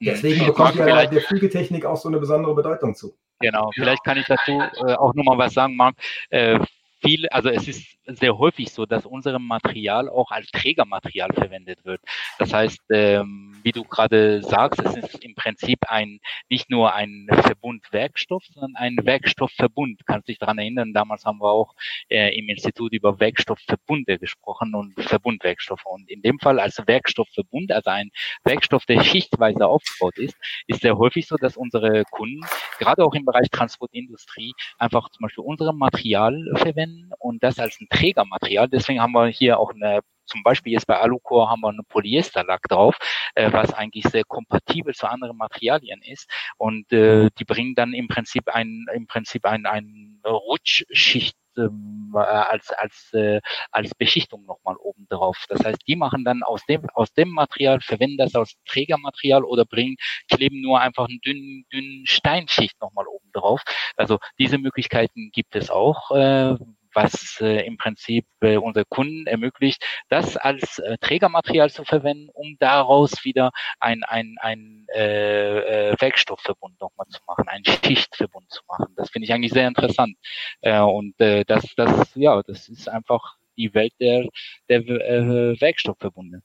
Deswegen 0.00 0.46
bekommt 0.46 0.76
ja 0.76 1.06
der 1.06 1.20
Flügetechnik 1.22 1.84
auch 1.84 1.96
so 1.96 2.08
eine 2.08 2.18
besondere 2.18 2.54
Bedeutung 2.54 2.94
zu. 2.94 3.16
Genau, 3.40 3.70
vielleicht 3.74 4.04
kann 4.04 4.18
ich 4.18 4.26
dazu 4.26 4.52
äh, 4.86 4.94
auch 4.94 5.14
nochmal 5.14 5.38
was 5.38 5.54
sagen, 5.54 5.76
Marc. 5.76 5.96
Äh, 6.30 6.58
viel, 7.02 7.28
also 7.28 7.50
es 7.50 7.68
ist 7.68 7.98
sehr 8.06 8.36
häufig 8.38 8.72
so, 8.72 8.86
dass 8.86 9.04
unser 9.04 9.38
Material 9.38 10.08
auch 10.08 10.30
als 10.30 10.50
Trägermaterial 10.50 11.30
verwendet 11.34 11.84
wird. 11.84 12.00
Das 12.38 12.52
heißt, 12.52 12.80
ähm, 12.90 13.55
wie 13.66 13.72
du 13.72 13.82
gerade 13.82 14.42
sagst, 14.44 14.80
es 14.80 14.96
ist 14.96 15.24
im 15.24 15.34
Prinzip 15.34 15.80
ein 15.88 16.20
nicht 16.48 16.70
nur 16.70 16.94
ein 16.94 17.26
Verbund-Werkstoff, 17.32 18.44
sondern 18.54 18.76
ein 18.76 18.96
Werkstoffverbund. 19.02 20.06
Kannst 20.06 20.28
dich 20.28 20.38
daran 20.38 20.58
erinnern, 20.58 20.92
damals 20.94 21.24
haben 21.24 21.40
wir 21.40 21.50
auch 21.50 21.74
äh, 22.08 22.38
im 22.38 22.48
Institut 22.48 22.92
über 22.92 23.18
Werkstoffverbunde 23.18 24.20
gesprochen 24.20 24.76
und 24.76 24.94
Verbundwerkstoffe. 25.02 25.84
Und 25.84 26.08
in 26.08 26.22
dem 26.22 26.38
Fall 26.38 26.60
als 26.60 26.80
Werkstoffverbund, 26.86 27.72
also 27.72 27.90
ein 27.90 28.10
Werkstoff, 28.44 28.86
der 28.86 29.02
schichtweise 29.02 29.66
aufgebaut 29.66 30.16
ist, 30.18 30.36
ist 30.68 30.82
sehr 30.82 30.96
häufig 30.96 31.26
so, 31.26 31.34
dass 31.34 31.56
unsere 31.56 32.04
Kunden, 32.12 32.46
gerade 32.78 33.04
auch 33.04 33.14
im 33.14 33.24
Bereich 33.24 33.50
Transportindustrie, 33.50 34.52
einfach 34.78 35.10
zum 35.10 35.24
Beispiel 35.24 35.42
unsere 35.42 35.74
Material 35.74 36.40
verwenden 36.54 37.10
und 37.18 37.42
das 37.42 37.58
als 37.58 37.80
ein 37.80 37.88
Trägermaterial. 37.90 38.68
Deswegen 38.68 39.00
haben 39.00 39.12
wir 39.12 39.26
hier 39.26 39.58
auch 39.58 39.72
eine 39.74 40.02
zum 40.26 40.42
Beispiel 40.42 40.72
jetzt 40.72 40.86
bei 40.86 40.98
Alucor 40.98 41.50
haben 41.50 41.60
wir 41.60 41.68
eine 41.68 41.82
Polyesterlack 41.88 42.62
drauf, 42.68 42.96
äh, 43.34 43.52
was 43.52 43.72
eigentlich 43.72 44.04
sehr 44.04 44.24
kompatibel 44.24 44.94
zu 44.94 45.08
anderen 45.08 45.36
Materialien 45.36 46.02
ist. 46.02 46.30
Und 46.56 46.92
äh, 46.92 47.30
die 47.38 47.44
bringen 47.44 47.74
dann 47.74 47.92
im 47.92 48.08
Prinzip 48.08 48.48
ein, 48.48 48.86
im 48.94 49.06
Prinzip 49.06 49.44
ein, 49.44 49.66
ein 49.66 50.20
Rutschschicht 50.24 51.36
ähm, 51.56 52.12
äh, 52.14 52.18
als 52.18 52.70
als 52.72 53.12
äh, 53.12 53.40
als 53.70 53.94
Beschichtung 53.94 54.44
nochmal 54.46 54.76
oben 54.76 55.06
drauf. 55.08 55.44
Das 55.48 55.64
heißt, 55.64 55.78
die 55.86 55.96
machen 55.96 56.24
dann 56.24 56.42
aus 56.42 56.64
dem 56.66 56.88
aus 56.94 57.12
dem 57.12 57.30
Material 57.30 57.80
verwenden 57.80 58.18
das 58.18 58.34
als 58.34 58.54
Trägermaterial 58.66 59.44
oder 59.44 59.64
bringen 59.64 59.96
kleben 60.28 60.60
nur 60.60 60.80
einfach 60.80 61.08
einen 61.08 61.20
dünnen 61.20 61.64
dünnen 61.72 62.06
Steinschicht 62.06 62.80
nochmal 62.80 63.06
oben 63.06 63.30
drauf. 63.32 63.62
Also 63.96 64.18
diese 64.38 64.58
Möglichkeiten 64.58 65.30
gibt 65.32 65.56
es 65.56 65.70
auch. 65.70 66.10
Äh, 66.10 66.56
was 66.96 67.40
äh, 67.40 67.66
im 67.66 67.76
Prinzip 67.76 68.26
äh, 68.40 68.56
unsere 68.56 68.86
Kunden 68.86 69.26
ermöglicht, 69.26 69.84
das 70.08 70.36
als 70.36 70.78
äh, 70.78 70.96
Trägermaterial 70.98 71.70
zu 71.70 71.84
verwenden, 71.84 72.30
um 72.32 72.56
daraus 72.58 73.24
wieder 73.24 73.50
ein, 73.78 74.02
ein, 74.02 74.36
ein 74.40 74.86
äh, 74.94 75.90
äh, 75.90 75.96
Werkstoffverbund 76.00 76.80
nochmal 76.80 77.06
zu 77.08 77.20
machen, 77.26 77.46
einen 77.48 77.64
Schichtverbund 77.64 78.50
zu 78.50 78.62
machen. 78.66 78.94
Das 78.96 79.10
finde 79.10 79.26
ich 79.26 79.32
eigentlich 79.32 79.52
sehr 79.52 79.68
interessant. 79.68 80.16
Äh, 80.62 80.80
und 80.80 81.20
äh, 81.20 81.44
das, 81.44 81.64
das, 81.76 82.10
ja, 82.14 82.42
das 82.42 82.68
ist 82.68 82.88
einfach 82.88 83.36
die 83.58 83.72
Welt 83.74 83.92
der, 84.00 84.26
der 84.68 84.80
äh, 84.80 85.60
Werkstoffverbunde. 85.60 86.42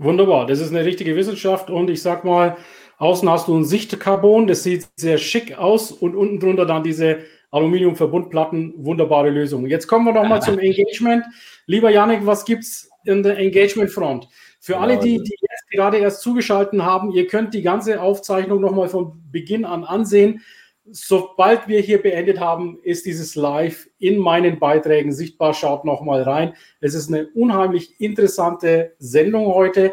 Wunderbar, 0.00 0.46
das 0.46 0.60
ist 0.60 0.70
eine 0.70 0.84
richtige 0.84 1.16
Wissenschaft 1.16 1.70
und 1.70 1.90
ich 1.90 2.02
sag 2.02 2.24
mal, 2.24 2.56
außen 2.98 3.28
hast 3.28 3.48
du 3.48 3.56
ein 3.56 3.64
Sichtcarbon, 3.64 4.46
das 4.46 4.62
sieht 4.62 4.86
sehr 4.94 5.18
schick 5.18 5.58
aus 5.58 5.90
und 5.90 6.14
unten 6.14 6.38
drunter 6.38 6.66
dann 6.66 6.84
diese 6.84 7.24
Aluminiumverbundplatten, 7.50 8.74
wunderbare 8.76 9.30
Lösung. 9.30 9.66
Jetzt 9.66 9.86
kommen 9.86 10.04
wir 10.04 10.12
nochmal 10.12 10.42
zum 10.42 10.58
Engagement. 10.58 11.24
Lieber 11.66 11.90
Janik, 11.90 12.26
was 12.26 12.44
gibt 12.44 12.64
es 12.64 12.90
in 13.04 13.22
der 13.22 13.38
Engagement-Front? 13.38 14.28
Für 14.60 14.72
ja, 14.72 14.80
alle, 14.80 14.98
die, 14.98 15.22
die 15.22 15.36
jetzt 15.40 15.70
gerade 15.70 15.98
erst 15.98 16.20
zugeschaltet 16.20 16.80
haben, 16.80 17.10
ihr 17.12 17.26
könnt 17.26 17.54
die 17.54 17.62
ganze 17.62 18.02
Aufzeichnung 18.02 18.60
nochmal 18.60 18.88
von 18.88 19.22
Beginn 19.30 19.64
an 19.64 19.84
ansehen. 19.84 20.42
Sobald 20.90 21.68
wir 21.68 21.80
hier 21.80 22.02
beendet 22.02 22.40
haben, 22.40 22.78
ist 22.82 23.06
dieses 23.06 23.34
Live 23.34 23.88
in 23.98 24.18
meinen 24.18 24.58
Beiträgen 24.58 25.12
sichtbar. 25.12 25.54
Schaut 25.54 25.84
nochmal 25.84 26.22
rein. 26.22 26.54
Es 26.80 26.94
ist 26.94 27.08
eine 27.08 27.28
unheimlich 27.28 28.00
interessante 28.00 28.94
Sendung 28.98 29.46
heute. 29.46 29.92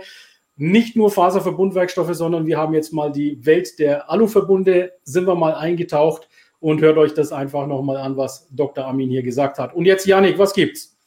Nicht 0.57 0.95
nur 0.95 1.11
Faserverbundwerkstoffe, 1.11 2.13
sondern 2.15 2.45
wir 2.45 2.57
haben 2.57 2.73
jetzt 2.73 2.93
mal 2.93 3.11
die 3.11 3.45
Welt 3.45 3.77
der 3.77 4.09
Aluverbunde, 4.09 4.93
sind 5.03 5.27
wir 5.27 5.35
mal 5.35 5.53
eingetaucht 5.53 6.29
und 6.65 6.81
hört 6.81 6.97
euch 6.97 7.13
das 7.13 7.31
einfach 7.31 7.67
nochmal 7.67 7.97
an, 7.97 8.17
was 8.17 8.47
Dr. 8.49 8.87
Amin 8.87 9.07
hier 9.07 9.21
gesagt 9.21 9.59
hat. 9.59 9.75
Und 9.75 9.85
jetzt, 9.85 10.07
Janik, 10.07 10.39
was 10.39 10.51
gibt's? 10.51 10.97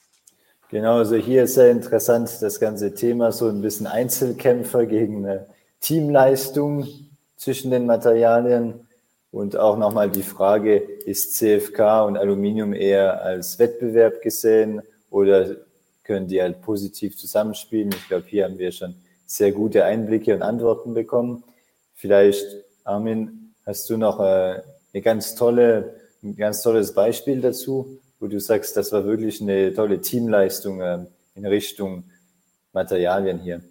Genau, 0.68 0.98
also 0.98 1.16
hier 1.16 1.42
ist 1.42 1.54
sehr 1.54 1.72
interessant 1.72 2.30
das 2.40 2.60
ganze 2.60 2.94
Thema, 2.94 3.32
so 3.32 3.48
ein 3.48 3.60
bisschen 3.60 3.88
Einzelkämpfer 3.88 4.86
gegen 4.86 5.26
eine 5.26 5.46
Teamleistung 5.80 6.86
zwischen 7.34 7.72
den 7.72 7.86
Materialien. 7.86 8.86
Und 9.32 9.56
auch 9.56 9.76
nochmal 9.76 10.08
die 10.08 10.22
Frage, 10.22 10.76
ist 10.76 11.34
CFK 11.34 12.06
und 12.06 12.16
Aluminium 12.16 12.72
eher 12.72 13.20
als 13.24 13.58
Wettbewerb 13.58 14.22
gesehen 14.22 14.80
oder 15.10 15.56
können 16.04 16.28
die 16.28 16.40
halt 16.40 16.62
positiv 16.62 17.16
zusammenspielen? 17.16 17.90
Ich 17.90 18.06
glaube, 18.06 18.26
hier 18.28 18.44
haben 18.44 18.58
wir 18.58 18.70
schon 18.70 18.94
sehr 19.26 19.50
gute 19.50 19.84
Einblicke 19.84 20.36
und 20.36 20.42
Antworten 20.42 20.94
bekommen. 20.94 21.42
Vielleicht, 21.94 22.46
Armin, 22.84 23.54
hast 23.66 23.90
du 23.90 23.96
noch 23.96 24.20
äh, 24.20 24.62
eine 24.92 25.02
ganz 25.02 25.34
tolle, 25.34 26.00
ein 26.22 26.36
ganz 26.36 26.62
tolles 26.62 26.94
Beispiel 26.94 27.40
dazu, 27.40 28.00
wo 28.20 28.26
du 28.26 28.40
sagst, 28.40 28.76
das 28.76 28.92
war 28.92 29.04
wirklich 29.04 29.40
eine 29.40 29.72
tolle 29.74 30.00
Teamleistung 30.00 30.80
äh, 30.80 30.98
in 31.34 31.46
Richtung 31.46 32.04
Materialien 32.72 33.40
hier? 33.40 33.62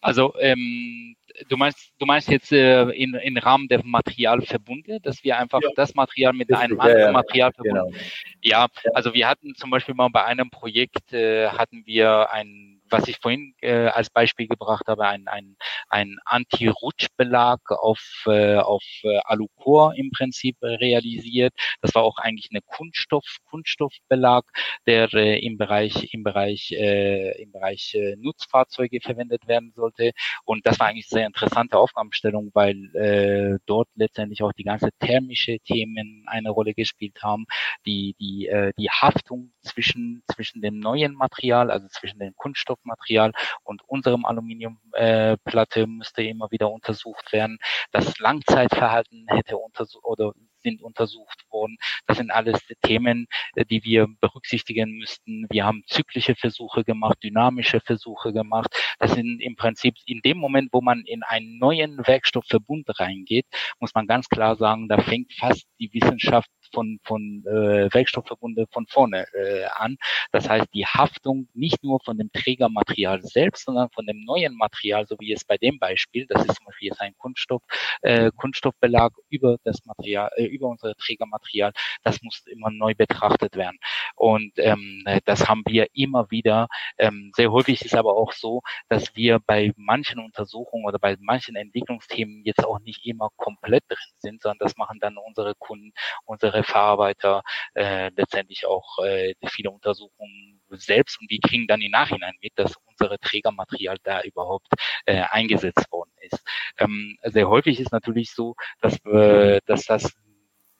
Also 0.00 0.34
ähm, 0.38 1.16
du 1.48 1.56
meinst, 1.56 1.92
du 1.98 2.06
meinst 2.06 2.28
jetzt 2.28 2.52
äh, 2.52 2.82
in, 2.90 3.14
in 3.14 3.38
Rahmen 3.38 3.68
der 3.68 3.84
Materialverbunde, 3.84 5.00
dass 5.00 5.22
wir 5.24 5.38
einfach 5.38 5.60
ja. 5.62 5.70
das 5.76 5.94
Material 5.94 6.32
mit 6.32 6.48
Richtig, 6.48 6.64
einem 6.64 6.80
anderen 6.80 7.00
ja, 7.00 7.06
ja. 7.06 7.12
Material 7.12 7.52
verbunden. 7.52 7.92
Genau. 7.92 8.04
Ja, 8.42 8.66
also 8.94 9.14
wir 9.14 9.28
hatten 9.28 9.54
zum 9.54 9.70
Beispiel 9.70 9.94
mal 9.94 10.08
bei 10.08 10.24
einem 10.24 10.50
Projekt 10.50 11.12
äh, 11.12 11.48
hatten 11.48 11.84
wir 11.86 12.30
ein 12.32 12.77
was 12.90 13.08
ich 13.08 13.18
vorhin 13.20 13.54
äh, 13.60 13.86
als 13.88 14.10
Beispiel 14.10 14.48
gebracht 14.48 14.86
habe, 14.86 15.06
ein, 15.06 15.28
ein, 15.28 15.56
ein 15.88 16.16
Anti-Rutschbelag 16.24 17.60
auf, 17.70 18.00
äh, 18.26 18.56
auf 18.56 18.82
äh, 19.02 19.18
Alucor 19.24 19.94
im 19.96 20.10
Prinzip 20.10 20.56
realisiert. 20.62 21.54
Das 21.80 21.94
war 21.94 22.02
auch 22.02 22.18
eigentlich 22.18 22.48
eine 22.50 22.60
Kunststoff, 22.62 23.24
Kunststoffbelag, 23.44 24.44
der 24.86 25.12
äh, 25.14 25.38
im 25.44 25.58
Bereich, 25.58 26.12
im 26.12 26.22
Bereich, 26.22 26.72
äh, 26.72 27.42
im 27.42 27.52
Bereich 27.52 27.94
äh, 27.94 28.16
Nutzfahrzeuge 28.16 29.00
verwendet 29.00 29.46
werden 29.46 29.72
sollte. 29.74 30.12
Und 30.44 30.66
das 30.66 30.78
war 30.80 30.88
eigentlich 30.88 31.06
eine 31.10 31.20
sehr 31.20 31.26
interessante 31.26 31.78
Aufgabenstellung, 31.78 32.50
weil 32.54 32.94
äh, 32.94 33.58
dort 33.66 33.88
letztendlich 33.94 34.42
auch 34.42 34.52
die 34.52 34.64
ganze 34.64 34.90
thermische 34.98 35.58
Themen 35.60 36.24
eine 36.26 36.50
Rolle 36.50 36.74
gespielt 36.74 37.22
haben, 37.22 37.46
die, 37.86 38.14
die, 38.20 38.48
äh, 38.48 38.72
die 38.78 38.90
Haftung 38.90 39.52
zwischen, 39.60 40.22
zwischen 40.32 40.60
dem 40.62 40.78
neuen 40.78 41.14
Material, 41.14 41.70
also 41.70 41.88
zwischen 41.88 42.18
dem 42.18 42.34
Kunststoff 42.36 42.77
Kunststoffmaterial 42.78 43.32
und 43.64 43.82
unserem 43.86 44.24
Aluminiumplatte 44.24 45.80
äh, 45.80 45.86
müsste 45.86 46.22
immer 46.22 46.50
wieder 46.50 46.70
untersucht 46.70 47.32
werden. 47.32 47.58
Das 47.92 48.18
Langzeitverhalten 48.18 49.26
hätte 49.28 49.56
untersucht 49.58 50.04
oder 50.04 50.32
sind 50.60 50.82
untersucht 50.82 51.44
worden. 51.50 51.76
Das 52.06 52.16
sind 52.16 52.30
alles 52.30 52.60
Themen, 52.82 53.26
äh, 53.54 53.64
die 53.64 53.84
wir 53.84 54.08
berücksichtigen 54.20 54.98
müssten. 54.98 55.46
Wir 55.50 55.64
haben 55.64 55.82
zyklische 55.86 56.34
Versuche 56.34 56.84
gemacht, 56.84 57.18
dynamische 57.22 57.80
Versuche 57.80 58.32
gemacht. 58.32 58.68
Das 58.98 59.12
sind 59.12 59.40
im 59.40 59.56
Prinzip 59.56 59.94
in 60.06 60.20
dem 60.22 60.38
Moment, 60.38 60.70
wo 60.72 60.80
man 60.80 61.02
in 61.04 61.22
einen 61.22 61.58
neuen 61.58 62.06
Werkstoffverbund 62.06 62.98
reingeht, 62.98 63.46
muss 63.78 63.94
man 63.94 64.06
ganz 64.06 64.28
klar 64.28 64.56
sagen, 64.56 64.88
da 64.88 65.00
fängt 65.00 65.32
fast 65.34 65.66
die 65.78 65.92
Wissenschaft 65.92 66.50
von, 66.72 66.98
von 67.04 67.44
äh, 67.46 67.92
Werkstoffverbunde 67.92 68.66
von 68.70 68.86
vorne 68.86 69.26
äh, 69.34 69.64
an. 69.76 69.96
Das 70.32 70.48
heißt, 70.48 70.68
die 70.74 70.86
Haftung 70.86 71.48
nicht 71.54 71.82
nur 71.82 72.00
von 72.04 72.18
dem 72.18 72.30
Trägermaterial 72.32 73.22
selbst, 73.22 73.64
sondern 73.64 73.88
von 73.90 74.06
dem 74.06 74.20
neuen 74.20 74.56
Material, 74.56 75.06
so 75.06 75.16
wie 75.18 75.32
es 75.32 75.44
bei 75.44 75.56
dem 75.56 75.78
Beispiel, 75.78 76.26
das 76.28 76.44
ist 76.44 76.56
zum 76.56 76.66
Beispiel 76.66 76.88
jetzt 76.88 77.00
ein 77.00 77.14
Kunststoff, 77.18 77.62
äh, 78.02 78.30
Kunststoffbelag 78.36 79.12
über 79.28 79.56
das 79.64 79.84
Material, 79.84 80.30
äh, 80.36 80.44
über 80.44 80.68
unser 80.68 80.94
Trägermaterial, 80.94 81.72
das 82.02 82.22
muss 82.22 82.42
immer 82.46 82.70
neu 82.70 82.94
betrachtet 82.94 83.56
werden. 83.56 83.78
Und 84.16 84.52
ähm, 84.56 85.04
das 85.24 85.48
haben 85.48 85.62
wir 85.66 85.86
immer 85.92 86.30
wieder. 86.30 86.68
Ähm, 86.98 87.30
sehr 87.34 87.52
häufig 87.52 87.84
ist 87.84 87.94
aber 87.94 88.16
auch 88.16 88.32
so, 88.32 88.62
dass 88.88 89.14
wir 89.14 89.38
bei 89.40 89.72
manchen 89.76 90.18
Untersuchungen 90.18 90.84
oder 90.86 90.98
bei 90.98 91.16
manchen 91.20 91.56
Entwicklungsthemen 91.56 92.44
jetzt 92.44 92.64
auch 92.64 92.80
nicht 92.80 93.06
immer 93.06 93.28
komplett 93.36 93.84
drin 93.88 93.98
sind, 94.18 94.42
sondern 94.42 94.58
das 94.58 94.76
machen 94.76 94.98
dann 95.00 95.16
unsere 95.16 95.54
Kunden, 95.54 95.92
unsere 96.24 96.57
Verarbeiter 96.64 97.42
äh, 97.74 98.10
letztendlich 98.16 98.66
auch 98.66 98.98
äh, 99.04 99.34
viele 99.46 99.70
Untersuchungen 99.70 100.60
selbst 100.70 101.20
und 101.20 101.30
wir 101.30 101.38
kriegen 101.40 101.66
dann 101.66 101.80
im 101.80 101.90
Nachhinein 101.90 102.34
mit, 102.42 102.52
dass 102.56 102.74
unsere 102.86 103.18
Trägermaterial 103.18 103.96
da 104.02 104.22
überhaupt 104.22 104.68
äh, 105.06 105.22
eingesetzt 105.30 105.90
worden 105.90 106.12
ist. 106.20 106.44
Ähm, 106.78 107.18
sehr 107.22 107.48
häufig 107.48 107.80
ist 107.80 107.92
natürlich 107.92 108.32
so, 108.32 108.54
dass, 108.80 108.98
äh, 109.06 109.60
dass 109.66 109.84
das 109.84 110.12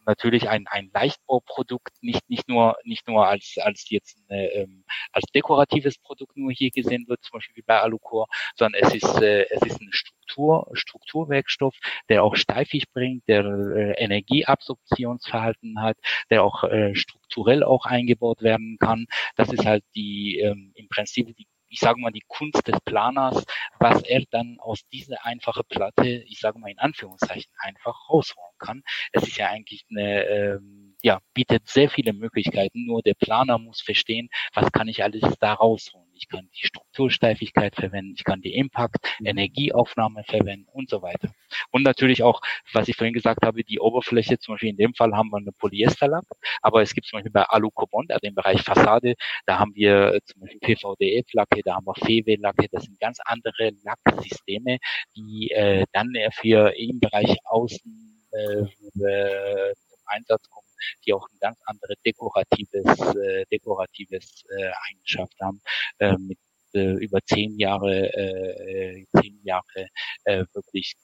natürlich 0.09 0.49
ein, 0.49 0.67
ein 0.69 0.91
Leichtbauprodukt 0.93 1.93
nicht, 2.01 2.29
nicht 2.31 2.49
nur, 2.49 2.77
nicht 2.83 3.07
nur 3.07 3.29
als, 3.29 3.57
als 3.61 3.89
jetzt 3.91 4.19
eine, 4.29 4.49
ähm, 4.53 4.85
als 5.13 5.27
dekoratives 5.35 5.99
Produkt 5.99 6.37
nur 6.37 6.51
hier 6.51 6.71
gesehen 6.71 7.07
wird, 7.09 7.23
zum 7.23 7.39
Beispiel 7.39 7.57
wie 7.57 7.63
bei 7.63 7.81
Alucor, 7.81 8.27
sondern 8.57 8.83
es 8.83 8.95
ist, 8.95 9.21
äh, 9.21 9.45
es 9.51 9.63
ist 9.63 9.81
ein 9.81 9.93
Struktur, 9.93 10.69
Strukturwerkstoff, 10.73 11.75
der 12.09 12.25
auch 12.25 12.37
Steifig 12.37 12.91
bringt, 12.93 13.29
der 13.29 13.45
äh, 13.45 14.03
Energieabsorptionsverhalten 14.03 15.83
hat, 15.83 15.99
der 16.31 16.43
auch 16.43 16.65
äh, 16.65 16.95
strukturell 16.95 17.63
auch 17.63 17.85
eingebaut 17.85 18.43
werden 18.43 18.79
kann. 18.81 19.07
Das 19.37 19.53
ist 19.53 19.67
halt 19.67 19.85
die 19.95 20.39
ähm, 20.39 20.73
im 20.75 20.89
Prinzip 20.89 21.37
die 21.37 21.47
ich 21.69 21.81
sage 21.81 22.01
mal, 22.01 22.11
die 22.11 22.25
Kunst 22.27 22.67
des 22.67 22.81
Planers, 22.81 23.45
was 23.79 24.03
er 24.03 24.23
dann 24.31 24.59
aus 24.61 24.87
dieser 24.89 25.25
einfachen 25.25 25.65
Platte, 25.69 26.07
ich 26.07 26.41
sage 26.41 26.59
mal 26.59 26.71
in 26.71 26.79
Anführungszeichen, 26.79 27.53
einfach 27.59 28.09
rausholen 28.09 28.55
kann. 28.59 28.83
Es 29.13 29.25
ist 29.25 29.37
ja 29.37 29.49
eigentlich 29.49 29.87
eine, 29.91 30.25
ähm, 30.25 30.88
ja, 31.03 31.21
bietet 31.35 31.69
sehr 31.69 31.91
viele 31.91 32.13
Möglichkeiten, 32.13 32.87
nur 32.87 33.03
der 33.03 33.15
Planer 33.15 33.59
muss 33.59 33.81
verstehen, 33.81 34.29
was 34.55 34.71
kann 34.73 34.89
ich 34.89 35.03
alles 35.03 35.23
da 35.39 35.55
rausholen 35.55 36.09
ich 36.19 36.29
kann 36.29 36.49
die 36.61 36.67
Struktursteifigkeit 36.67 37.75
verwenden, 37.75 38.15
ich 38.17 38.25
kann 38.25 38.43
die 38.43 38.55
Impact, 38.55 38.99
mhm. 39.21 39.27
Energieaufnahme 39.27 40.25
verwenden 40.25 40.69
und 40.73 40.91
so 40.91 41.03
weiter. 41.03 41.31
Und 41.71 41.83
natürlich 41.83 42.23
auch, 42.23 42.41
was 42.73 42.89
ich 42.89 42.97
vorhin 42.97 43.15
gesagt 43.15 43.45
habe, 43.47 43.65
die 43.65 43.81
Oberfläche, 43.81 44.39
zum 44.39 44.55
Beispiel 44.55 44.71
in 44.71 44.77
dem 44.77 44.95
Fall 44.95 45.13
haben 45.13 45.31
wir 45.31 45.39
eine 45.39 45.53
Polyesterlack, 45.53 46.25
aber 46.63 46.83
es 46.83 46.93
gibt 46.93 47.07
zum 47.07 47.19
Beispiel 47.19 47.33
bei 47.33 47.45
Alucobond, 47.45 48.11
also 48.13 48.27
im 48.27 48.35
Bereich 48.35 48.63
Fassade, 48.63 49.15
da 49.47 49.59
haben 49.59 49.75
wir 49.75 50.19
zum 50.25 50.43
Beispiel 50.43 50.61
PVDF-Lacke, 50.61 51.63
da 51.65 51.77
haben 51.77 51.87
wir 51.87 51.95
FEW-Lacke, 51.95 52.67
das 52.71 52.85
sind 52.85 52.99
ganz 53.01 53.19
andere 53.25 53.71
Lacksysteme, 53.83 54.79
die 55.17 55.51
äh, 55.51 55.87
dann 55.93 56.13
für 56.33 56.77
im 56.77 57.01
Bereich 57.01 57.37
Außen 57.45 58.27
äh, 58.33 58.61
äh, 59.05 59.75
zum 59.75 60.01
Einsatz 60.07 60.49
kommen 60.51 60.68
die 61.05 61.13
auch 61.13 61.27
ein 61.29 61.39
ganz 61.41 61.59
andere 61.67 61.95
dekoratives, 62.05 63.15
äh, 63.17 63.45
dekoratives 63.51 64.45
äh, 64.57 64.71
Eigenschaft 64.91 65.35
haben, 65.41 65.61
äh, 65.99 66.17
mit 66.19 66.39
äh, 66.75 66.93
über 67.05 67.21
zehn 67.25 67.59
Jahre, 67.59 68.13
äh, 68.13 69.05
zehn 69.21 69.41
Jahre 69.45 69.89
äh, 70.25 70.45
wirklich 70.53 70.97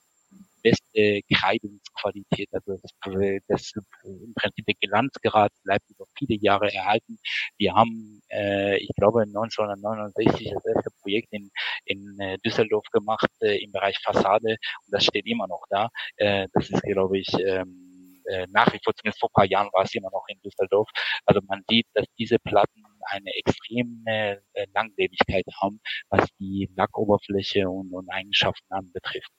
beste 0.64 1.20
Kreidungsqualität, 1.33 2.49
also 2.53 2.79
das, 2.83 2.93
das 3.49 3.72
im 4.05 4.33
Prinzip 4.35 4.64
der 4.64 4.75
Glanzgrad 4.81 5.53
bleibt 5.62 5.89
über 5.91 6.07
viele 6.18 6.41
Jahre 6.41 6.72
erhalten. 6.72 7.18
Wir 7.59 7.75
haben, 7.75 8.22
äh, 8.33 8.79
ich 8.79 8.91
glaube, 8.97 9.22
1969 9.22 10.53
das 10.55 10.64
erste 10.64 10.91
Projekt 11.03 11.29
in, 11.33 11.51
in 11.85 12.18
äh, 12.18 12.39
Düsseldorf 12.39 12.87
gemacht 12.93 13.29
äh, 13.41 13.62
im 13.62 13.72
Bereich 13.72 13.99
Fassade 14.03 14.57
und 14.87 14.91
das 14.91 15.05
steht 15.05 15.27
immer 15.27 15.47
noch 15.47 15.64
da. 15.68 15.91
Äh, 16.16 16.49
das 16.55 16.70
ist, 16.70 16.83
glaube 16.83 17.18
ich, 17.18 17.29
ähm, 17.45 17.84
äh, 18.27 18.47
nach 18.51 18.72
wie 18.72 18.81
vor, 18.83 18.95
zumindest 18.95 19.20
vor 19.20 19.31
ein 19.31 19.35
paar 19.35 19.47
Jahren 19.47 19.68
war 19.72 19.85
es 19.85 19.95
immer 19.95 20.11
noch 20.11 20.25
in 20.29 20.41
Düsseldorf. 20.41 20.89
Also 21.27 21.41
man 21.47 21.62
sieht, 21.68 21.87
dass 21.95 22.07
diese 22.18 22.39
Platten 22.39 22.83
eine 23.07 23.31
extreme 23.35 24.41
äh, 24.53 24.66
Langlebigkeit 24.75 25.45
haben, 25.61 25.81
was 26.09 26.27
die 26.39 26.70
Lackoberfläche 26.77 27.68
und, 27.68 27.93
und 27.93 28.09
Eigenschaften 28.11 28.72
anbetrifft. 28.72 29.31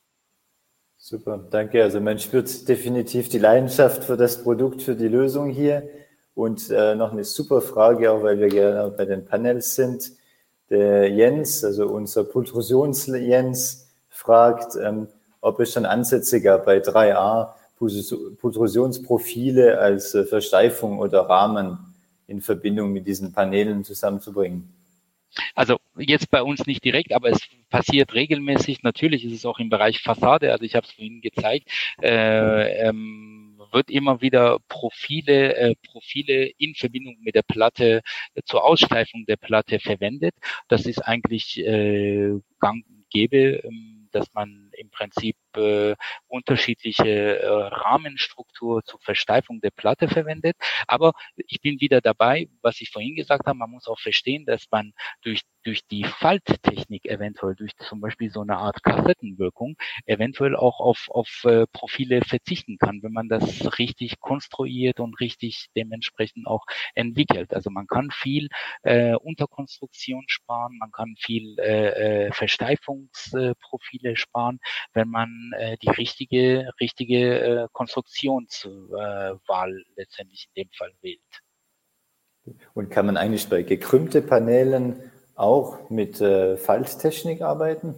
Super, 0.97 1.37
danke. 1.51 1.83
Also 1.83 1.99
man 1.99 2.17
spürt 2.19 2.67
definitiv 2.67 3.29
die 3.29 3.39
Leidenschaft 3.39 4.03
für 4.03 4.17
das 4.17 4.43
Produkt, 4.43 4.81
für 4.81 4.95
die 4.95 5.07
Lösung 5.07 5.49
hier. 5.49 5.87
Und 6.33 6.69
äh, 6.69 6.95
noch 6.95 7.11
eine 7.11 7.23
super 7.23 7.61
Frage, 7.61 8.11
auch 8.11 8.23
weil 8.23 8.39
wir 8.39 8.49
gerne 8.49 8.91
bei 8.91 9.05
den 9.05 9.25
Panels 9.25 9.75
sind. 9.75 10.11
Der 10.69 11.09
Jens, 11.09 11.63
also 11.63 11.87
unser 11.87 12.23
Pultrusions-Jens, 12.23 13.93
fragt, 14.09 14.75
ähm, 14.81 15.07
ob 15.41 15.59
es 15.59 15.73
schon 15.73 15.85
Ansätze 15.85 16.41
gab 16.41 16.65
bei 16.65 16.79
3a, 16.79 17.53
Pultrusionsprofile 17.77 19.79
als 19.79 20.15
äh, 20.15 20.25
Versteifung 20.25 20.99
oder 20.99 21.21
Rahmen 21.21 21.77
in 22.27 22.41
Verbindung 22.41 22.93
mit 22.93 23.07
diesen 23.07 23.33
Paneelen 23.33 23.83
zusammenzubringen? 23.83 24.71
Also 25.53 25.77
jetzt 25.97 26.31
bei 26.31 26.41
uns 26.41 26.65
nicht 26.65 26.83
direkt, 26.83 27.13
aber 27.13 27.29
es 27.29 27.39
passiert 27.69 28.13
regelmäßig. 28.13 28.83
Natürlich 28.83 29.25
ist 29.25 29.33
es 29.33 29.45
auch 29.45 29.59
im 29.59 29.69
Bereich 29.69 30.01
Fassade, 30.01 30.51
also 30.51 30.63
ich 30.63 30.75
habe 30.75 30.87
es 30.87 30.93
vorhin 30.93 31.21
gezeigt, 31.21 31.69
äh, 32.01 32.87
ähm, 32.87 33.59
wird 33.71 33.89
immer 33.89 34.21
wieder 34.21 34.59
Profile, 34.69 35.55
äh, 35.55 35.75
Profile 35.85 36.49
in 36.57 36.75
Verbindung 36.75 37.17
mit 37.19 37.35
der 37.35 37.43
Platte 37.43 38.01
äh, 38.33 38.41
zur 38.45 38.63
Aussteifung 38.63 39.25
der 39.25 39.35
Platte 39.35 39.79
verwendet. 39.79 40.35
Das 40.69 40.85
ist 40.85 40.99
eigentlich 40.99 41.59
äh, 41.59 42.39
gang 42.59 42.85
und 42.87 43.09
gäbe. 43.09 43.61
Ähm, 43.63 43.95
dass 44.15 44.33
man 44.33 44.64
im 44.77 44.89
Prinzip 44.89 45.35
äh, 45.55 45.95
unterschiedliche 46.27 47.39
äh, 47.39 47.47
Rahmenstruktur 47.47 48.83
zur 48.83 48.99
Versteifung 49.01 49.61
der 49.61 49.71
Platte 49.71 50.07
verwendet. 50.07 50.55
Aber 50.87 51.13
ich 51.47 51.61
bin 51.61 51.79
wieder 51.81 52.01
dabei, 52.01 52.47
was 52.61 52.81
ich 52.81 52.91
vorhin 52.91 53.15
gesagt 53.15 53.45
habe, 53.45 53.57
man 53.57 53.71
muss 53.71 53.87
auch 53.87 53.99
verstehen, 53.99 54.45
dass 54.45 54.65
man 54.71 54.93
durch 55.21 55.41
durch 55.65 55.85
die 55.87 56.03
Falttechnik 56.03 57.05
eventuell, 57.05 57.55
durch 57.55 57.75
zum 57.77 57.99
Beispiel 57.99 58.29
so 58.29 58.41
eine 58.41 58.57
Art 58.57 58.83
Kassettenwirkung, 58.83 59.75
eventuell 60.05 60.55
auch 60.55 60.79
auf, 60.79 61.07
auf 61.09 61.43
äh, 61.43 61.65
Profile 61.71 62.21
verzichten 62.21 62.77
kann, 62.77 63.01
wenn 63.01 63.11
man 63.11 63.27
das 63.27 63.77
richtig 63.79 64.19
konstruiert 64.19 64.99
und 64.99 65.19
richtig 65.19 65.67
dementsprechend 65.75 66.45
auch 66.45 66.65
entwickelt. 66.93 67.53
Also 67.53 67.71
man 67.71 67.87
kann 67.87 68.11
viel 68.11 68.47
äh, 68.83 69.15
Unterkonstruktion 69.15 70.25
sparen, 70.27 70.77
man 70.79 70.91
kann 70.91 71.15
viel 71.17 71.57
äh, 71.59 72.27
äh, 72.27 72.31
Versteifungsprofile 72.31 74.15
sparen, 74.17 74.59
wenn 74.93 75.09
man 75.09 75.51
äh, 75.57 75.77
die 75.77 75.89
richtige, 75.89 76.69
richtige 76.79 77.39
äh, 77.39 77.67
Konstruktionswahl 77.71 79.71
äh, 79.71 79.83
letztendlich 79.95 80.47
in 80.53 80.63
dem 80.63 80.71
Fall 80.71 80.91
wählt. 81.01 81.21
Und 82.73 82.89
kann 82.89 83.07
man 83.07 83.17
eigentlich 83.17 83.49
bei 83.49 83.63
gekrümmte 83.63 84.21
Paneelen 84.21 85.11
auch 85.35 85.89
mit 85.89 86.21
äh, 86.21 86.57
Falttechnik 86.57 87.41
arbeiten? 87.41 87.95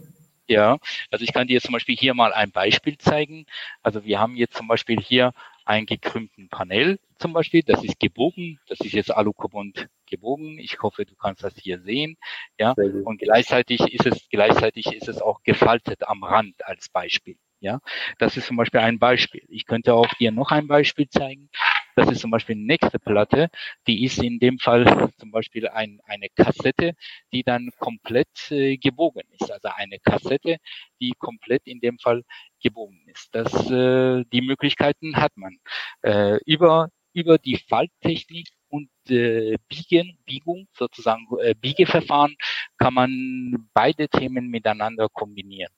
Ja, 0.50 0.78
also 1.12 1.24
ich 1.24 1.34
kann 1.34 1.48
dir 1.48 1.62
zum 1.62 1.74
Beispiel 1.74 1.98
hier 1.98 2.14
mal 2.14 2.32
ein 2.32 2.52
Beispiel 2.52 2.98
zeigen. 2.98 3.46
Also 3.84 4.06
wir 4.06 4.20
haben 4.20 4.38
jetzt 4.38 4.56
zum 4.56 4.68
Beispiel 4.68 5.00
hier 5.00 5.34
einen 5.68 5.86
gekrümmten 5.86 6.50
Panel 6.50 7.00
zum 7.20 7.34
Beispiel. 7.34 7.64
Das 7.64 7.84
ist 7.84 8.00
gebogen. 8.00 8.60
Das 8.68 8.80
ist 8.80 8.94
jetzt 8.94 9.12
Alucarbon 9.12 9.74
gebogen. 10.10 10.58
Ich 10.60 10.82
hoffe, 10.82 11.06
du 11.06 11.16
kannst 11.16 11.44
das 11.44 11.56
hier 11.58 11.82
sehen. 11.82 12.18
Ja, 12.60 12.74
und 13.04 13.20
gleichzeitig 13.20 13.82
ist 13.94 14.06
es, 14.06 14.28
gleichzeitig 14.30 14.88
ist 14.88 15.08
es 15.08 15.22
auch 15.22 15.44
gefaltet 15.44 16.08
am 16.08 16.24
Rand 16.24 16.66
als 16.66 16.90
Beispiel. 16.90 17.38
Ja, 17.60 17.80
das 18.20 18.38
ist 18.38 18.48
zum 18.48 18.58
Beispiel 18.58 18.82
ein 18.82 19.00
Beispiel. 19.00 19.44
Ich 19.48 19.66
könnte 19.66 19.96
auch 19.96 20.14
dir 20.20 20.32
noch 20.32 20.52
ein 20.52 20.68
Beispiel 20.68 21.10
zeigen. 21.10 21.50
Das 21.98 22.12
ist 22.12 22.22
zum 22.22 22.30
Beispiel 22.30 22.56
die 22.56 22.66
nächste 22.66 23.00
Platte. 23.00 23.50
Die 23.88 24.06
ist 24.06 24.20
in 24.20 24.38
dem 24.38 24.60
Fall 24.60 25.10
zum 25.18 25.32
Beispiel 25.32 25.68
ein, 25.68 26.00
eine 26.06 26.30
Kassette, 26.30 26.94
die 27.34 27.42
dann 27.42 27.72
komplett 27.80 28.52
äh, 28.52 28.78
gebogen 28.78 29.24
ist. 29.32 29.52
Also 29.52 29.70
eine 29.76 29.98
Kassette, 29.98 30.58
die 31.02 31.14
komplett 31.18 31.66
in 31.66 31.80
dem 31.80 31.98
Fall 31.98 32.24
gebogen 32.62 33.02
ist. 33.08 33.34
Das, 33.34 33.52
äh, 33.72 34.24
die 34.32 34.42
Möglichkeiten 34.42 35.18
hat 35.18 35.36
man. 35.38 35.58
Äh, 36.04 36.38
über, 36.46 36.90
über 37.14 37.40
die 37.40 37.58
Falttechnik 37.68 38.50
und 38.70 38.92
äh, 39.10 39.58
Biegen, 39.68 40.20
Biegung, 40.24 40.68
sozusagen 40.78 41.26
äh, 41.42 41.56
Biegeverfahren, 41.56 42.36
kann 42.78 42.94
man 42.94 43.70
beide 43.74 44.08
Themen 44.08 44.50
miteinander 44.50 45.10
kombinieren. 45.10 45.74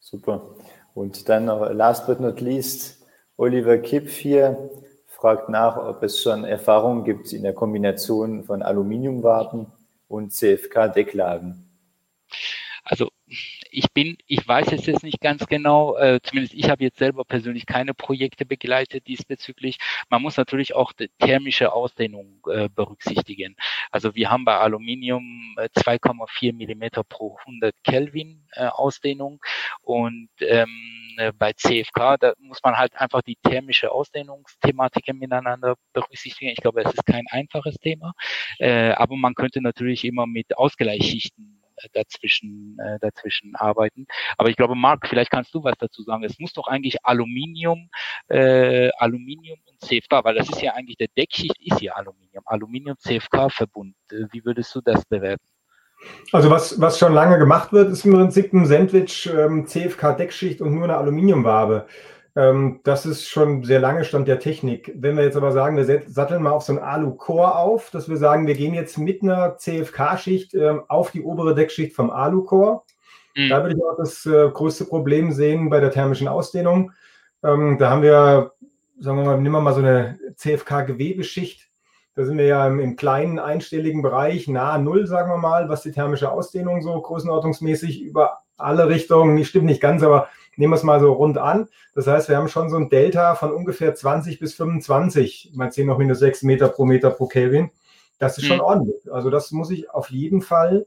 Super. 0.00 0.56
Und 0.94 1.28
dann 1.28 1.44
noch 1.44 1.70
last 1.70 2.06
but 2.06 2.18
not 2.18 2.40
least, 2.40 3.03
Oliver 3.36 3.78
Kipf 3.78 4.16
hier 4.16 4.70
fragt 5.06 5.48
nach, 5.48 5.76
ob 5.76 6.02
es 6.02 6.22
schon 6.22 6.44
Erfahrungen 6.44 7.04
gibt 7.04 7.32
in 7.32 7.42
der 7.42 7.54
Kombination 7.54 8.44
von 8.44 8.62
Aluminiumwaben 8.62 9.66
und 10.08 10.32
CFK-Decklagen. 10.32 11.68
Also 12.84 13.08
ich 13.70 13.90
bin, 13.92 14.16
ich 14.26 14.46
weiß 14.46 14.72
es 14.72 14.86
jetzt 14.86 15.02
nicht 15.02 15.20
ganz 15.20 15.46
genau, 15.46 15.96
äh, 15.96 16.20
zumindest 16.22 16.54
ich 16.54 16.68
habe 16.68 16.84
jetzt 16.84 16.98
selber 16.98 17.24
persönlich 17.24 17.66
keine 17.66 17.94
Projekte 17.94 18.44
begleitet 18.44 19.06
diesbezüglich. 19.08 19.78
Man 20.10 20.22
muss 20.22 20.36
natürlich 20.36 20.74
auch 20.74 20.92
die 20.92 21.10
thermische 21.18 21.72
Ausdehnung 21.72 22.40
äh, 22.48 22.68
berücksichtigen. 22.68 23.56
Also 23.90 24.14
wir 24.14 24.30
haben 24.30 24.44
bei 24.44 24.58
Aluminium 24.58 25.56
äh, 25.56 25.68
2,4 25.76 26.54
Millimeter 26.54 27.02
pro 27.02 27.36
100 27.38 27.74
Kelvin 27.82 28.46
äh, 28.52 28.66
Ausdehnung 28.66 29.40
und 29.82 30.28
ähm, 30.40 30.68
äh, 31.18 31.32
bei 31.36 31.52
CFK, 31.52 32.16
da 32.18 32.34
muss 32.38 32.60
man 32.62 32.76
halt 32.76 32.94
einfach 32.96 33.22
die 33.22 33.36
thermische 33.42 33.90
Ausdehnungsthematiken 33.90 35.18
miteinander 35.18 35.76
berücksichtigen. 35.92 36.50
Ich 36.50 36.58
glaube, 36.58 36.82
es 36.82 36.92
ist 36.92 37.06
kein 37.06 37.24
einfaches 37.30 37.76
Thema, 37.76 38.12
äh, 38.58 38.90
aber 38.92 39.16
man 39.16 39.34
könnte 39.34 39.60
natürlich 39.60 40.04
immer 40.04 40.26
mit 40.26 40.56
Ausgleichsschichten 40.56 41.60
dazwischen, 41.92 42.78
äh, 42.78 42.98
dazwischen 43.00 43.54
arbeiten. 43.56 44.06
Aber 44.36 44.48
ich 44.48 44.56
glaube, 44.56 44.74
Marc, 44.74 45.08
vielleicht 45.08 45.30
kannst 45.30 45.54
du 45.54 45.62
was 45.64 45.74
dazu 45.78 46.02
sagen. 46.02 46.24
Es 46.24 46.38
muss 46.38 46.52
doch 46.52 46.68
eigentlich 46.68 47.04
Aluminium, 47.04 47.90
äh, 48.28 48.90
Aluminium 48.96 49.58
und 49.66 49.80
CFK, 49.80 50.24
weil 50.24 50.34
das 50.34 50.48
ist 50.48 50.62
ja 50.62 50.74
eigentlich 50.74 50.96
der 50.96 51.08
Deckschicht 51.16 51.56
ist 51.60 51.80
ja 51.80 51.94
Aluminium, 51.94 52.44
Aluminium-CFK-Verbund. 52.46 53.94
Äh, 54.10 54.26
wie 54.32 54.44
würdest 54.44 54.74
du 54.74 54.80
das 54.80 55.04
bewerten? 55.04 55.53
Also 56.32 56.50
was, 56.50 56.80
was 56.80 56.98
schon 56.98 57.14
lange 57.14 57.38
gemacht 57.38 57.72
wird, 57.72 57.90
ist 57.90 58.04
im 58.04 58.12
Prinzip 58.12 58.52
ein 58.52 58.66
Sandwich 58.66 59.30
ähm, 59.32 59.66
CFK-Deckschicht 59.66 60.60
und 60.60 60.74
nur 60.74 60.84
eine 60.84 60.96
Aluminiumwabe. 60.96 61.86
Ähm, 62.36 62.80
das 62.82 63.06
ist 63.06 63.28
schon 63.28 63.62
sehr 63.62 63.78
lange 63.78 64.04
Stand 64.04 64.26
der 64.26 64.40
Technik. 64.40 64.92
Wenn 64.96 65.16
wir 65.16 65.24
jetzt 65.24 65.36
aber 65.36 65.52
sagen, 65.52 65.76
wir 65.76 66.02
satteln 66.08 66.42
mal 66.42 66.50
auf 66.50 66.64
so 66.64 66.72
ein 66.72 66.80
Alu-Core 66.80 67.54
auf, 67.56 67.90
dass 67.90 68.08
wir 68.08 68.16
sagen, 68.16 68.46
wir 68.46 68.54
gehen 68.54 68.74
jetzt 68.74 68.98
mit 68.98 69.22
einer 69.22 69.56
CFK-Schicht 69.56 70.54
ähm, 70.54 70.82
auf 70.88 71.12
die 71.12 71.22
obere 71.22 71.54
Deckschicht 71.54 71.94
vom 71.94 72.10
Alu-Core. 72.10 72.82
Mhm. 73.36 73.48
Da 73.50 73.62
würde 73.62 73.76
ich 73.76 73.84
auch 73.84 73.96
das 73.96 74.26
äh, 74.26 74.50
größte 74.50 74.86
Problem 74.86 75.30
sehen 75.30 75.70
bei 75.70 75.78
der 75.78 75.92
thermischen 75.92 76.26
Ausdehnung. 76.26 76.92
Ähm, 77.44 77.78
da 77.78 77.90
haben 77.90 78.02
wir, 78.02 78.52
sagen 78.98 79.18
wir 79.18 79.24
mal, 79.24 79.36
nehmen 79.40 79.54
wir 79.54 79.60
mal 79.60 79.74
so 79.74 79.80
eine 79.80 80.18
CFK-Gewebeschicht. 80.34 81.63
Da 82.14 82.24
sind 82.24 82.38
wir 82.38 82.46
ja 82.46 82.66
im, 82.66 82.78
im, 82.78 82.96
kleinen 82.96 83.38
einstelligen 83.38 84.02
Bereich, 84.02 84.46
nahe 84.46 84.80
Null, 84.80 85.06
sagen 85.06 85.30
wir 85.30 85.36
mal, 85.36 85.68
was 85.68 85.82
die 85.82 85.90
thermische 85.90 86.30
Ausdehnung 86.30 86.80
so 86.80 87.00
größenordnungsmäßig 87.00 88.02
über 88.02 88.38
alle 88.56 88.88
Richtungen, 88.88 89.34
nicht 89.34 89.48
stimmt 89.48 89.66
nicht 89.66 89.80
ganz, 89.80 90.02
aber 90.02 90.28
nehmen 90.56 90.72
wir 90.72 90.76
es 90.76 90.84
mal 90.84 91.00
so 91.00 91.12
rund 91.12 91.38
an. 91.38 91.68
Das 91.94 92.06
heißt, 92.06 92.28
wir 92.28 92.36
haben 92.36 92.48
schon 92.48 92.70
so 92.70 92.76
ein 92.76 92.88
Delta 92.88 93.34
von 93.34 93.52
ungefähr 93.52 93.94
20 93.94 94.38
bis 94.38 94.54
25, 94.54 95.52
mal 95.54 95.72
10 95.72 95.86
noch 95.86 95.98
minus 95.98 96.20
6 96.20 96.42
Meter 96.44 96.68
pro 96.68 96.84
Meter 96.84 97.10
pro 97.10 97.26
Kelvin. 97.26 97.70
Das 98.18 98.38
ist 98.38 98.46
schon 98.46 98.58
mhm. 98.58 98.62
ordentlich. 98.62 99.12
Also 99.12 99.30
das 99.30 99.50
muss 99.50 99.70
ich 99.70 99.90
auf 99.90 100.10
jeden 100.10 100.40
Fall 100.40 100.86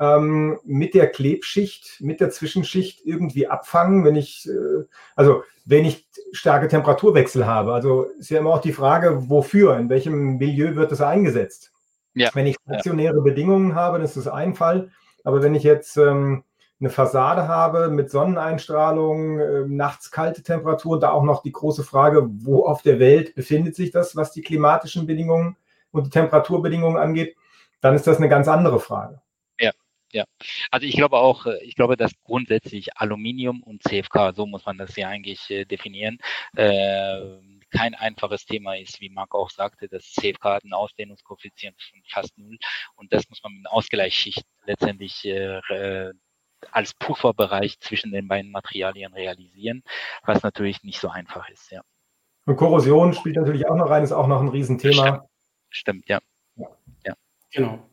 ähm, 0.00 0.58
mit 0.64 0.94
der 0.94 1.08
Klebschicht, 1.08 2.00
mit 2.00 2.20
der 2.20 2.30
Zwischenschicht 2.30 3.04
irgendwie 3.04 3.46
abfangen, 3.46 4.04
wenn 4.04 4.16
ich, 4.16 4.48
äh, 4.48 4.84
also 5.14 5.44
wenn 5.64 5.84
ich 5.84 6.06
starke 6.32 6.68
Temperaturwechsel 6.68 7.46
habe. 7.46 7.72
Also 7.72 8.04
ist 8.18 8.30
ja 8.30 8.40
immer 8.40 8.50
auch 8.50 8.60
die 8.60 8.72
Frage, 8.72 9.28
wofür, 9.30 9.76
in 9.78 9.88
welchem 9.88 10.36
Milieu 10.36 10.74
wird 10.74 10.92
das 10.92 11.00
eingesetzt. 11.00 11.72
Ja. 12.14 12.30
Wenn 12.34 12.46
ich 12.46 12.56
stationäre 12.66 13.16
ja. 13.16 13.22
Bedingungen 13.22 13.74
habe, 13.74 13.98
dann 13.98 14.04
ist 14.04 14.16
das 14.16 14.28
ein 14.28 14.54
Fall. 14.54 14.90
Aber 15.22 15.42
wenn 15.42 15.54
ich 15.54 15.62
jetzt 15.62 15.96
ähm, 15.96 16.44
eine 16.80 16.90
Fassade 16.90 17.48
habe 17.48 17.88
mit 17.88 18.10
Sonneneinstrahlung, 18.10 19.38
äh, 19.38 19.64
nachts 19.66 20.10
kalte 20.10 20.42
Temperaturen, 20.42 21.00
da 21.00 21.10
auch 21.12 21.22
noch 21.22 21.42
die 21.42 21.52
große 21.52 21.84
Frage, 21.84 22.28
wo 22.28 22.66
auf 22.66 22.82
der 22.82 22.98
Welt 22.98 23.34
befindet 23.34 23.74
sich 23.74 23.90
das, 23.90 24.16
was 24.16 24.32
die 24.32 24.42
klimatischen 24.42 25.06
Bedingungen 25.06 25.56
und 25.92 26.06
die 26.06 26.10
Temperaturbedingungen 26.10 26.98
angeht, 26.98 27.36
dann 27.80 27.94
ist 27.94 28.06
das 28.06 28.18
eine 28.18 28.28
ganz 28.28 28.48
andere 28.48 28.80
Frage. 28.80 29.20
Ja. 30.14 30.24
Also 30.70 30.86
ich 30.86 30.94
glaube 30.94 31.16
auch, 31.16 31.46
äh, 31.46 31.58
ich 31.64 31.74
glaube, 31.74 31.96
dass 31.96 32.12
grundsätzlich 32.22 32.96
Aluminium 32.96 33.64
und 33.64 33.82
CFK, 33.82 34.32
so 34.32 34.46
muss 34.46 34.64
man 34.64 34.78
das 34.78 34.94
ja 34.94 35.08
eigentlich 35.08 35.50
äh, 35.50 35.64
definieren, 35.64 36.18
äh, 36.56 37.18
kein 37.70 37.96
einfaches 37.96 38.46
Thema 38.46 38.76
ist, 38.76 39.00
wie 39.00 39.10
Marc 39.10 39.34
auch 39.34 39.50
sagte, 39.50 39.88
das 39.88 40.04
CFK 40.12 40.44
hat 40.44 40.62
einen 40.62 40.72
Ausdehnungskoeffizient 40.72 41.74
von 41.82 42.00
fast 42.08 42.38
null 42.38 42.56
und 42.94 43.12
das 43.12 43.28
muss 43.28 43.42
man 43.42 43.54
mit 43.54 43.66
einer 43.66 43.74
Ausgleichsschicht 43.74 44.44
letztendlich 44.66 45.24
äh, 45.24 46.12
als 46.70 46.94
Pufferbereich 46.94 47.80
zwischen 47.80 48.12
den 48.12 48.28
beiden 48.28 48.52
Materialien 48.52 49.12
realisieren, 49.14 49.82
was 50.22 50.44
natürlich 50.44 50.84
nicht 50.84 51.00
so 51.00 51.08
einfach 51.08 51.48
ist, 51.48 51.72
ja. 51.72 51.82
Und 52.46 52.56
Korrosion 52.56 53.12
spielt 53.14 53.36
natürlich 53.36 53.66
auch 53.66 53.74
noch 53.74 53.90
rein, 53.90 54.04
ist 54.04 54.12
auch 54.12 54.28
noch 54.28 54.40
ein 54.40 54.48
Riesenthema. 54.48 55.26
Stimmt, 55.70 56.04
Stimmt 56.04 56.08
ja. 56.08 56.20
ja. 56.56 56.68
ja. 57.04 57.14
Genau. 57.50 57.90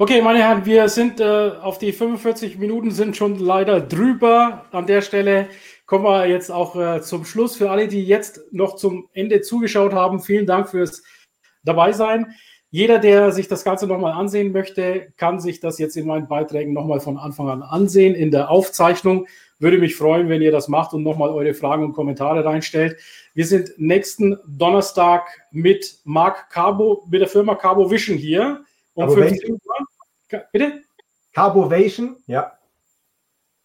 Okay, 0.00 0.22
meine 0.22 0.38
Herren, 0.38 0.64
wir 0.64 0.88
sind 0.88 1.20
äh, 1.20 1.50
auf 1.60 1.76
die 1.76 1.92
45 1.92 2.56
Minuten 2.56 2.90
sind 2.90 3.18
schon 3.18 3.38
leider 3.38 3.82
drüber. 3.82 4.64
An 4.72 4.86
der 4.86 5.02
Stelle 5.02 5.48
kommen 5.84 6.04
wir 6.04 6.26
jetzt 6.26 6.50
auch 6.50 6.74
äh, 6.74 7.02
zum 7.02 7.26
Schluss. 7.26 7.56
Für 7.56 7.70
alle, 7.70 7.86
die 7.86 8.02
jetzt 8.02 8.40
noch 8.50 8.76
zum 8.76 9.10
Ende 9.12 9.42
zugeschaut 9.42 9.92
haben, 9.92 10.20
vielen 10.20 10.46
Dank 10.46 10.70
fürs 10.70 11.02
dabei 11.64 11.92
sein. 11.92 12.32
Jeder, 12.70 12.98
der 12.98 13.30
sich 13.30 13.46
das 13.46 13.62
Ganze 13.62 13.86
nochmal 13.86 14.12
ansehen 14.12 14.52
möchte, 14.52 15.12
kann 15.18 15.38
sich 15.38 15.60
das 15.60 15.78
jetzt 15.78 15.98
in 15.98 16.06
meinen 16.06 16.28
Beiträgen 16.28 16.72
nochmal 16.72 17.00
von 17.00 17.18
Anfang 17.18 17.50
an 17.50 17.62
ansehen 17.62 18.14
in 18.14 18.30
der 18.30 18.50
Aufzeichnung. 18.50 19.26
Würde 19.58 19.76
mich 19.76 19.96
freuen, 19.96 20.30
wenn 20.30 20.40
ihr 20.40 20.50
das 20.50 20.68
macht 20.68 20.94
und 20.94 21.02
nochmal 21.02 21.28
eure 21.28 21.52
Fragen 21.52 21.84
und 21.84 21.92
Kommentare 21.92 22.42
reinstellt. 22.42 22.96
Wir 23.34 23.46
sind 23.46 23.72
nächsten 23.76 24.38
Donnerstag 24.48 25.28
mit 25.50 25.98
Marc 26.04 26.48
Cabo, 26.48 27.04
mit 27.10 27.20
der 27.20 27.28
Firma 27.28 27.54
Cabo 27.54 27.90
Vision 27.90 28.16
hier. 28.16 28.64
Um 28.94 29.10
15 29.10 29.52
Uhr. 29.52 29.89
Bitte? 30.52 30.82
Carbovation, 31.32 32.16
ja. 32.26 32.52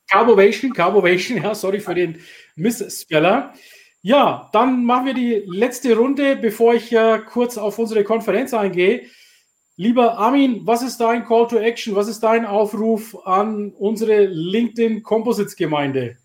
Carbovation, 0.10 0.74
Carbovation, 0.74 1.38
ja, 1.44 1.56
sorry 1.56 1.80
für 1.80 1.96
den 1.96 2.20
Missspeller. 2.56 3.54
Ja, 4.02 4.50
dann 4.54 4.86
machen 4.86 5.08
wir 5.08 5.14
die 5.16 5.44
letzte 5.48 5.98
Runde, 5.98 6.36
bevor 6.36 6.76
ich 6.76 6.92
äh, 6.92 7.20
kurz 7.28 7.58
auf 7.58 7.80
unsere 7.80 8.04
Konferenz 8.04 8.54
eingehe. 8.54 9.08
Lieber 9.78 10.18
Armin, 10.18 10.62
was 10.66 10.84
ist 10.84 11.00
dein 11.00 11.26
Call 11.26 11.48
to 11.48 11.58
Action? 11.58 11.96
Was 11.96 12.08
ist 12.08 12.22
dein 12.22 12.46
Aufruf 12.46 13.18
an 13.26 13.72
unsere 13.72 14.26
LinkedIn 14.26 15.02
Composites 15.04 15.56
Gemeinde? 15.56 16.18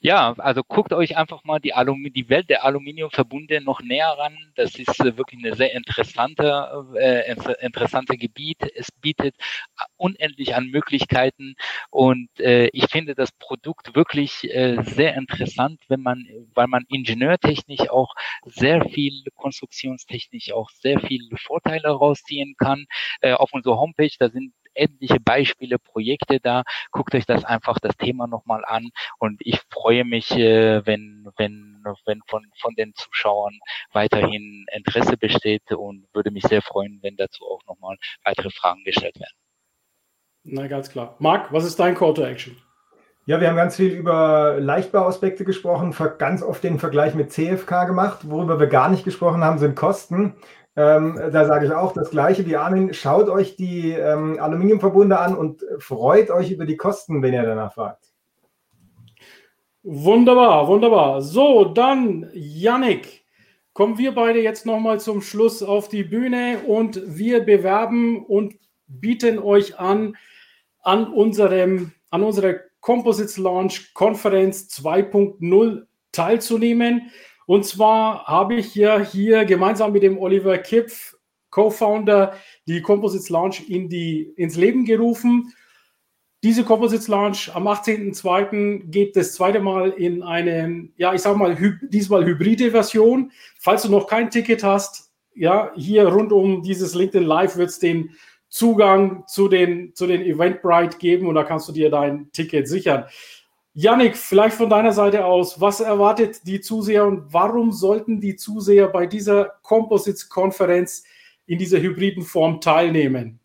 Ja, 0.00 0.32
also 0.38 0.62
guckt 0.62 0.92
euch 0.92 1.16
einfach 1.16 1.42
mal 1.44 1.58
die, 1.58 1.74
Alum 1.74 2.04
die 2.14 2.28
Welt 2.28 2.48
der 2.48 2.64
Aluminiumverbunde 2.64 3.60
noch 3.60 3.80
näher 3.82 4.14
ran. 4.16 4.36
Das 4.54 4.76
ist 4.76 5.00
äh, 5.00 5.16
wirklich 5.16 5.44
eine 5.44 5.54
sehr 5.56 5.74
interessante, 5.74 6.84
äh, 6.96 7.34
interessante 7.64 8.16
Gebiet. 8.16 8.58
Es 8.74 8.90
bietet 8.92 9.34
unendlich 9.96 10.54
an 10.54 10.66
Möglichkeiten 10.68 11.54
und 11.90 12.28
äh, 12.38 12.68
ich 12.72 12.86
finde 12.90 13.14
das 13.14 13.32
Produkt 13.32 13.94
wirklich 13.96 14.44
äh, 14.44 14.76
sehr 14.82 15.14
interessant, 15.16 15.80
wenn 15.88 16.00
man, 16.02 16.24
weil 16.54 16.68
man 16.68 16.84
ingenieurtechnisch 16.88 17.90
auch 17.90 18.14
sehr 18.44 18.84
viel 18.88 19.24
konstruktionstechnisch 19.34 20.52
auch 20.52 20.70
sehr 20.70 21.00
viele 21.00 21.36
Vorteile 21.38 21.88
rausziehen 21.88 22.54
kann. 22.58 22.86
Äh, 23.20 23.32
auf 23.32 23.52
unserer 23.52 23.78
Homepage, 23.78 24.10
da 24.18 24.30
sind 24.30 24.52
etliche 24.76 25.20
Beispiele, 25.20 25.78
Projekte 25.78 26.40
da. 26.40 26.62
Guckt 26.90 27.14
euch 27.14 27.26
das 27.26 27.44
einfach 27.44 27.78
das 27.80 27.96
Thema 27.96 28.26
nochmal 28.26 28.64
an 28.64 28.90
und 29.18 29.40
ich 29.44 29.60
freue 29.70 30.04
mich, 30.04 30.30
äh, 30.32 30.84
wenn, 30.86 31.28
wenn, 31.36 31.84
wenn 32.04 32.20
von, 32.26 32.46
von 32.56 32.74
den 32.74 32.94
Zuschauern 32.94 33.58
weiterhin 33.92 34.66
Interesse 34.72 35.16
besteht 35.16 35.72
und 35.72 36.06
würde 36.12 36.30
mich 36.30 36.44
sehr 36.44 36.62
freuen, 36.62 36.98
wenn 37.02 37.16
dazu 37.16 37.44
auch 37.44 37.64
nochmal 37.66 37.96
weitere 38.24 38.50
Fragen 38.50 38.84
gestellt 38.84 39.18
werden. 39.18 39.36
Na, 40.44 40.68
ganz 40.68 40.90
klar. 40.90 41.16
Marc, 41.18 41.52
was 41.52 41.64
ist 41.64 41.78
dein 41.80 41.94
Call 41.94 42.14
to 42.14 42.22
Action? 42.22 42.56
Ja, 43.28 43.40
wir 43.40 43.48
haben 43.48 43.56
ganz 43.56 43.74
viel 43.74 43.90
über 43.90 44.56
Leichtbauaspekte 44.60 45.44
gesprochen, 45.44 45.92
ganz 46.18 46.44
oft 46.44 46.62
den 46.62 46.78
Vergleich 46.78 47.14
mit 47.16 47.32
CFK 47.32 47.84
gemacht. 47.86 48.18
Worüber 48.22 48.60
wir 48.60 48.68
gar 48.68 48.88
nicht 48.88 49.04
gesprochen 49.04 49.42
haben, 49.42 49.58
sind 49.58 49.74
Kosten. 49.74 50.36
Ähm, 50.76 51.18
da 51.32 51.46
sage 51.46 51.66
ich 51.66 51.72
auch 51.72 51.92
das 51.92 52.10
Gleiche 52.10 52.44
wie 52.46 52.56
Armin. 52.56 52.92
Schaut 52.92 53.30
euch 53.30 53.56
die 53.56 53.92
ähm, 53.92 54.38
Aluminiumverbunde 54.38 55.18
an 55.18 55.34
und 55.34 55.64
freut 55.78 56.30
euch 56.30 56.50
über 56.50 56.66
die 56.66 56.76
Kosten, 56.76 57.22
wenn 57.22 57.32
ihr 57.32 57.42
danach 57.42 57.72
fragt. 57.72 58.04
Wunderbar, 59.82 60.68
wunderbar. 60.68 61.22
So, 61.22 61.64
dann 61.64 62.28
Yannick, 62.34 63.24
kommen 63.72 63.96
wir 63.98 64.14
beide 64.14 64.42
jetzt 64.42 64.66
nochmal 64.66 65.00
zum 65.00 65.22
Schluss 65.22 65.62
auf 65.62 65.88
die 65.88 66.02
Bühne 66.02 66.58
und 66.66 67.00
wir 67.06 67.40
bewerben 67.40 68.24
und 68.26 68.56
bieten 68.86 69.38
euch 69.38 69.78
an, 69.78 70.16
an, 70.82 71.06
unserem, 71.12 71.92
an 72.10 72.22
unserer 72.22 72.54
Composites 72.80 73.38
Launch 73.38 73.94
Konferenz 73.94 74.68
2.0 74.68 75.86
teilzunehmen. 76.12 77.10
Und 77.46 77.64
zwar 77.64 78.26
habe 78.26 78.56
ich 78.56 78.74
ja 78.74 78.98
hier 79.00 79.44
gemeinsam 79.44 79.92
mit 79.92 80.02
dem 80.02 80.18
Oliver 80.18 80.58
Kipf, 80.58 81.16
Co-Founder, 81.50 82.34
die 82.66 82.82
Composites 82.82 83.30
Launch 83.30 83.68
in 83.70 83.88
die, 83.88 84.32
ins 84.36 84.56
Leben 84.56 84.84
gerufen. 84.84 85.54
Diese 86.42 86.64
Composites 86.64 87.08
Launch 87.08 87.50
am 87.54 87.66
18.02. 87.66 88.90
geht 88.90 89.16
das 89.16 89.34
zweite 89.34 89.60
Mal 89.60 89.90
in 89.90 90.22
eine, 90.22 90.88
ja, 90.96 91.14
ich 91.14 91.22
sage 91.22 91.38
mal, 91.38 91.56
diesmal 91.82 92.26
hybride 92.26 92.72
Version. 92.72 93.32
Falls 93.58 93.82
du 93.82 93.90
noch 93.90 94.06
kein 94.06 94.30
Ticket 94.30 94.62
hast, 94.62 95.12
ja, 95.34 95.72
hier 95.76 96.08
rund 96.08 96.32
um 96.32 96.62
dieses 96.62 96.94
LinkedIn 96.94 97.26
Live 97.26 97.56
wird 97.56 97.70
es 97.70 97.78
den 97.78 98.10
Zugang 98.48 99.24
zu 99.26 99.48
den, 99.48 99.94
zu 99.94 100.06
den 100.06 100.22
Eventbrite 100.22 100.98
geben 100.98 101.26
und 101.26 101.34
da 101.34 101.44
kannst 101.44 101.68
du 101.68 101.72
dir 101.72 101.90
dein 101.90 102.30
Ticket 102.32 102.68
sichern. 102.68 103.04
Yannick, 103.78 104.16
vielleicht 104.16 104.56
von 104.56 104.70
deiner 104.70 104.94
Seite 104.94 105.26
aus, 105.26 105.60
was 105.60 105.80
erwartet 105.80 106.46
die 106.46 106.62
Zuseher 106.62 107.04
und 107.04 107.30
warum 107.30 107.72
sollten 107.72 108.22
die 108.22 108.34
Zuseher 108.34 108.88
bei 108.88 109.06
dieser 109.06 109.52
Composites-Konferenz 109.62 111.04
in 111.44 111.58
dieser 111.58 111.78
hybriden 111.78 112.22
Form 112.22 112.62
teilnehmen? 112.62 113.38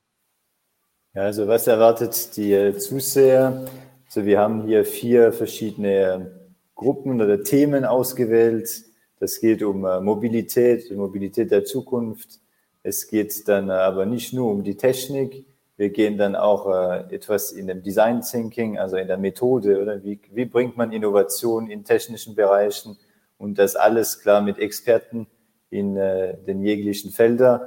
Ja, 1.14 1.24
also 1.24 1.50
was 1.50 1.68
erwartet 1.68 2.38
die 2.38 2.54
äh, 2.54 2.78
Zuseher? 2.78 3.66
Also 4.06 4.26
wir 4.26 4.40
haben 4.40 4.66
hier 4.66 4.86
vier 4.86 5.34
verschiedene 5.34 6.32
Gruppen 6.76 7.22
oder 7.22 7.44
Themen 7.44 7.84
ausgewählt. 7.84 8.86
Das 9.20 9.38
geht 9.42 9.62
um 9.62 9.84
äh, 9.84 10.00
Mobilität, 10.00 10.90
die 10.90 10.96
Mobilität 10.96 11.52
der 11.52 11.66
Zukunft. 11.66 12.40
Es 12.84 13.10
geht 13.10 13.50
dann 13.50 13.68
äh, 13.68 13.74
aber 13.74 14.06
nicht 14.06 14.32
nur 14.32 14.50
um 14.50 14.64
die 14.64 14.78
Technik, 14.78 15.44
wir 15.82 15.90
gehen 15.90 16.16
dann 16.16 16.36
auch 16.36 16.68
äh, 16.72 17.12
etwas 17.12 17.52
in 17.52 17.66
dem 17.66 17.82
Design 17.82 18.22
Thinking, 18.22 18.78
also 18.78 18.98
in 18.98 19.08
der 19.08 19.18
Methode, 19.18 19.82
oder 19.82 20.04
wie, 20.04 20.22
wie 20.32 20.46
bringt 20.46 20.78
man 20.78 20.92
Innovation 20.92 21.72
in 21.72 21.84
technischen 21.84 22.36
Bereichen 22.36 23.00
und 23.40 23.58
das 23.58 23.76
alles 23.76 24.20
klar 24.20 24.42
mit 24.42 24.60
Experten 24.60 25.26
in 25.72 25.98
äh, 25.98 26.38
den 26.38 26.62
jeglichen 26.62 27.10
Feldern 27.10 27.62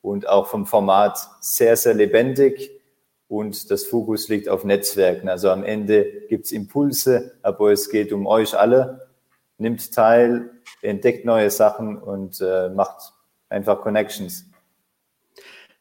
und 0.00 0.28
auch 0.28 0.48
vom 0.48 0.66
Format 0.66 1.16
sehr, 1.40 1.76
sehr 1.76 1.94
lebendig 1.94 2.72
und 3.28 3.70
das 3.70 3.84
Fokus 3.84 4.28
liegt 4.28 4.48
auf 4.48 4.64
Netzwerken. 4.64 5.28
Also 5.28 5.48
am 5.48 5.62
Ende 5.62 6.04
gibt's 6.28 6.50
Impulse, 6.50 7.36
aber 7.42 7.70
es 7.70 7.90
geht 7.90 8.12
um 8.12 8.26
euch 8.26 8.58
alle. 8.58 9.06
Nimmt 9.58 9.94
teil, 9.94 10.50
entdeckt 10.82 11.24
neue 11.24 11.48
Sachen 11.48 11.96
und 11.96 12.40
äh, 12.40 12.70
macht 12.70 13.12
einfach 13.48 13.82
Connections. 13.82 14.51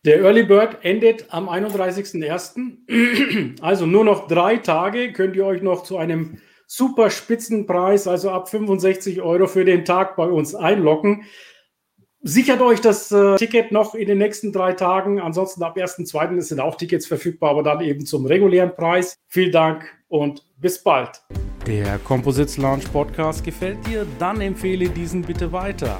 Der 0.03 0.19
Early 0.21 0.43
Bird 0.43 0.79
endet 0.81 1.27
am 1.29 1.47
31.01. 1.47 3.61
Also 3.61 3.85
nur 3.85 4.03
noch 4.03 4.27
drei 4.27 4.57
Tage 4.57 5.13
könnt 5.13 5.35
ihr 5.35 5.45
euch 5.45 5.61
noch 5.61 5.83
zu 5.83 5.97
einem 5.97 6.39
super 6.65 7.11
Spitzenpreis, 7.11 8.07
also 8.07 8.31
ab 8.31 8.49
65 8.49 9.21
Euro 9.21 9.45
für 9.45 9.63
den 9.63 9.85
Tag 9.85 10.15
bei 10.15 10.25
uns 10.25 10.55
einloggen. 10.55 11.25
Sichert 12.23 12.61
euch 12.61 12.81
das 12.81 13.11
äh, 13.11 13.35
Ticket 13.35 13.71
noch 13.71 13.93
in 13.93 14.07
den 14.07 14.17
nächsten 14.17 14.51
drei 14.51 14.73
Tagen. 14.73 15.19
Ansonsten 15.19 15.61
ab 15.63 15.77
1.2. 15.77 16.41
sind 16.41 16.59
auch 16.59 16.75
Tickets 16.75 17.05
verfügbar, 17.05 17.51
aber 17.51 17.63
dann 17.63 17.81
eben 17.81 18.05
zum 18.05 18.25
regulären 18.25 18.75
Preis. 18.75 19.15
Vielen 19.27 19.51
Dank 19.51 19.85
und 20.07 20.43
bis 20.57 20.81
bald. 20.81 21.21
Der 21.67 21.99
Composites 21.99 22.57
Launch 22.57 22.91
Podcast 22.91 23.43
gefällt 23.43 23.85
dir? 23.85 24.07
Dann 24.17 24.41
empfehle 24.41 24.89
diesen 24.89 25.21
bitte 25.21 25.51
weiter. 25.51 25.99